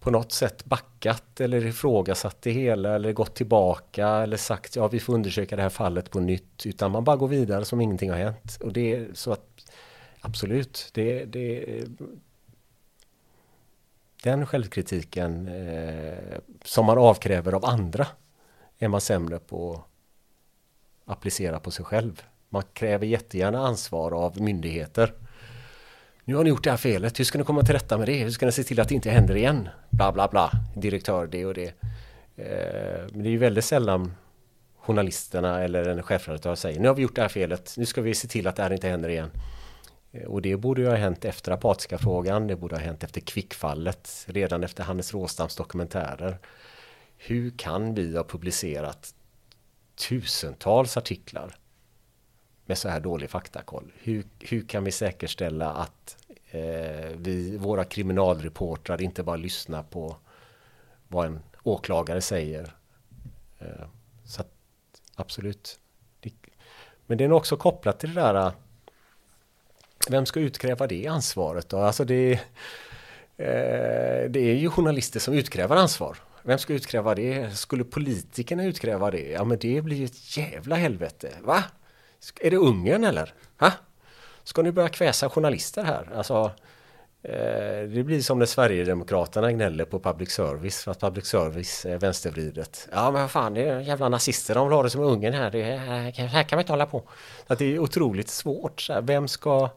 på 0.00 0.10
något 0.10 0.32
sätt 0.32 0.64
backat 0.64 1.40
eller 1.40 1.66
ifrågasatt 1.66 2.42
det 2.42 2.50
hela 2.50 2.94
eller 2.94 3.12
gått 3.12 3.34
tillbaka 3.34 4.08
eller 4.08 4.36
sagt 4.36 4.76
ja 4.76 4.88
vi 4.88 5.00
får 5.00 5.14
undersöka 5.14 5.56
det 5.56 5.62
här 5.62 5.68
fallet 5.68 6.10
på 6.10 6.20
nytt. 6.20 6.66
Utan 6.66 6.90
man 6.90 7.04
bara 7.04 7.16
går 7.16 7.28
vidare 7.28 7.64
som 7.64 7.80
ingenting 7.80 8.10
har 8.10 8.18
hänt. 8.18 8.58
Och 8.60 8.72
det 8.72 8.94
är 8.94 9.08
så 9.14 9.32
att 9.32 9.72
absolut 10.20 10.90
det, 10.92 11.24
det 11.24 11.84
den 14.22 14.46
självkritiken 14.46 15.48
eh, 15.48 16.38
som 16.64 16.86
man 16.86 16.98
avkräver 16.98 17.52
av 17.52 17.64
andra 17.64 18.06
är 18.78 18.88
man 18.88 19.00
sämre 19.00 19.38
på 19.38 19.72
att 21.04 21.12
applicera 21.12 21.60
på 21.60 21.70
sig 21.70 21.84
själv. 21.84 22.22
Man 22.48 22.62
kräver 22.72 23.06
jättegärna 23.06 23.66
ansvar 23.66 24.12
av 24.12 24.40
myndigheter 24.40 25.14
nu 26.28 26.34
har 26.34 26.44
ni 26.44 26.50
gjort 26.50 26.64
det 26.64 26.70
här 26.70 26.76
felet, 26.76 27.20
hur 27.20 27.24
ska 27.24 27.38
ni 27.38 27.44
komma 27.44 27.62
till 27.62 27.74
rätta 27.74 27.98
med 27.98 28.06
det? 28.06 28.22
Hur 28.22 28.30
ska 28.30 28.46
ni 28.46 28.52
se 28.52 28.62
till 28.62 28.80
att 28.80 28.88
det 28.88 28.94
inte 28.94 29.10
händer 29.10 29.36
igen? 29.36 29.68
Bla 29.90 30.12
bla 30.12 30.28
bla, 30.28 30.50
direktör 30.76 31.26
det 31.26 31.46
och 31.46 31.54
det. 31.54 31.66
Eh, 32.36 33.06
men 33.12 33.22
det 33.22 33.28
är 33.28 33.30
ju 33.30 33.38
väldigt 33.38 33.64
sällan 33.64 34.14
journalisterna 34.78 35.64
eller 35.64 35.88
en 35.88 36.02
chefredaktör 36.02 36.54
säger 36.54 36.80
nu 36.80 36.88
har 36.88 36.94
vi 36.94 37.02
gjort 37.02 37.14
det 37.14 37.22
här 37.22 37.28
felet, 37.28 37.74
nu 37.76 37.86
ska 37.86 38.02
vi 38.02 38.14
se 38.14 38.28
till 38.28 38.46
att 38.46 38.56
det 38.56 38.62
här 38.62 38.72
inte 38.72 38.88
händer 38.88 39.08
igen. 39.08 39.30
Eh, 40.12 40.26
och 40.26 40.42
det 40.42 40.56
borde 40.56 40.80
ju 40.80 40.88
ha 40.88 40.96
hänt 40.96 41.24
efter 41.24 41.52
apatiska 41.52 41.98
frågan, 41.98 42.46
det 42.46 42.56
borde 42.56 42.76
ha 42.76 42.82
hänt 42.82 43.04
efter 43.04 43.20
kvickfallet, 43.20 44.24
redan 44.26 44.64
efter 44.64 44.82
Hannes 44.84 45.14
Råstams 45.14 45.56
dokumentärer. 45.56 46.38
Hur 47.16 47.52
kan 47.56 47.94
vi 47.94 48.16
ha 48.16 48.24
publicerat 48.24 49.14
tusentals 50.08 50.96
artiklar 50.96 51.56
med 52.68 52.78
så 52.78 52.88
här 52.88 53.00
dålig 53.00 53.30
faktakoll? 53.30 53.92
Hur, 53.98 54.24
hur 54.40 54.62
kan 54.62 54.84
vi 54.84 54.92
säkerställa 54.92 55.72
att 55.72 56.16
eh, 56.50 57.10
vi, 57.16 57.56
våra 57.56 57.84
kriminalreportrar 57.84 59.02
inte 59.02 59.22
bara 59.22 59.36
lyssnar 59.36 59.82
på 59.82 60.16
vad 61.08 61.26
en 61.26 61.40
åklagare 61.62 62.20
säger? 62.20 62.72
Eh, 63.58 63.86
så 64.24 64.40
att, 64.40 64.52
absolut. 65.14 65.78
Men 67.06 67.18
det 67.18 67.24
är 67.24 67.28
nog 67.28 67.38
också 67.38 67.56
kopplat 67.56 68.00
till 68.00 68.14
det 68.14 68.20
där 68.20 68.34
eh, 68.34 68.52
vem 70.08 70.26
ska 70.26 70.40
utkräva 70.40 70.86
det 70.86 71.06
ansvaret 71.06 71.68
då? 71.68 71.78
Alltså 71.78 72.04
det, 72.04 72.32
eh, 73.36 74.30
det 74.30 74.40
är 74.40 74.54
ju 74.54 74.70
journalister 74.70 75.20
som 75.20 75.34
utkräver 75.34 75.76
ansvar. 75.76 76.18
Vem 76.42 76.58
ska 76.58 76.72
utkräva 76.72 77.14
det? 77.14 77.56
Skulle 77.56 77.84
politikerna 77.84 78.64
utkräva 78.64 79.10
det? 79.10 79.30
Ja 79.30 79.44
men 79.44 79.58
det 79.58 79.82
blir 79.82 79.96
ju 79.96 80.04
ett 80.04 80.36
jävla 80.36 80.76
helvete. 80.76 81.32
Va? 81.42 81.64
Är 82.40 82.50
det 82.50 82.56
Ungern 82.56 83.04
eller? 83.04 83.34
Ha? 83.60 83.72
Ska 84.44 84.62
ni 84.62 84.72
börja 84.72 84.88
kväsa 84.88 85.30
journalister 85.30 85.84
här? 85.84 86.08
Alltså, 86.14 86.50
eh, 87.22 87.88
det 87.88 88.04
blir 88.04 88.22
som 88.22 88.38
när 88.38 88.46
Sverigedemokraterna 88.46 89.52
gnäller 89.52 89.84
på 89.84 90.00
public 90.00 90.30
service 90.30 90.84
för 90.84 90.90
att 90.90 91.00
public 91.00 91.26
service 91.26 91.86
är 91.86 91.98
vänstervridet. 91.98 92.88
Ja 92.92 93.10
men 93.10 93.20
vad 93.20 93.30
fan, 93.30 93.54
det 93.54 93.68
är 93.68 93.80
jävla 93.80 94.08
nazister, 94.08 94.54
de 94.54 94.68
vill 94.68 94.76
ha 94.76 94.82
det 94.82 94.90
som 94.90 95.02
Ungern 95.02 95.34
här. 95.34 95.50
Det 95.50 95.62
här, 95.62 96.10
här 96.10 96.42
kan 96.42 96.56
vi 96.56 96.60
inte 96.60 96.72
hålla 96.72 96.86
på. 96.86 97.02
Att 97.46 97.58
det 97.58 97.74
är 97.74 97.78
otroligt 97.78 98.28
svårt. 98.28 98.80
Så 98.80 98.92
här, 98.92 99.02
vem 99.02 99.28
ska... 99.28 99.70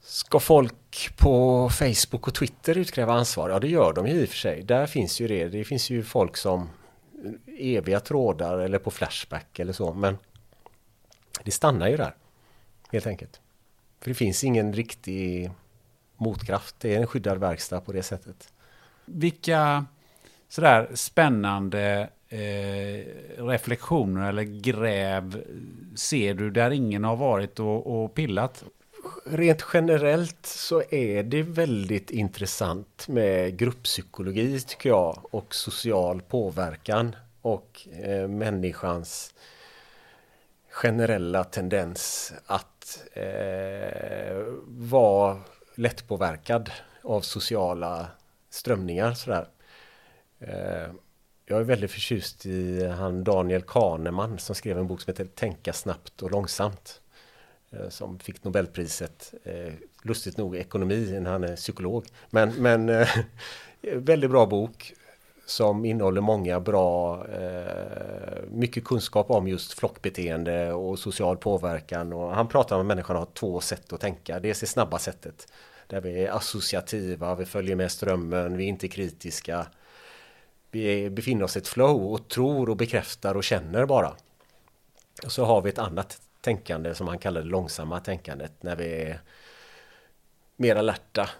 Ska 0.00 0.40
folk 0.40 1.10
på 1.16 1.68
Facebook 1.70 2.28
och 2.28 2.34
Twitter 2.34 2.78
utkräva 2.78 3.12
ansvar? 3.12 3.50
Ja 3.50 3.58
det 3.58 3.68
gör 3.68 3.92
de 3.92 4.06
ju 4.06 4.14
i 4.14 4.24
och 4.24 4.28
för 4.28 4.36
sig. 4.36 4.62
Där 4.62 4.86
finns 4.86 5.20
ju 5.20 5.28
det. 5.28 5.48
Det 5.48 5.64
finns 5.64 5.90
ju 5.90 6.02
folk 6.02 6.36
som 6.36 6.70
eviga 7.58 8.00
trådar 8.00 8.58
eller 8.58 8.78
på 8.78 8.90
Flashback 8.90 9.58
eller 9.58 9.72
så. 9.72 9.92
Men 9.92 10.18
det 11.44 11.50
stannar 11.50 11.88
ju 11.88 11.96
där. 11.96 12.14
Helt 12.92 13.06
enkelt. 13.06 13.40
För 14.00 14.10
det 14.10 14.14
finns 14.14 14.44
ingen 14.44 14.72
riktig 14.72 15.50
motkraft. 16.16 16.74
Det 16.78 16.94
är 16.94 17.00
en 17.00 17.06
skyddad 17.06 17.38
verkstad 17.38 17.80
på 17.80 17.92
det 17.92 18.02
sättet. 18.02 18.52
Vilka 19.04 19.86
sådär 20.48 20.90
spännande 20.94 22.08
eh, 22.28 23.44
reflektioner 23.44 24.28
eller 24.28 24.42
gräv 24.42 25.44
ser 25.94 26.34
du 26.34 26.50
där 26.50 26.70
ingen 26.70 27.04
har 27.04 27.16
varit 27.16 27.60
och, 27.60 28.04
och 28.04 28.14
pillat? 28.14 28.64
Rent 29.24 29.64
generellt 29.72 30.46
så 30.46 30.82
är 30.90 31.22
det 31.22 31.42
väldigt 31.42 32.10
intressant 32.10 33.08
med 33.08 33.58
grupppsykologi 33.58 34.60
tycker 34.60 34.88
jag 34.88 35.18
och 35.30 35.54
social 35.54 36.22
påverkan 36.22 37.16
och 37.42 37.88
eh, 38.02 38.28
människans 38.28 39.34
generella 40.76 41.44
tendens 41.44 42.32
att 42.46 43.02
eh, 43.12 44.44
vara 44.66 45.40
lättpåverkad 45.74 46.70
av 47.02 47.20
sociala 47.20 48.06
strömningar. 48.50 49.12
Sådär. 49.12 49.48
Eh, 50.38 50.92
jag 51.46 51.60
är 51.60 51.64
väldigt 51.64 51.90
förtjust 51.90 52.46
i 52.46 52.86
han 52.86 53.24
Daniel 53.24 53.62
Kahneman 53.62 54.38
som 54.38 54.54
skrev 54.54 54.78
en 54.78 54.86
bok 54.86 55.00
som 55.00 55.10
heter 55.10 55.24
Tänka 55.24 55.72
snabbt 55.72 56.22
och 56.22 56.30
långsamt. 56.30 57.00
Eh, 57.70 57.88
som 57.88 58.18
fick 58.18 58.44
Nobelpriset, 58.44 59.34
eh, 59.44 59.72
lustigt 60.02 60.36
nog 60.36 60.56
ekonomi 60.56 61.18
när 61.20 61.30
han 61.30 61.44
är 61.44 61.56
psykolog. 61.56 62.06
Men, 62.30 62.54
men 62.54 62.88
eh, 62.88 63.08
väldigt 63.80 64.30
bra 64.30 64.46
bok 64.46 64.94
som 65.46 65.84
innehåller 65.84 66.20
många 66.20 66.60
bra, 66.60 67.26
eh, 67.26 68.42
mycket 68.50 68.84
kunskap 68.84 69.30
om 69.30 69.48
just 69.48 69.72
flockbeteende 69.72 70.72
och 70.72 70.98
social 70.98 71.36
påverkan. 71.36 72.12
Och 72.12 72.34
han 72.34 72.48
pratar 72.48 72.76
om 72.76 72.80
att 72.80 72.86
människan 72.86 73.16
har 73.16 73.26
två 73.34 73.60
sätt 73.60 73.92
att 73.92 74.00
tänka. 74.00 74.40
Dels 74.40 74.60
det 74.60 74.66
snabba 74.66 74.98
sättet 74.98 75.52
där 75.86 76.00
vi 76.00 76.24
är 76.24 76.30
associativa, 76.30 77.34
vi 77.34 77.44
följer 77.44 77.76
med 77.76 77.92
strömmen, 77.92 78.56
vi 78.56 78.64
är 78.64 78.68
inte 78.68 78.88
kritiska. 78.88 79.66
Vi 80.70 81.10
befinner 81.10 81.44
oss 81.44 81.56
i 81.56 81.58
ett 81.58 81.68
flow 81.68 82.12
och 82.12 82.28
tror 82.28 82.70
och 82.70 82.76
bekräftar 82.76 83.34
och 83.34 83.44
känner 83.44 83.86
bara. 83.86 84.16
Och 85.24 85.32
så 85.32 85.44
har 85.44 85.62
vi 85.62 85.70
ett 85.70 85.78
annat 85.78 86.20
tänkande 86.40 86.94
som 86.94 87.08
han 87.08 87.18
kallar 87.18 87.40
det 87.40 87.48
långsamma 87.48 88.00
tänkandet 88.00 88.62
när 88.62 88.76
vi 88.76 89.02
är 89.02 89.20
mer 90.56 90.76
alerta, 90.76 91.30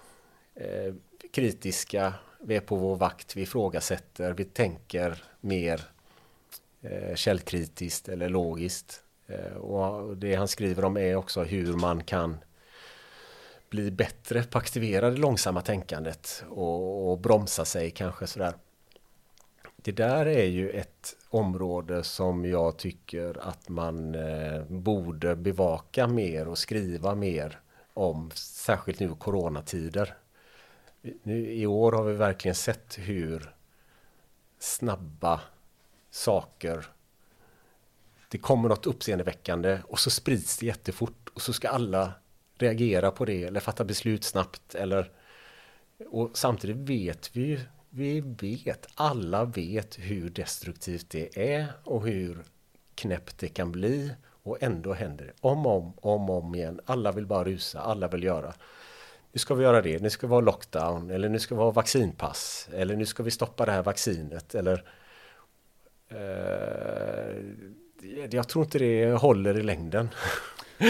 eh, 0.55 0.95
kritiska, 1.33 2.15
vi 2.47 2.57
är 2.57 2.61
på 2.61 2.77
vår 2.77 2.97
vakt, 2.97 3.37
vi 3.37 3.43
ifrågasätter, 3.43 4.33
vi 4.33 4.45
tänker 4.45 5.23
mer 5.41 5.81
eh, 6.83 7.15
källkritiskt 7.15 8.09
eller 8.09 8.29
logiskt. 8.29 9.03
Eh, 9.27 9.57
och 9.57 10.17
det 10.17 10.35
han 10.35 10.49
skriver 10.49 10.85
om 10.85 10.97
är 10.97 11.17
också 11.17 11.43
hur 11.43 11.73
man 11.73 12.05
kan 12.05 12.37
bli 13.71 13.91
bättre 13.91 14.43
på 14.43 14.59
att 14.59 14.65
aktivera 14.65 15.11
det 15.11 15.17
långsamma 15.17 15.63
tänkandet 15.63 16.45
och, 16.51 17.11
och 17.11 17.19
bromsa 17.19 17.65
sig 17.65 17.91
kanske 17.91 18.27
sådär. 18.27 18.55
Det 19.77 19.93
där 19.93 20.27
är 20.27 20.47
ju 20.47 20.71
ett 20.71 21.17
område 21.29 22.03
som 22.03 22.45
jag 22.45 22.77
tycker 22.77 23.39
att 23.49 23.69
man 23.69 24.15
eh, 24.15 24.65
borde 24.65 25.37
bevaka 25.37 26.07
mer 26.07 26.49
och 26.49 26.59
skriva 26.59 27.15
mer 27.15 27.61
om, 27.95 28.31
särskilt 28.35 29.01
nu 29.01 29.07
i 29.07 29.15
coronatider. 29.19 30.17
Nu, 31.23 31.53
I 31.53 31.67
år 31.67 31.93
har 31.93 32.05
vi 32.05 32.13
verkligen 32.13 32.55
sett 32.55 32.99
hur 32.99 33.55
snabba 34.59 35.41
saker 36.11 36.87
det 38.29 38.39
kommer 38.39 38.69
något 38.69 38.87
uppseendeväckande 38.87 39.81
och 39.89 39.99
så 39.99 40.11
sprids 40.11 40.59
det 40.59 40.67
jättefort 40.67 41.29
och 41.35 41.43
så 41.43 41.53
ska 41.53 41.69
alla 41.69 42.13
reagera 42.55 43.11
på 43.11 43.25
det 43.25 43.45
eller 43.45 43.61
fatta 43.61 43.85
beslut 43.85 44.25
snabbt 44.25 44.75
eller 44.75 45.11
och 46.11 46.31
samtidigt 46.39 46.77
vet 46.77 47.37
vi 47.37 47.41
ju 47.41 47.61
vi 47.91 48.21
vet, 48.21 48.87
alla 48.95 49.45
vet 49.45 49.99
hur 49.99 50.31
destruktivt 50.31 51.11
det 51.11 51.55
är 51.55 51.67
och 51.85 52.07
hur 52.07 52.45
knäppt 52.95 53.39
det 53.39 53.49
kan 53.49 53.73
bli 53.73 54.13
och 54.43 54.63
ändå 54.63 54.93
händer 54.93 55.25
det 55.25 55.33
om 55.41 55.67
och 55.67 55.77
om, 55.77 55.95
om, 56.01 56.31
om 56.31 56.55
igen. 56.55 56.81
Alla 56.85 57.13
vill 57.13 57.27
bara 57.27 57.45
rusa, 57.45 57.81
alla 57.81 58.09
vill 58.09 58.23
göra. 58.23 58.55
Nu 59.37 59.41
ska 59.41 59.55
vi 59.55 59.65
göra 59.65 59.83
det, 59.83 60.03
nu 60.03 60.11
ska 60.11 60.27
vi 60.27 60.33
ha 60.33 60.41
lockdown 60.41 61.11
eller 61.11 61.29
nu 61.29 61.39
ska 61.39 61.55
vi 61.55 61.61
ha 61.61 61.71
vaccinpass 61.71 62.69
eller 62.73 62.97
nu 62.97 63.07
ska 63.07 63.23
vi 63.23 63.31
stoppa 63.31 63.67
det 63.67 63.73
här 63.73 63.83
vaccinet 63.83 64.55
eller 64.55 64.85
eh, 66.09 67.37
jag 68.31 68.49
tror 68.49 68.65
inte 68.65 68.79
det 68.79 69.13
håller 69.13 69.59
i 69.59 69.63
längden. 69.63 70.09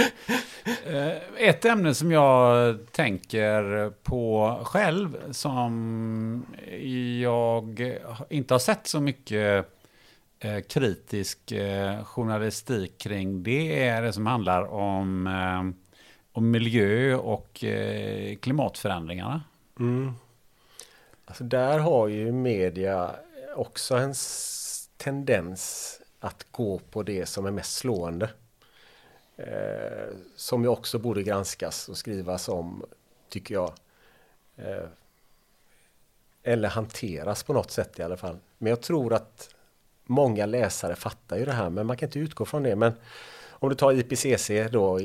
Eh, 0.86 1.12
ett 1.36 1.64
ämne 1.64 1.94
som 1.94 2.12
jag 2.12 2.76
tänker 2.92 3.90
på 3.90 4.58
själv 4.64 5.32
som 5.32 6.46
jag 7.20 7.96
inte 8.30 8.54
har 8.54 8.58
sett 8.58 8.86
så 8.86 9.00
mycket 9.00 9.66
eh, 10.40 10.60
kritisk 10.60 11.52
eh, 11.52 12.04
journalistik 12.04 12.98
kring 12.98 13.42
det 13.42 13.88
är 13.88 14.02
det 14.02 14.12
som 14.12 14.26
handlar 14.26 14.72
om, 14.72 15.26
om 16.36 16.50
miljö 16.50 17.14
och 17.14 17.64
eh, 17.64 18.36
klimatförändringarna. 18.36 19.42
Mm. 19.78 20.12
Alltså 21.24 21.44
där 21.44 21.78
har 21.78 22.08
ju 22.08 22.32
media 22.32 23.14
också 23.54 23.96
en 23.96 24.14
tendens 24.96 26.00
att 26.20 26.46
gå 26.50 26.78
på 26.78 27.02
det 27.02 27.26
som 27.26 27.46
är 27.46 27.50
mest 27.50 27.76
slående. 27.76 28.30
Eh, 29.36 30.08
som 30.36 30.62
ju 30.62 30.68
också 30.68 30.98
borde 30.98 31.22
granskas 31.22 31.88
och 31.88 31.96
skrivas 31.96 32.48
om, 32.48 32.84
tycker 33.28 33.54
jag. 33.54 33.72
Eh, 34.56 34.88
eller 36.42 36.68
hanteras 36.68 37.42
på 37.42 37.52
något 37.52 37.70
sätt 37.70 37.98
i 37.98 38.02
alla 38.02 38.16
fall. 38.16 38.38
Men 38.58 38.70
jag 38.70 38.80
tror 38.80 39.14
att 39.14 39.54
många 40.04 40.46
läsare 40.46 40.96
fattar 40.96 41.36
ju 41.36 41.44
det 41.44 41.52
här, 41.52 41.70
men 41.70 41.86
man 41.86 41.96
kan 41.96 42.06
inte 42.06 42.18
utgå 42.18 42.44
från 42.44 42.62
det. 42.62 42.76
Men 42.76 42.92
om 43.58 43.68
du 43.68 43.74
tar 43.74 43.92
IPCC 43.92 44.50
då, 44.70 44.98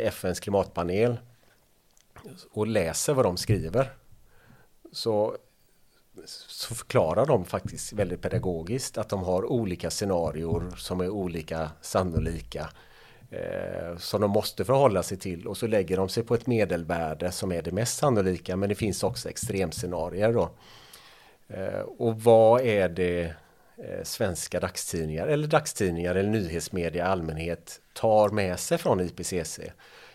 FNs 0.00 0.40
klimatpanel 0.40 1.16
och 2.50 2.66
läser 2.66 3.14
vad 3.14 3.24
de 3.24 3.36
skriver 3.36 3.92
så, 4.92 5.36
så 6.26 6.74
förklarar 6.74 7.26
de 7.26 7.44
faktiskt 7.44 7.92
väldigt 7.92 8.22
pedagogiskt 8.22 8.98
att 8.98 9.08
de 9.08 9.22
har 9.22 9.44
olika 9.44 9.90
scenarier 9.90 10.76
som 10.76 11.00
är 11.00 11.08
olika 11.08 11.70
sannolika 11.80 12.70
eh, 13.30 13.96
som 13.96 14.20
de 14.20 14.30
måste 14.30 14.64
förhålla 14.64 15.02
sig 15.02 15.18
till 15.18 15.46
och 15.46 15.56
så 15.56 15.66
lägger 15.66 15.96
de 15.96 16.08
sig 16.08 16.22
på 16.22 16.34
ett 16.34 16.46
medelvärde 16.46 17.32
som 17.32 17.52
är 17.52 17.62
det 17.62 17.72
mest 17.72 17.98
sannolika 17.98 18.56
men 18.56 18.68
det 18.68 18.74
finns 18.74 19.02
också 19.02 19.28
extremscenarier 19.28 20.32
då. 20.32 20.50
Eh, 21.48 21.80
och 21.80 22.20
vad 22.20 22.60
är 22.60 22.88
det 22.88 23.34
Eh, 23.84 24.04
svenska 24.04 24.60
dagstidningar 24.60 25.26
eller 25.26 25.48
dagstidningar 25.48 26.14
eller 26.14 26.30
nyhetsmedia 26.30 27.04
i 27.04 27.08
allmänhet 27.08 27.80
tar 27.92 28.28
med 28.28 28.58
sig 28.58 28.78
från 28.78 29.00
IPCC? 29.00 29.60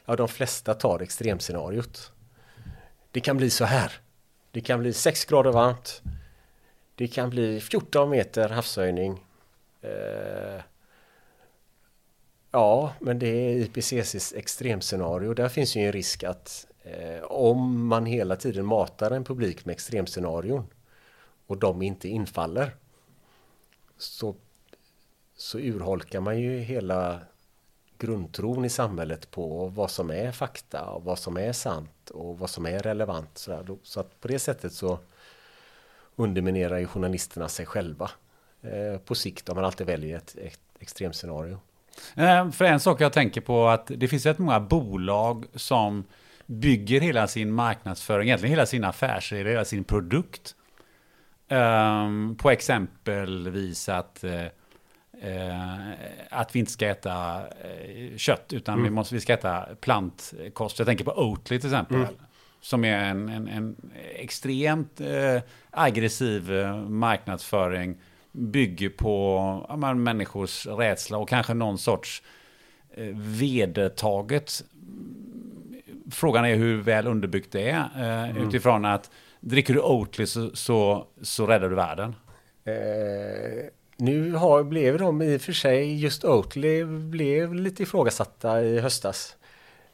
Ja, 0.05 0.15
de 0.15 0.27
flesta 0.27 0.73
tar 0.73 0.99
extremscenariot. 0.99 2.11
Det 3.11 3.19
kan 3.19 3.37
bli 3.37 3.49
så 3.49 3.65
här. 3.65 3.91
Det 4.51 4.61
kan 4.61 4.79
bli 4.79 4.93
6 4.93 5.25
grader 5.25 5.51
varmt. 5.51 6.01
Det 6.95 7.07
kan 7.07 7.29
bli 7.29 7.61
14 7.61 8.09
meter 8.09 8.49
havshöjning. 8.49 9.23
Eh, 9.81 10.61
Ja, 12.55 12.93
men 12.99 13.19
det 13.19 13.27
är 13.27 13.55
IPCCs 13.55 14.33
extremscenario. 14.33 15.33
Där 15.33 15.49
finns 15.49 15.75
ju 15.75 15.81
en 15.81 15.91
risk 15.91 16.23
att 16.23 16.67
eh, 16.83 17.23
om 17.23 17.87
man 17.87 18.05
hela 18.05 18.35
tiden 18.35 18.65
matar 18.65 19.11
en 19.11 19.23
publik 19.23 19.65
med 19.65 19.73
extremscenarion 19.73 20.67
och 21.47 21.57
de 21.57 21.81
inte 21.81 22.07
infaller 22.07 22.75
så, 24.03 24.35
så 25.35 25.59
urholkar 25.59 26.19
man 26.19 26.39
ju 26.39 26.59
hela 26.59 27.19
grundtron 27.97 28.65
i 28.65 28.69
samhället 28.69 29.31
på 29.31 29.67
vad 29.67 29.91
som 29.91 30.11
är 30.11 30.31
fakta 30.31 30.85
och 30.85 31.03
vad 31.03 31.19
som 31.19 31.37
är 31.37 31.53
sant 31.53 32.09
och 32.09 32.39
vad 32.39 32.49
som 32.49 32.65
är 32.65 32.79
relevant. 32.79 33.37
Så, 33.37 33.77
så 33.83 33.99
att 33.99 34.21
på 34.21 34.27
det 34.27 34.39
sättet 34.39 34.73
så 34.73 34.99
underminerar 36.15 36.77
ju 36.77 36.87
journalisterna 36.87 37.47
sig 37.47 37.65
själva 37.65 38.11
eh, 38.61 38.99
på 38.99 39.15
sikt 39.15 39.49
om 39.49 39.55
man 39.55 39.65
alltid 39.65 39.87
väljer 39.87 40.17
ett, 40.17 40.35
ett 40.37 40.59
extremscenario. 40.79 41.59
Eh, 42.15 42.51
för 42.51 42.65
en 42.65 42.79
sak 42.79 43.01
jag 43.01 43.13
tänker 43.13 43.41
på 43.41 43.67
att 43.67 43.87
det 43.87 44.07
finns 44.07 44.25
rätt 44.25 44.39
många 44.39 44.59
bolag 44.59 45.45
som 45.55 46.03
bygger 46.45 47.01
hela 47.01 47.27
sin 47.27 47.51
marknadsföring, 47.51 48.27
egentligen 48.27 48.51
hela 48.51 48.65
sin 48.65 48.83
affärsidé, 48.83 49.49
hela 49.49 49.65
sin 49.65 49.83
produkt. 49.83 50.55
Um, 51.49 52.35
på 52.35 52.51
exempelvis 52.51 53.89
att, 53.89 54.23
uh, 54.23 55.89
att 56.29 56.55
vi 56.55 56.59
inte 56.59 56.71
ska 56.71 56.87
äta 56.87 57.41
uh, 57.41 58.17
kött, 58.17 58.53
utan 58.53 58.73
mm. 58.73 58.83
vi, 58.83 58.89
måste, 58.89 59.15
vi 59.15 59.21
ska 59.21 59.33
äta 59.33 59.67
plantkost. 59.81 60.79
Jag 60.79 60.85
tänker 60.85 61.05
på 61.05 61.11
Oatly 61.11 61.59
till 61.59 61.69
exempel. 61.69 61.97
Mm. 61.97 62.09
Som 62.61 62.85
är 62.85 62.97
en, 62.97 63.29
en, 63.29 63.47
en 63.47 63.75
extremt 64.15 65.01
aggressiv 65.71 66.51
marknadsföring 66.87 67.97
bygger 68.31 68.89
på 68.89 69.65
ja, 69.69 69.93
människors 69.93 70.65
rädsla 70.65 71.17
och 71.17 71.29
kanske 71.29 71.53
någon 71.53 71.77
sorts 71.77 72.23
vedertaget. 73.15 74.63
Frågan 76.11 76.45
är 76.45 76.55
hur 76.55 76.81
väl 76.81 77.07
underbyggt 77.07 77.51
det 77.51 77.69
är 77.69 78.29
mm. 78.29 78.47
utifrån 78.47 78.85
att 78.85 79.11
dricker 79.43 79.73
du 79.73 79.79
Oatly 79.79 80.25
så, 80.25 80.49
så, 80.53 81.07
så 81.21 81.47
räddar 81.47 81.69
du 81.69 81.75
världen. 81.75 82.15
Eh, 82.63 83.65
nu 83.97 84.31
har, 84.31 84.63
blev 84.63 84.97
de 84.97 85.21
i 85.21 85.37
och 85.37 85.41
för 85.41 85.53
sig, 85.53 85.95
just 85.95 86.25
Oatly 86.25 86.83
blev 86.85 87.53
lite 87.53 87.83
ifrågasatta 87.83 88.61
i 88.61 88.79
höstas. 88.79 89.35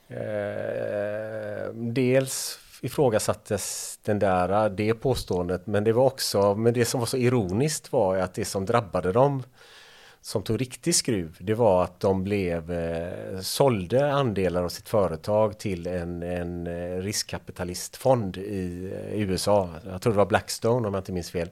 Eh, 0.08 1.74
dels 1.74 2.60
ifrågasattes 2.82 4.00
den 4.04 4.20
där, 4.20 4.70
det 4.70 4.94
påståendet, 4.94 5.68
men 5.68 5.84
det 5.84 5.94
var 5.94 6.06
också, 6.06 6.56
men 6.56 6.74
det 6.74 6.86
som 6.86 7.00
var 7.00 7.08
så 7.08 7.18
ironiskt 7.18 7.92
var 7.92 8.18
att 8.18 8.34
det 8.34 8.46
som 8.46 8.66
drabbade 8.66 9.12
dem 9.12 9.44
som 10.30 10.44
tog 10.44 10.62
riktig 10.62 10.96
skruv, 10.96 11.38
det 11.40 11.54
var 11.54 11.84
att 11.84 12.00
de 12.00 12.24
blev, 12.24 12.72
eh, 12.72 13.40
sålde 13.40 14.14
andelar 14.14 14.64
av 14.64 14.70
sitt 14.70 14.90
företag 14.90 15.60
till 15.60 15.88
en, 15.88 16.24
en 16.24 16.68
eh, 16.68 16.98
riskkapitalistfond 17.02 18.38
i, 18.38 18.92
eh, 18.94 19.22
USA. 19.22 19.70
Jag 19.86 20.02
tror 20.02 20.14
det 20.14 20.18
var 20.18 20.26
Blackstone 20.26 20.88
om 20.88 20.94
jag 20.94 21.02
inte 21.02 21.12
minns 21.12 21.32
fel. 21.32 21.50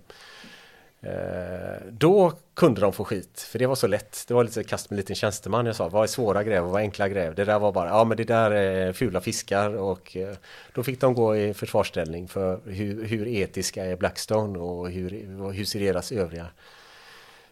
Eh, 1.02 1.88
då 1.92 2.34
kunde 2.54 2.82
de 2.82 2.94
få 2.94 3.04
skit, 3.04 3.48
för 3.52 3.60
det 3.60 3.66
var 3.66 3.76
så 3.76 3.88
lätt. 3.88 4.26
Det 4.28 4.34
var 4.34 4.44
lite 4.44 4.64
kast 4.64 4.90
med 4.90 4.98
en 4.98 5.00
liten 5.00 5.16
tjänsteman. 5.16 5.66
Jag 5.66 5.76
sa, 5.76 5.90
vad 5.90 6.04
är 6.04 6.08
svåra 6.08 6.44
gräv 6.44 6.66
och 6.66 6.72
vad 6.72 6.82
är 6.82 6.86
enkla 6.86 7.10
gräv? 7.10 7.36
Det 7.36 7.46
där 7.46 7.60
var 7.60 7.72
bara, 7.72 7.90
ja 7.90 8.04
men 8.04 8.18
det 8.18 8.24
där 8.24 8.52
är 8.52 8.94
fula 8.94 9.22
fiskar 9.22 9.78
och 9.78 10.18
eh, 10.18 10.36
då 10.74 10.84
fick 10.84 11.02
de 11.02 11.14
gå 11.14 11.38
i 11.38 11.54
försvarsställning 11.54 12.28
för 12.28 12.60
hur, 12.66 13.06
hur 13.06 13.28
etiska 13.28 13.86
är 13.86 13.96
Blackstone 13.96 14.60
och 14.60 14.90
hur, 14.90 15.10
hur 15.52 15.66
ser 15.66 15.80
deras 15.80 16.12
övriga, 16.12 16.48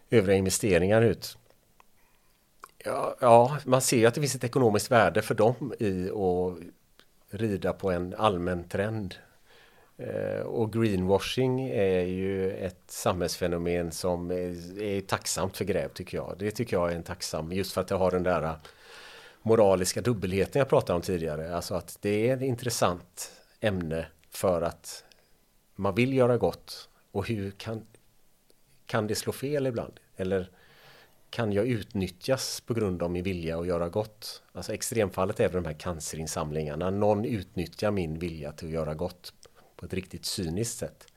övriga 0.10 0.38
investeringar 0.38 1.02
ut? 1.02 1.38
Ja, 2.78 3.16
ja, 3.20 3.58
man 3.66 3.82
ser 3.82 3.98
ju 3.98 4.06
att 4.06 4.14
det 4.14 4.22
finns 4.22 4.36
ett 4.36 4.44
ekonomiskt 4.44 4.92
värde 4.92 5.22
för 5.22 5.36
dem 5.36 5.74
i 5.80 6.10
att 6.10 6.58
rida 7.30 7.74
på 7.74 7.92
en 7.92 8.16
allmän 8.18 8.64
trend 8.64 9.16
eh, 9.98 10.42
och 10.42 10.74
greenwashing 10.74 11.70
är 11.70 12.02
ju 12.02 12.52
ett 12.52 12.84
samhällsfenomen 12.88 13.92
som 13.92 14.32
är, 14.32 14.82
är 14.82 15.02
tacksamt 15.02 15.58
för 15.58 15.66
gräv 15.66 15.90
tycker 15.90 16.18
jag. 16.18 16.36
Det 16.40 16.52
tycker 16.52 16.78
jag 16.78 16.92
är 16.92 16.96
en 16.96 17.04
tacksam, 17.04 17.52
just 17.52 17.74
för 17.74 17.82
att 17.82 17.88
det 17.88 17.96
har 17.96 18.12
den 18.12 18.24
där 18.24 18.44
eh, 18.44 18.56
moraliska 19.42 20.02
dubbelheten 20.02 20.60
jag 20.60 20.70
pratade 20.70 20.96
om 20.96 21.02
tidigare. 21.02 21.56
Alltså 21.56 21.76
att 21.76 21.98
det 22.02 22.30
är 22.30 22.36
ett 22.36 22.42
intressant 22.42 23.32
ämne 23.60 24.08
för 24.30 24.62
att 24.62 25.04
man 25.76 25.96
vill 25.96 26.14
göra 26.14 26.38
gott 26.38 26.90
och 27.12 27.28
hur 27.28 27.52
kan, 27.52 27.86
kan 28.86 29.08
det 29.08 29.16
slå 29.16 29.32
fel 29.32 29.68
ibland? 29.68 30.00
Eller 30.16 30.50
kan 31.30 31.52
jag 31.52 31.68
utnyttjas 31.68 32.62
på 32.62 32.74
grund 32.74 33.04
av 33.04 33.12
min 33.12 33.24
vilja 33.24 33.60
att 33.60 33.68
göra 33.68 33.90
gott? 33.90 34.44
Alltså 34.52 34.74
extremfallet 34.74 35.40
är 35.40 35.50
väl 35.50 35.64
de 35.64 35.70
här 35.70 35.80
cancerinsamlingarna. 35.80 36.90
Någon 36.90 37.26
utnyttjar 37.26 37.92
min 37.92 38.20
vilja 38.20 38.52
till 38.52 38.68
att 38.68 38.74
göra 38.74 38.94
gott 38.94 39.34
på 39.76 39.86
ett 39.86 39.94
riktigt 39.94 40.26
cyniskt 40.26 40.78
sätt. 40.78 41.08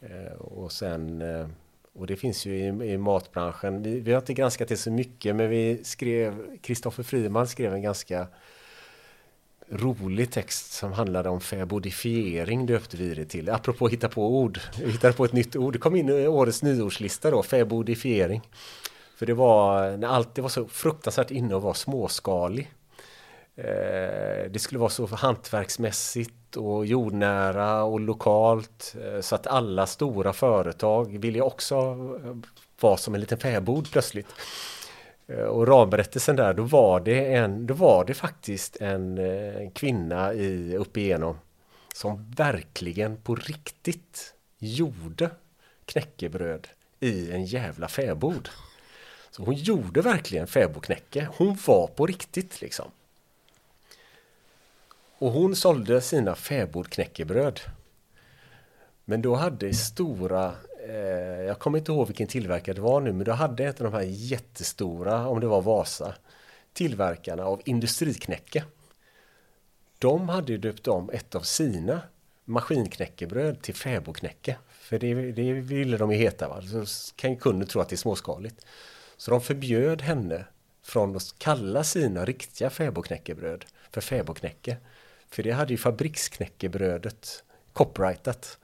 Eh, 0.00 0.32
och 0.32 0.72
sen 0.72 1.22
eh, 1.22 1.48
och 1.96 2.06
det 2.06 2.16
finns 2.16 2.46
ju 2.46 2.56
i, 2.56 2.66
i 2.92 2.98
matbranschen. 2.98 3.82
Vi, 3.82 4.00
vi, 4.00 4.12
har 4.12 4.20
inte 4.20 4.34
granskat 4.34 4.68
det 4.68 4.76
så 4.76 4.90
mycket 4.90 5.36
men 5.36 5.50
vi 5.50 5.84
skrev 5.84 6.56
Kristoffer 6.62 7.02
Friman 7.02 7.46
skrev 7.46 7.74
en 7.74 7.82
ganska 7.82 8.26
rolig 9.70 10.30
text 10.30 10.72
som 10.72 10.92
handlade 10.92 11.28
om 11.28 11.40
fäbodifiering 11.40 12.66
döpte 12.66 12.96
vi 12.96 13.14
det 13.14 13.24
till. 13.24 13.50
Apropå 13.50 13.88
hitta 13.88 14.08
på 14.08 14.38
ord. 14.38 14.60
Vi 14.80 14.90
hittade 14.92 15.12
på 15.12 15.24
ett 15.24 15.32
nytt 15.32 15.56
ord. 15.56 15.72
Det 15.72 15.78
kom 15.78 15.96
in 15.96 16.08
i 16.08 16.26
årets 16.26 16.62
nyordslista 16.62 17.30
då, 17.30 17.42
fäbodifiering. 17.42 18.42
För 19.16 19.26
det 19.26 19.34
var 19.34 19.96
när 19.96 20.08
allt 20.08 20.34
det 20.34 20.42
var 20.42 20.48
så 20.48 20.66
fruktansvärt 20.68 21.30
inne 21.30 21.56
att 21.56 21.62
vara 21.62 21.74
småskalig. 21.74 22.70
Eh, 23.56 24.50
det 24.50 24.58
skulle 24.58 24.78
vara 24.78 24.90
så 24.90 25.06
hantverksmässigt 25.06 26.56
och 26.56 26.86
jordnära 26.86 27.84
och 27.84 28.00
lokalt 28.00 28.96
eh, 29.04 29.20
så 29.20 29.34
att 29.34 29.46
alla 29.46 29.86
stora 29.86 30.32
företag 30.32 31.18
ville 31.18 31.40
också 31.40 31.74
eh, 31.74 32.36
vara 32.80 32.96
som 32.96 33.14
en 33.14 33.20
liten 33.20 33.38
fäbod 33.38 33.90
plötsligt. 33.90 34.26
Eh, 35.26 35.38
och 35.38 35.68
ramberättelsen 35.68 36.36
där, 36.36 36.54
då 36.54 36.62
var 36.62 37.00
det, 37.00 37.34
en, 37.34 37.66
då 37.66 37.74
var 37.74 38.04
det 38.04 38.14
faktiskt 38.14 38.76
en, 38.76 39.18
en 39.18 39.70
kvinna 39.70 40.32
i, 40.34 40.76
upp 40.76 40.96
igenom 40.96 41.38
som 41.94 42.30
verkligen 42.30 43.16
på 43.16 43.34
riktigt 43.34 44.34
gjorde 44.58 45.30
knäckebröd 45.84 46.68
i 47.00 47.32
en 47.32 47.44
jävla 47.44 47.88
fäbod. 47.88 48.48
Så 49.30 49.44
hon 49.44 49.54
gjorde 49.54 50.00
verkligen 50.00 50.46
fäbodknäcke. 50.46 51.28
Hon 51.36 51.58
var 51.66 51.86
på 51.86 52.06
riktigt 52.06 52.60
liksom. 52.60 52.90
Och 55.18 55.32
hon 55.32 55.56
sålde 55.56 56.00
sina 56.00 56.34
fäbodknäckebröd. 56.34 57.60
Men 59.04 59.22
då 59.22 59.34
hade 59.34 59.74
stora, 59.74 60.54
Eh, 60.88 61.42
jag 61.42 61.58
kommer 61.58 61.78
inte 61.78 61.92
ihåg 61.92 62.06
vilken 62.06 62.26
tillverkare 62.26 62.74
det 62.74 62.80
var 62.80 63.00
nu, 63.00 63.12
men 63.12 63.24
då 63.24 63.32
hade 63.32 63.64
ett 63.64 63.80
av 63.80 63.84
de 63.84 63.92
här 63.92 64.06
jättestora, 64.08 65.28
om 65.28 65.40
det 65.40 65.46
var 65.46 65.62
Vasa, 65.62 66.14
tillverkarna 66.72 67.44
av 67.44 67.62
industriknäcke. 67.64 68.64
De 69.98 70.28
hade 70.28 70.52
ju 70.52 70.58
döpt 70.58 70.88
om 70.88 71.10
ett 71.10 71.34
av 71.34 71.40
sina 71.40 72.00
maskinknäckebröd 72.44 73.62
till 73.62 73.74
fäbodknäcke. 73.74 74.56
För 74.70 74.98
det, 74.98 75.32
det 75.32 75.52
ville 75.52 75.96
de 75.96 76.12
ju 76.12 76.18
heta. 76.18 76.48
Va? 76.48 76.62
Så 76.86 77.14
kan 77.16 77.30
ju 77.30 77.36
kunden 77.36 77.68
tro 77.68 77.80
att 77.80 77.88
det 77.88 77.94
är 77.94 77.96
småskaligt. 77.96 78.66
Så 79.16 79.30
de 79.30 79.40
förbjöd 79.40 80.02
henne 80.02 80.44
från 80.82 81.16
att 81.16 81.34
kalla 81.38 81.84
sina 81.84 82.24
riktiga 82.24 82.70
fäbodknäckebröd 82.70 83.64
för 83.90 84.00
fäbodknäcke. 84.00 84.76
För 85.30 85.42
det 85.42 85.50
hade 85.50 85.72
ju 85.72 85.76
fabriksknäckebrödet 85.76 87.44
copyrightat. 87.72 88.58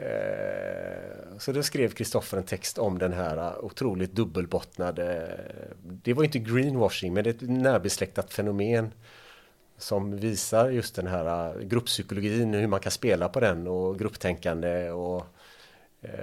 Eh, 0.00 1.38
så 1.38 1.52
då 1.52 1.62
skrev 1.62 1.90
Kristoffer 1.90 2.38
en 2.38 2.44
text 2.44 2.78
om 2.78 2.98
den 2.98 3.12
här 3.12 3.36
eh, 3.36 3.64
otroligt 3.64 4.12
dubbelbottnade, 4.12 5.26
eh, 5.26 5.76
det 5.82 6.14
var 6.14 6.24
inte 6.24 6.38
greenwashing 6.38 7.14
men 7.14 7.24
det 7.24 7.30
är 7.30 7.34
ett 7.34 7.50
närbesläktat 7.50 8.32
fenomen 8.32 8.92
som 9.78 10.16
visar 10.16 10.70
just 10.70 10.94
den 10.94 11.06
här 11.06 11.60
grupppsykologin, 11.60 12.54
hur 12.54 12.66
man 12.66 12.80
kan 12.80 12.92
spela 12.92 13.28
på 13.28 13.40
den 13.40 13.66
och 13.66 13.98
grupptänkande 13.98 14.90
och 14.90 15.26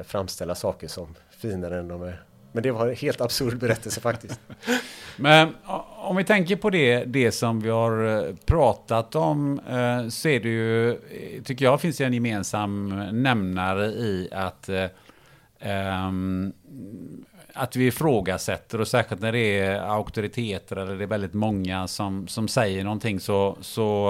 framställa 0.04 0.56
saker 0.56 0.88
som 0.88 1.16
finare 1.30 1.80
än 1.80 1.88
de 1.88 2.04
är. 2.04 2.27
Men 2.52 2.64
det 2.64 2.72
var 2.72 2.88
en 2.88 2.96
helt 2.96 3.22
absurd 3.22 3.58
berättelse 3.58 4.02
faktiskt. 4.02 4.40
Men 5.18 5.56
om 5.96 6.16
vi 6.16 6.24
tänker 6.24 6.56
på 6.56 6.70
det, 6.70 7.06
det 7.06 7.32
som 7.32 7.60
vi 7.60 7.70
har 7.70 8.26
eh, 8.28 8.36
pratat 8.46 9.16
om 9.16 9.60
eh, 9.60 10.08
så 10.08 10.30
är 10.30 10.40
det 10.40 10.50
ju, 10.50 10.92
eh, 10.92 11.44
tycker 11.44 11.66
jag, 11.66 11.82
finns 11.82 11.98
det 11.98 12.06
en 12.06 12.14
gemensam 12.14 12.90
nämnare 13.24 13.86
i 13.86 14.30
att 14.32 14.70
um, 16.10 16.54
att 17.54 17.76
vi 17.76 17.88
ifrågasätter 17.88 18.82
och 18.82 18.88
särskilt 18.88 19.22
när 19.22 19.32
det 19.32 19.60
är 19.60 19.80
auktoriteter 19.80 20.76
eller 20.76 20.96
det 20.96 21.04
är 21.04 21.08
väldigt 21.08 21.34
många 21.34 21.88
som, 21.88 22.28
som 22.28 22.48
säger 22.48 22.84
någonting 22.84 23.20
så, 23.20 23.58
så 23.62 24.10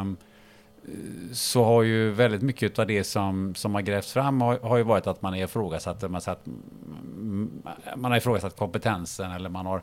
um, 0.00 0.16
så 1.32 1.64
har 1.64 1.82
ju 1.82 2.10
väldigt 2.10 2.42
mycket 2.42 2.78
av 2.78 2.86
det 2.86 3.04
som, 3.04 3.54
som 3.54 3.74
har 3.74 3.82
grävts 3.82 4.12
fram 4.12 4.40
har, 4.40 4.58
har 4.58 4.76
ju 4.76 4.82
varit 4.82 5.06
att 5.06 5.22
man 5.22 5.32
har 5.32 5.40
ifrågasatt, 5.40 6.10
man, 6.10 6.20
satt, 6.20 6.46
man 7.96 8.10
har 8.10 8.16
ifrågasatt 8.16 8.56
kompetensen 8.56 9.30
eller 9.30 9.48
man 9.48 9.66
har 9.66 9.82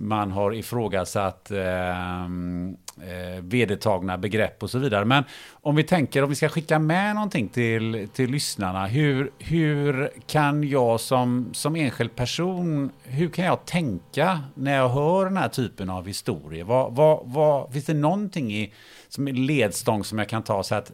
man 0.00 0.30
har 0.30 0.54
ifrågasatt 0.54 1.50
eh, 1.50 2.24
eh, 2.24 3.40
vedertagna 3.40 4.18
begrepp 4.18 4.62
och 4.62 4.70
så 4.70 4.78
vidare. 4.78 5.04
Men 5.04 5.24
om 5.52 5.76
vi 5.76 5.82
tänker, 5.82 6.22
om 6.22 6.28
vi 6.28 6.36
ska 6.36 6.48
skicka 6.48 6.78
med 6.78 7.14
någonting 7.14 7.48
till, 7.48 8.08
till 8.12 8.30
lyssnarna, 8.30 8.86
hur, 8.86 9.30
hur 9.38 10.10
kan 10.26 10.68
jag 10.68 11.00
som, 11.00 11.50
som 11.52 11.76
enskild 11.76 12.16
person, 12.16 12.90
hur 13.02 13.28
kan 13.28 13.44
jag 13.44 13.64
tänka 13.64 14.40
när 14.54 14.76
jag 14.76 14.88
hör 14.88 15.24
den 15.24 15.36
här 15.36 15.48
typen 15.48 15.90
av 15.90 16.06
historier? 16.06 16.64
Vad, 16.64 16.94
vad, 16.94 17.20
vad, 17.24 17.72
finns 17.72 17.86
det 17.86 17.94
någonting 17.94 18.52
i 18.52 18.72
som 19.10 19.28
en 19.28 19.46
ledstång 19.46 20.04
som 20.04 20.18
jag 20.18 20.28
kan 20.28 20.42
ta 20.42 20.62
så 20.62 20.74
att 20.74 20.90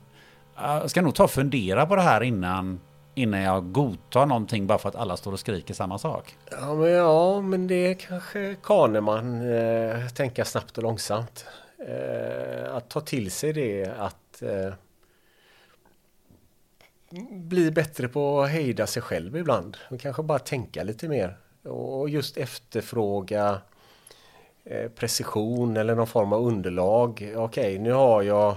äh, 0.59 0.65
jag 0.65 0.91
ska 0.91 1.03
nog 1.03 1.15
ta 1.15 1.25
och 1.25 1.31
fundera 1.31 1.87
på 1.87 1.97
det 1.97 2.03
här 2.03 2.23
innan 2.23 2.81
innan 3.15 3.41
jag 3.41 3.73
godtar 3.73 4.27
någonting 4.27 4.67
bara 4.67 4.79
för 4.79 4.89
att 4.89 4.97
alla 4.97 5.17
står 5.17 5.33
och 5.33 5.41
skriker 5.41 5.75
samma 5.75 5.99
sak. 5.99 6.37
Ja, 6.51 6.75
men, 6.75 6.91
ja, 6.91 7.41
men 7.41 7.67
det 7.67 7.75
är 7.75 7.95
kanske 7.95 8.57
Kahneman, 8.63 9.53
eh, 9.53 10.09
tänka 10.09 10.45
snabbt 10.45 10.79
och 10.79 10.83
långsamt. 10.83 11.47
Eh, 11.89 12.75
att 12.75 12.91
ta 12.91 13.01
till 13.01 13.31
sig 13.31 13.53
det, 13.53 13.95
att 13.99 14.43
eh, 14.43 14.73
bli 17.31 17.71
bättre 17.71 18.09
på 18.09 18.41
att 18.41 18.51
hejda 18.51 18.87
sig 18.87 19.03
själv 19.03 19.37
ibland. 19.37 19.77
Och 19.91 20.01
kanske 20.01 20.23
bara 20.23 20.39
tänka 20.39 20.83
lite 20.83 21.09
mer. 21.09 21.37
Och 21.63 22.09
just 22.09 22.37
efterfråga 22.37 23.49
eh, 23.51 23.59
Eh, 24.71 24.89
precision 24.89 25.77
eller 25.77 25.95
någon 25.95 26.07
form 26.07 26.33
av 26.33 26.47
underlag. 26.47 27.13
Okej, 27.13 27.37
okay, 27.37 27.79
nu 27.79 27.93
har 27.93 28.23
jag 28.23 28.57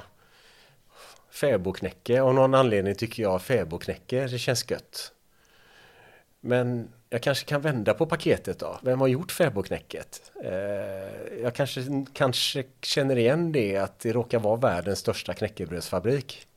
fäbodknäcke. 1.30 2.22
Av 2.22 2.34
någon 2.34 2.56
anledning 2.56 2.96
tycker 2.96 3.24
jag 3.24 3.42
fäbodknäcke, 3.42 4.28
det 4.28 4.40
känns 4.40 4.72
gött. 4.72 5.12
Men 6.40 6.90
jag 7.10 7.24
kanske 7.24 7.46
kan 7.46 7.62
vända 7.62 7.94
på 7.94 8.06
paketet 8.06 8.60
då. 8.60 8.80
Vem 8.82 9.02
har 9.02 9.08
gjort 9.08 9.32
fäbodknäcket? 9.32 10.32
Eh, 10.44 10.52
jag 11.42 11.56
kanske, 11.56 12.06
kanske 12.14 12.64
känner 12.82 13.18
igen 13.18 13.52
det 13.52 13.78
att 13.78 14.00
det 14.00 14.14
råkar 14.14 14.40
vara 14.40 14.56
världens 14.56 15.00
största 15.00 15.34
knäckebrödsfabrik. 15.34 16.48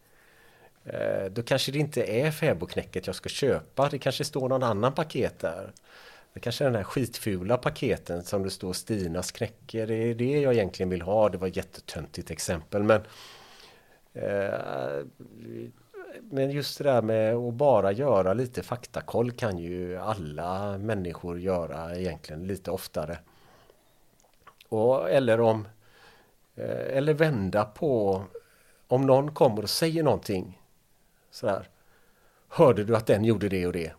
Eh, 0.84 1.24
då 1.30 1.42
kanske 1.42 1.72
det 1.72 1.78
inte 1.78 2.04
är 2.04 2.30
fäbodknäcket 2.30 3.06
jag 3.06 3.16
ska 3.16 3.28
köpa. 3.28 3.88
Det 3.88 3.98
kanske 3.98 4.24
står 4.24 4.48
någon 4.48 4.62
annan 4.62 4.92
paket 4.92 5.38
där. 5.38 5.72
Det 6.34 6.40
kanske 6.40 6.64
är 6.64 6.66
den 6.66 6.76
här 6.76 6.84
skitfula 6.84 7.56
paketen 7.56 8.22
som 8.22 8.42
det 8.42 8.50
står 8.50 8.72
Stinas 8.72 9.32
knäcke. 9.32 9.86
Det 9.86 9.94
är 9.94 10.14
det 10.14 10.40
jag 10.40 10.54
egentligen 10.54 10.90
vill 10.90 11.02
ha. 11.02 11.28
Det 11.28 11.38
var 11.38 11.48
ett 11.48 11.56
jättetöntigt 11.56 12.30
exempel 12.30 12.82
men 12.82 13.02
eh, 14.12 15.04
men 16.20 16.50
just 16.50 16.78
det 16.78 16.84
där 16.84 17.02
med 17.02 17.34
att 17.34 17.54
bara 17.54 17.92
göra 17.92 18.34
lite 18.34 18.62
faktakoll 18.62 19.32
kan 19.32 19.58
ju 19.58 19.98
alla 19.98 20.78
människor 20.78 21.40
göra 21.40 21.96
egentligen 21.96 22.46
lite 22.46 22.70
oftare. 22.70 23.18
Och, 24.68 25.10
eller 25.10 25.40
om 25.40 25.68
eh, 26.54 26.96
Eller 26.96 27.14
vända 27.14 27.64
på 27.64 28.22
Om 28.88 29.06
någon 29.06 29.34
kommer 29.34 29.62
och 29.62 29.70
säger 29.70 30.02
någonting 30.02 30.60
Sådär 31.30 31.68
Hörde 32.48 32.84
du 32.84 32.96
att 32.96 33.06
den 33.06 33.24
gjorde 33.24 33.48
det 33.48 33.66
och 33.66 33.72
det? 33.72 33.92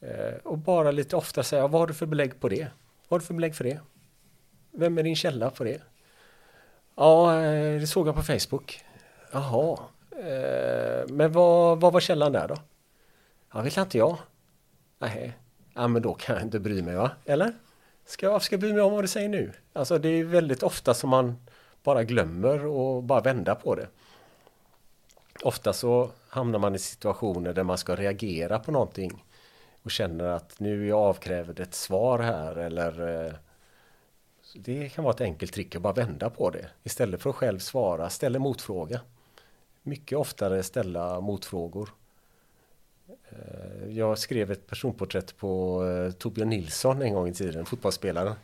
Eh, 0.00 0.34
och 0.42 0.58
bara 0.58 0.90
lite 0.90 1.16
ofta 1.16 1.42
säga, 1.42 1.66
vad 1.66 1.80
har 1.80 1.86
du 1.86 1.94
för 1.94 2.06
belägg 2.06 2.40
på 2.40 2.48
det? 2.48 2.68
Vad 3.08 3.10
har 3.10 3.18
du 3.18 3.24
för 3.24 3.34
belägg 3.34 3.54
för 3.54 3.64
det? 3.64 3.80
Vem 4.70 4.98
är 4.98 5.02
din 5.02 5.16
källa 5.16 5.50
på 5.50 5.64
det? 5.64 5.82
Ja, 6.94 7.42
eh, 7.42 7.80
det 7.80 7.86
såg 7.86 8.08
jag 8.08 8.14
på 8.14 8.22
Facebook. 8.22 8.84
Jaha, 9.32 9.78
eh, 10.10 11.08
men 11.08 11.32
vad, 11.32 11.80
vad 11.80 11.92
var 11.92 12.00
källan 12.00 12.32
där 12.32 12.48
då? 12.48 12.56
Ja, 13.52 13.60
vet 13.60 13.76
inte 13.76 13.98
jag. 13.98 14.18
Nej, 14.98 15.32
ja 15.74 15.88
men 15.88 16.02
då 16.02 16.14
kan 16.14 16.34
jag 16.36 16.44
inte 16.44 16.60
bry 16.60 16.82
mig 16.82 16.94
va? 16.94 17.10
Eller? 17.24 17.52
Ska 18.04 18.26
jag, 18.26 18.42
ska 18.42 18.52
jag 18.52 18.60
bry 18.60 18.72
mig 18.72 18.82
om 18.82 18.92
vad 18.92 19.04
du 19.04 19.08
säger 19.08 19.28
nu? 19.28 19.52
Alltså 19.72 19.98
det 19.98 20.08
är 20.08 20.24
väldigt 20.24 20.62
ofta 20.62 20.94
som 20.94 21.10
man 21.10 21.36
bara 21.82 22.04
glömmer 22.04 22.66
och 22.66 23.02
bara 23.02 23.20
vända 23.20 23.54
på 23.54 23.74
det. 23.74 23.88
Ofta 25.42 25.72
så 25.72 26.10
hamnar 26.28 26.58
man 26.58 26.74
i 26.74 26.78
situationer 26.78 27.52
där 27.52 27.62
man 27.62 27.78
ska 27.78 27.96
reagera 27.96 28.58
på 28.58 28.72
någonting 28.72 29.24
och 29.86 29.90
känner 29.90 30.24
att 30.24 30.60
nu 30.60 30.82
är 30.82 30.88
jag 30.88 30.98
avkrävd 30.98 31.60
ett 31.60 31.74
svar 31.74 32.18
här 32.18 32.56
eller 32.56 33.24
eh, 33.26 33.32
det 34.54 34.88
kan 34.88 35.04
vara 35.04 35.14
ett 35.14 35.20
enkelt 35.20 35.52
trick 35.52 35.74
att 35.74 35.82
bara 35.82 35.92
vända 35.92 36.30
på 36.30 36.50
det. 36.50 36.68
Istället 36.82 37.22
för 37.22 37.30
att 37.30 37.36
själv 37.36 37.58
svara, 37.58 38.10
ställ 38.10 38.36
en 38.36 38.42
motfråga. 38.42 39.00
Mycket 39.82 40.18
oftare 40.18 40.62
ställa 40.62 41.20
motfrågor. 41.20 41.88
Eh, 43.08 43.88
jag 43.88 44.18
skrev 44.18 44.50
ett 44.50 44.66
personporträtt 44.66 45.36
på 45.36 45.84
eh, 45.86 46.12
Torbjörn 46.12 46.48
Nilsson 46.48 47.02
en 47.02 47.14
gång 47.14 47.28
i 47.28 47.34
tiden, 47.34 47.66
fotbollsspelaren. 47.66 48.34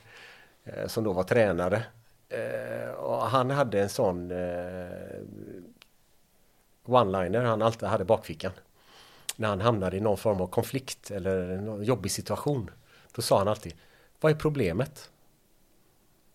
Eh, 0.65 0.87
som 0.87 1.05
då 1.05 1.13
var 1.13 1.23
tränare. 1.23 1.85
Eh, 2.29 2.91
och 2.91 3.23
han 3.23 3.51
hade 3.51 3.83
en 3.83 3.89
sån 3.89 4.31
eh, 4.31 5.21
one-liner 6.85 7.45
han 7.45 7.63
alltid 7.63 7.89
hade 7.89 8.05
bakfickan 8.05 8.53
när 9.37 9.49
han 9.49 9.61
hamnade 9.61 9.97
i 9.97 10.01
någon 10.01 10.17
form 10.17 10.41
av 10.41 10.47
konflikt 10.47 11.11
eller 11.11 11.49
en 11.49 11.83
jobbig 11.83 12.13
situation. 12.13 12.71
Då 13.13 13.23
sa 13.23 13.39
han 13.39 13.49
alltid 13.49 13.75
Vad 14.21 14.33
är 14.33 14.37
problemet? 14.37 15.11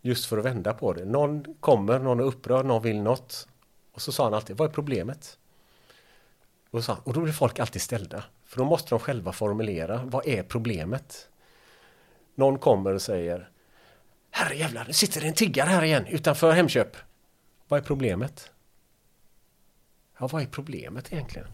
Just 0.01 0.25
för 0.25 0.37
att 0.37 0.45
vända 0.45 0.73
på 0.73 0.93
det. 0.93 1.05
Någon 1.05 1.55
kommer, 1.59 1.99
någon 1.99 2.19
är 2.19 2.23
upprörd, 2.23 2.65
någon 2.65 2.83
vill 2.83 3.01
något. 3.01 3.47
Och 3.91 4.01
så 4.01 4.11
sa 4.11 4.23
han 4.23 4.33
alltid 4.33 4.57
Vad 4.57 4.69
är 4.69 4.73
problemet? 4.73 5.37
Och, 6.71 6.83
sa, 6.83 6.97
och 7.03 7.13
då 7.13 7.21
blir 7.21 7.33
folk 7.33 7.59
alltid 7.59 7.81
ställda. 7.81 8.23
För 8.45 8.57
då 8.57 8.65
måste 8.65 8.89
de 8.89 8.99
själva 8.99 9.31
formulera 9.31 10.01
Vad 10.05 10.27
är 10.27 10.43
problemet? 10.43 11.29
Någon 12.35 12.59
kommer 12.59 12.93
och 12.93 13.01
säger 13.01 13.49
Herrejävlar, 14.31 14.85
nu 14.87 14.93
sitter 14.93 15.21
det 15.21 15.27
en 15.27 15.33
tiggare 15.33 15.69
här 15.69 15.83
igen 15.83 16.05
utanför 16.07 16.51
Hemköp. 16.51 16.97
Vad 17.67 17.79
är 17.79 17.83
problemet? 17.83 18.51
Ja, 20.17 20.27
vad 20.27 20.41
är 20.41 20.45
problemet 20.45 21.13
egentligen? 21.13 21.47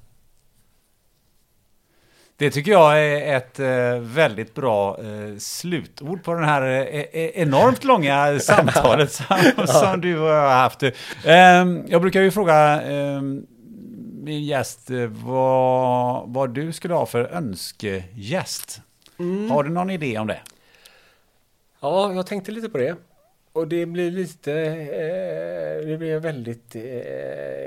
Det 2.38 2.52
tycker 2.52 2.72
jag 2.72 3.00
är 3.00 3.38
ett 3.38 3.60
eh, 3.60 4.00
väldigt 4.00 4.54
bra 4.54 4.98
eh, 5.00 5.38
slutord 5.38 6.24
på 6.24 6.34
det 6.34 6.46
här 6.46 6.62
eh, 6.62 7.26
enormt 7.42 7.84
långa 7.84 8.40
samtalet 8.42 9.12
som, 9.12 9.38
som, 9.68 10.02
du 10.02 10.20
och 10.20 10.30
jag 10.30 10.42
har 10.42 10.62
haft. 10.62 10.84
Ehm, 11.26 11.84
jag 11.88 12.02
brukar 12.02 12.22
ju 12.22 12.32
fråga 12.32 12.82
ehm, 12.82 13.46
min 14.24 14.44
gäst 14.44 14.90
vad, 15.10 16.30
vad 16.30 16.54
du 16.54 16.74
skulle 16.74 16.94
ha 16.94 17.06
för 17.06 17.24
önskegäst. 17.24 18.82
Mm. 19.20 19.52
Har 19.52 19.64
du 19.64 19.70
någon 19.70 19.90
idé 19.90 20.18
om 20.18 20.28
det? 20.28 20.42
Ja, 21.82 22.14
jag 22.14 22.28
tänkte 22.28 22.52
lite 22.52 22.70
på 22.70 22.78
det. 22.78 22.96
Och 23.54 23.68
det 23.68 23.86
blir 23.86 24.12
lite, 24.12 24.54
det 25.86 25.98
blir 25.98 26.20
väldigt 26.20 26.76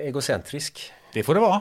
egocentrisk. 0.05 0.93
Det 1.13 1.23
får 1.23 1.35
det 1.35 1.41
vara. 1.41 1.61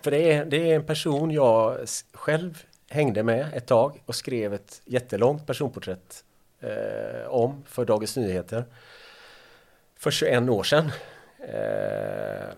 För 0.00 0.10
det 0.10 0.32
är, 0.32 0.44
det 0.44 0.70
är 0.70 0.76
en 0.76 0.86
person 0.86 1.30
jag 1.30 1.78
själv 2.12 2.64
hängde 2.88 3.22
med 3.22 3.46
ett 3.54 3.66
tag 3.66 4.02
och 4.06 4.14
skrev 4.14 4.54
ett 4.54 4.82
jättelångt 4.84 5.46
personporträtt 5.46 6.24
eh, 6.60 7.28
om 7.28 7.62
för 7.66 7.84
Dagens 7.84 8.16
Nyheter 8.16 8.64
för 9.96 10.10
21 10.10 10.48
år 10.48 10.62
sedan. 10.62 10.92
Eh, 11.48 12.48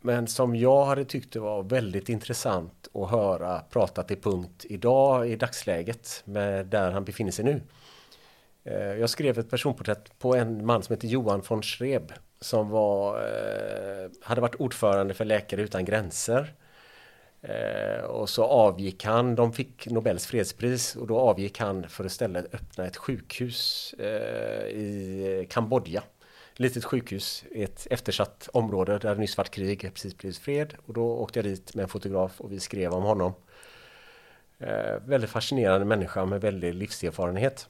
men 0.00 0.26
som 0.26 0.56
jag 0.56 0.84
hade 0.84 1.04
tyckt 1.04 1.32
det 1.32 1.40
var 1.40 1.62
väldigt 1.62 2.08
intressant 2.08 2.88
att 2.94 3.10
höra 3.10 3.60
prata 3.70 4.02
till 4.02 4.20
punkt 4.20 4.64
idag 4.68 5.28
i 5.28 5.36
dagsläget 5.36 6.22
med 6.24 6.66
där 6.66 6.90
han 6.90 7.04
befinner 7.04 7.32
sig 7.32 7.44
nu. 7.44 7.60
Eh, 8.64 8.94
jag 9.00 9.10
skrev 9.10 9.38
ett 9.38 9.50
personporträtt 9.50 10.18
på 10.18 10.34
en 10.34 10.66
man 10.66 10.82
som 10.82 10.92
heter 10.92 11.08
Johan 11.08 11.42
von 11.48 11.62
Schreb 11.62 12.12
som 12.40 12.68
var, 12.68 13.16
eh, 13.16 14.10
hade 14.22 14.40
varit 14.40 14.54
ordförande 14.54 15.14
för 15.14 15.24
Läkare 15.24 15.62
utan 15.62 15.84
gränser 15.84 16.54
Eh, 16.56 16.65
Eh, 17.48 18.04
och 18.04 18.28
så 18.28 18.44
avgick 18.44 19.04
han, 19.04 19.34
de 19.34 19.52
fick 19.52 19.86
Nobels 19.86 20.26
fredspris 20.26 20.96
och 20.96 21.06
då 21.06 21.18
avgick 21.18 21.58
han 21.58 21.88
för 21.88 22.04
att 22.04 22.10
istället 22.10 22.54
öppna 22.54 22.86
ett 22.86 22.96
sjukhus 22.96 23.94
eh, 23.98 24.66
i 24.66 25.46
Kambodja. 25.50 26.02
Ett 26.52 26.60
litet 26.60 26.84
sjukhus 26.84 27.44
i 27.50 27.62
ett 27.62 27.86
eftersatt 27.90 28.48
område 28.52 28.98
där 28.98 29.14
det 29.14 29.20
nyss 29.20 29.36
varit 29.36 29.50
krig, 29.50 29.90
precis 29.94 30.18
blivit 30.18 30.38
fred. 30.38 30.74
Och 30.86 30.94
då 30.94 31.06
åkte 31.06 31.38
jag 31.38 31.46
dit 31.46 31.74
med 31.74 31.82
en 31.82 31.88
fotograf 31.88 32.40
och 32.40 32.52
vi 32.52 32.60
skrev 32.60 32.92
om 32.92 33.02
honom. 33.02 33.32
Eh, 34.58 35.00
väldigt 35.04 35.30
fascinerande 35.30 35.86
människa 35.86 36.24
med 36.24 36.40
väldigt 36.40 36.74
livserfarenhet. 36.74 37.68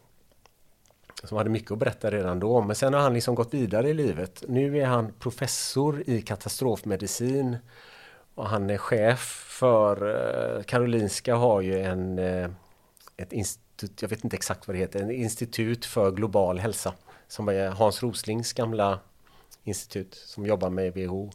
Som 1.24 1.37
hade 1.37 1.51
mycket 1.51 1.70
att 1.70 1.79
berätta 1.79 2.11
redan 2.11 2.41
då. 2.41 2.61
Men 2.61 2.77
sen 2.77 2.95
har 2.95 3.01
han 3.01 3.14
liksom 3.14 3.35
gått 3.35 3.55
vidare 3.55 3.89
i 3.89 3.95
livet. 3.95 4.45
Nu 4.49 4.79
är 4.79 4.87
han 4.87 5.12
professor 5.18 6.03
i 6.07 6.22
katastrofmedicin 6.22 7.57
och 8.37 8.49
han 8.49 8.70
är 8.70 8.78
chef 8.78 9.20
för 9.49 10.07
eh, 10.57 10.62
Karolinska 10.62 11.34
har 11.34 11.61
ju 11.61 11.80
en 11.80 12.18
eh, 12.18 12.51
ett 13.16 13.32
institut, 13.32 14.03
jag 14.03 14.09
vet 14.09 14.24
inte 14.24 14.37
exakt 14.37 14.68
vad 14.68 14.76
det 14.76 14.80
heter, 14.80 15.01
en 15.01 15.11
institut 15.11 15.84
för 15.84 16.11
global 16.11 16.59
hälsa. 16.59 16.95
Som 17.28 17.49
är 17.49 17.68
Hans 17.68 18.03
Roslings 18.03 18.53
gamla 18.53 18.99
institut 19.64 20.14
som 20.14 20.47
jobbar 20.47 20.70
med 20.70 20.95
WHO. 20.95 21.30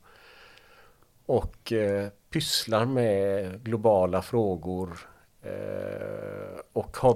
Och 1.25 1.71
eh, 1.71 2.09
pysslar 2.29 2.85
med 2.85 3.63
globala 3.63 4.21
frågor 4.21 4.99
eh, 5.41 6.59
och 6.73 6.97
har 6.97 7.15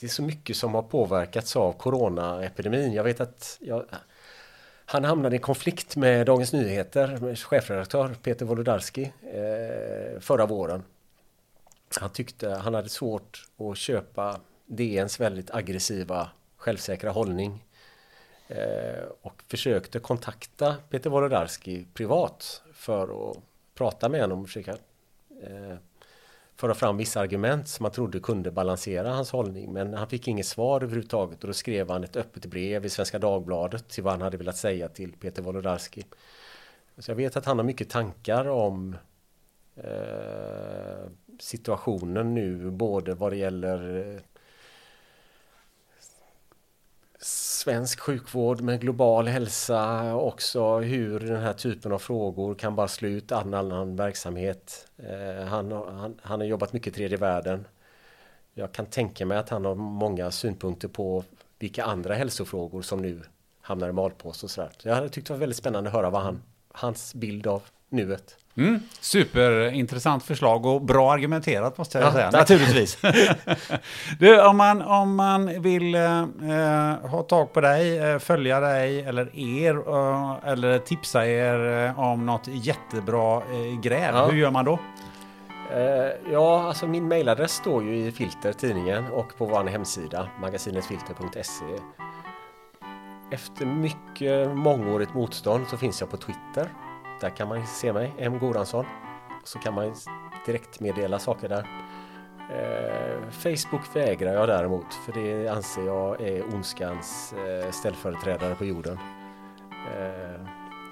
det 0.00 0.06
är 0.06 0.10
så 0.10 0.22
mycket 0.22 0.56
som 0.56 0.74
har 0.74 0.82
påverkats 0.82 1.56
av 1.56 1.72
coronaepidemin. 1.72 2.92
Jag 2.92 3.04
vet 3.04 3.20
att 3.20 3.58
jag, 3.60 3.84
han 4.90 5.04
hamnade 5.04 5.36
i 5.36 5.38
konflikt 5.38 5.96
med 5.96 6.26
Dagens 6.26 6.52
Nyheter, 6.52 7.18
med 7.20 7.38
chefredaktör 7.38 8.14
Peter 8.22 8.46
Wolodarski 8.46 9.12
eh, 9.22 10.20
förra 10.20 10.46
våren. 10.46 10.82
Han 12.00 12.10
tyckte 12.10 12.50
han 12.50 12.74
hade 12.74 12.88
svårt 12.88 13.48
att 13.58 13.76
köpa 13.76 14.40
DNs 14.66 15.20
väldigt 15.20 15.50
aggressiva, 15.50 16.30
självsäkra 16.56 17.10
hållning. 17.10 17.64
Eh, 18.48 19.04
och 19.22 19.42
försökte 19.48 19.98
kontakta 19.98 20.76
Peter 20.90 21.10
Wolodarski 21.10 21.86
privat 21.94 22.62
för 22.72 23.30
att 23.30 23.36
prata 23.74 24.08
med 24.08 24.20
honom 24.20 24.40
och 24.40 24.46
försöka 24.46 24.72
eh, 25.42 25.76
föra 26.58 26.74
fram 26.74 26.96
vissa 26.96 27.20
argument 27.20 27.68
som 27.68 27.82
man 27.82 27.92
trodde 27.92 28.20
kunde 28.20 28.50
balansera 28.50 29.10
hans 29.10 29.30
hållning. 29.30 29.72
Men 29.72 29.94
han 29.94 30.08
fick 30.08 30.28
inget 30.28 30.46
svar 30.46 30.82
överhuvudtaget 30.82 31.40
och 31.44 31.46
då 31.46 31.54
skrev 31.54 31.90
han 31.90 32.04
ett 32.04 32.16
öppet 32.16 32.46
brev 32.46 32.84
i 32.84 32.90
Svenska 32.90 33.18
Dagbladet 33.18 33.88
till 33.88 34.04
vad 34.04 34.12
han 34.12 34.22
hade 34.22 34.36
velat 34.36 34.56
säga 34.56 34.88
till 34.88 35.12
Peter 35.12 35.42
Wolodarski. 35.42 36.06
Så 36.98 37.10
jag 37.10 37.16
vet 37.16 37.36
att 37.36 37.44
han 37.44 37.58
har 37.58 37.64
mycket 37.64 37.90
tankar 37.90 38.48
om 38.48 38.96
eh, 39.76 41.10
situationen 41.40 42.34
nu, 42.34 42.70
både 42.70 43.14
vad 43.14 43.32
det 43.32 43.36
gäller 43.36 44.14
eh, 44.14 44.20
svensk 47.58 48.00
sjukvård 48.00 48.60
med 48.60 48.80
global 48.80 49.28
hälsa 49.28 50.14
också 50.14 50.78
hur 50.78 51.20
den 51.20 51.42
här 51.42 51.52
typen 51.52 51.92
av 51.92 51.98
frågor 51.98 52.54
kan 52.54 52.76
bara 52.76 52.88
slå 52.88 53.08
ut 53.08 53.32
all 53.32 53.54
annan 53.54 53.96
verksamhet. 53.96 54.88
Eh, 54.96 55.46
han, 55.46 55.72
han, 55.72 56.20
han 56.22 56.40
har 56.40 56.46
jobbat 56.46 56.72
mycket 56.72 56.92
i 56.92 56.96
tredje 56.96 57.16
världen. 57.16 57.66
Jag 58.54 58.72
kan 58.72 58.86
tänka 58.86 59.26
mig 59.26 59.38
att 59.38 59.48
han 59.48 59.64
har 59.64 59.74
många 59.74 60.30
synpunkter 60.30 60.88
på 60.88 61.24
vilka 61.58 61.84
andra 61.84 62.14
hälsofrågor 62.14 62.82
som 62.82 63.02
nu 63.02 63.22
hamnar 63.60 63.88
i 63.88 63.92
malpåse 63.92 64.46
och 64.46 64.50
sådär. 64.50 64.70
Så 64.78 64.88
jag 64.88 64.94
hade 64.94 65.08
tyckt 65.08 65.26
det 65.26 65.32
var 65.32 65.40
väldigt 65.40 65.56
spännande 65.56 65.90
att 65.90 65.96
höra 65.96 66.10
vad 66.10 66.22
han, 66.22 66.42
hans 66.72 67.14
bild 67.14 67.46
av 67.46 67.62
nuet. 67.88 68.36
Mm, 68.58 68.80
superintressant 69.00 70.22
förslag 70.22 70.66
och 70.66 70.82
bra 70.82 71.12
argumenterat 71.12 71.78
måste 71.78 71.98
jag 71.98 72.06
Ja, 72.08 72.12
säga, 72.12 72.30
naturligtvis. 72.30 72.98
du, 74.18 74.42
om, 74.42 74.56
man, 74.56 74.82
om 74.82 75.14
man 75.16 75.62
vill 75.62 75.94
eh, 75.94 76.00
ha 77.10 77.22
tag 77.28 77.52
på 77.52 77.60
dig, 77.60 77.98
eh, 77.98 78.18
följa 78.18 78.60
dig 78.60 79.00
eller 79.02 79.38
er 79.38 79.74
eh, 79.88 80.36
eller 80.52 80.78
tipsa 80.78 81.26
er 81.26 81.86
eh, 81.86 81.98
om 82.00 82.26
något 82.26 82.46
jättebra 82.46 83.36
eh, 83.36 83.80
gräv, 83.82 84.14
Ja. 84.14 84.26
hur 84.26 84.38
gör 84.38 84.50
man 84.50 84.64
då? 84.64 84.78
Eh, 85.74 86.32
ja, 86.32 86.62
alltså 86.68 86.86
min 86.86 87.08
mailadress 87.08 87.52
står 87.52 87.84
ju 87.84 87.96
i 87.96 88.12
Filter, 88.12 88.52
tidningen 88.52 89.04
och 89.06 89.38
på 89.38 89.44
vår 89.46 89.64
hemsida 89.64 90.28
magasinetfilter.se. 90.40 91.64
Efter 93.30 93.66
mycket 93.66 94.56
mångårigt 94.56 95.14
motstånd 95.14 95.66
så 95.70 95.76
finns 95.76 96.00
jag 96.00 96.10
på 96.10 96.16
Twitter. 96.16 96.68
Där 97.20 97.30
kan 97.30 97.48
man 97.48 97.66
se 97.66 97.92
mig, 97.92 98.14
M. 98.18 98.38
Goransson. 98.38 98.84
Så 99.44 99.58
kan 99.58 99.74
man 99.74 99.94
direkt 100.46 100.80
meddela 100.80 101.18
saker 101.18 101.48
där. 101.48 101.66
Eh, 102.50 103.30
Facebook 103.30 103.96
vägrar 103.96 104.32
jag 104.32 104.48
däremot 104.48 104.94
för 104.94 105.12
det 105.12 105.48
anser 105.48 105.86
jag 105.86 106.20
är 106.20 106.54
ondskans 106.54 107.34
eh, 107.64 107.70
ställföreträdare 107.70 108.54
på 108.54 108.64
jorden. 108.64 108.98
Eh, 109.96 110.40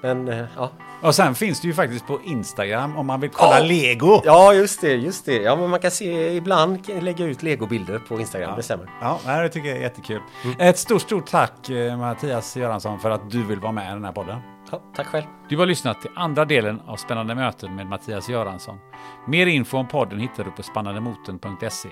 men 0.02 0.46
ja, 0.56 0.70
Och 1.02 1.14
sen 1.14 1.34
finns 1.34 1.60
det 1.60 1.68
ju 1.68 1.74
faktiskt 1.74 2.06
på 2.06 2.20
Instagram 2.24 2.96
om 2.96 3.06
man 3.06 3.20
vill 3.20 3.30
kolla 3.30 3.58
Ja. 3.58 3.64
Lego. 3.64 4.20
Ja, 4.24 4.54
just 4.54 4.80
det, 4.80 4.92
just 4.92 5.26
det. 5.26 5.36
Ja, 5.42 5.56
men 5.56 5.70
man 5.70 5.80
kan 5.80 5.90
se 5.90 6.36
ibland 6.36 6.88
lägga 7.02 7.24
ut 7.24 7.42
legobilder 7.42 7.98
på 7.98 8.20
Instagram, 8.20 8.56
det 8.56 8.62
stämmer. 8.62 8.90
Ja, 9.00 9.18
det 9.42 9.48
tycker 9.48 9.68
jag 9.68 9.76
är 9.78 9.82
jättekul. 9.82 10.20
Ett 10.58 10.78
stort, 10.78 11.02
stort 11.02 11.26
tack 11.26 11.70
Mattias 11.98 12.56
Göransson 12.56 13.00
för 13.00 13.10
att 13.10 13.30
du 13.30 13.42
vill 13.44 13.60
vara 13.60 13.72
med 13.72 13.90
i 13.90 13.92
den 13.92 14.04
här 14.04 14.12
podden. 14.12 14.38
Ja, 14.70 14.82
tack 14.94 15.06
själv. 15.06 15.24
Du 15.48 15.56
har 15.56 15.66
lyssnat 15.66 16.00
till 16.00 16.10
andra 16.14 16.44
delen 16.44 16.80
av 16.86 16.96
Spännande 16.96 17.34
möten 17.34 17.74
med 17.74 17.86
Mattias 17.86 18.28
Göransson. 18.28 18.78
Mer 19.26 19.46
info 19.46 19.76
om 19.76 19.88
podden 19.88 20.20
hittar 20.20 20.44
du 20.44 20.50
på 20.50 20.62
spannandemoten.se. 20.62 21.88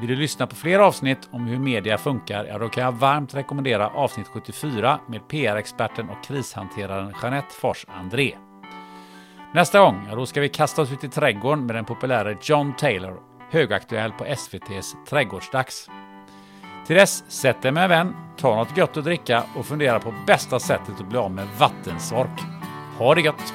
Vill 0.00 0.08
du 0.08 0.16
lyssna 0.16 0.46
på 0.46 0.54
fler 0.54 0.78
avsnitt 0.78 1.28
om 1.30 1.46
hur 1.46 1.58
media 1.58 1.98
funkar, 1.98 2.44
ja 2.44 2.58
då 2.58 2.68
kan 2.68 2.84
jag 2.84 2.92
varmt 2.92 3.34
rekommendera 3.34 3.88
avsnitt 3.88 4.28
74 4.28 5.00
med 5.06 5.28
PR-experten 5.28 6.08
och 6.08 6.24
krishanteraren 6.24 7.14
Jeanette 7.22 7.54
Fors 7.54 7.86
André. 7.88 8.34
Nästa 9.54 9.80
gång, 9.80 10.06
ja 10.08 10.16
då 10.16 10.26
ska 10.26 10.40
vi 10.40 10.48
kasta 10.48 10.82
oss 10.82 10.92
ut 10.92 11.04
i 11.04 11.08
trädgården 11.08 11.66
med 11.66 11.76
den 11.76 11.84
populära 11.84 12.36
John 12.42 12.74
Taylor, 12.76 13.20
högaktuell 13.50 14.12
på 14.12 14.24
SVTs 14.24 14.96
Trädgårdsdags. 15.08 15.88
Till 16.88 16.96
dess, 16.96 17.24
sätt 17.28 17.62
dig 17.62 17.72
med 17.72 17.84
en 17.84 17.90
vän, 17.90 18.16
ta 18.36 18.56
något 18.56 18.76
gött 18.76 18.96
att 18.96 19.04
dricka 19.04 19.44
och 19.56 19.66
fundera 19.66 20.00
på 20.00 20.14
bästa 20.26 20.60
sättet 20.60 21.00
att 21.00 21.08
bli 21.08 21.18
av 21.18 21.30
med 21.30 21.46
vattensork. 21.58 22.40
Ha 22.98 23.14
det 23.14 23.20
gött! 23.20 23.54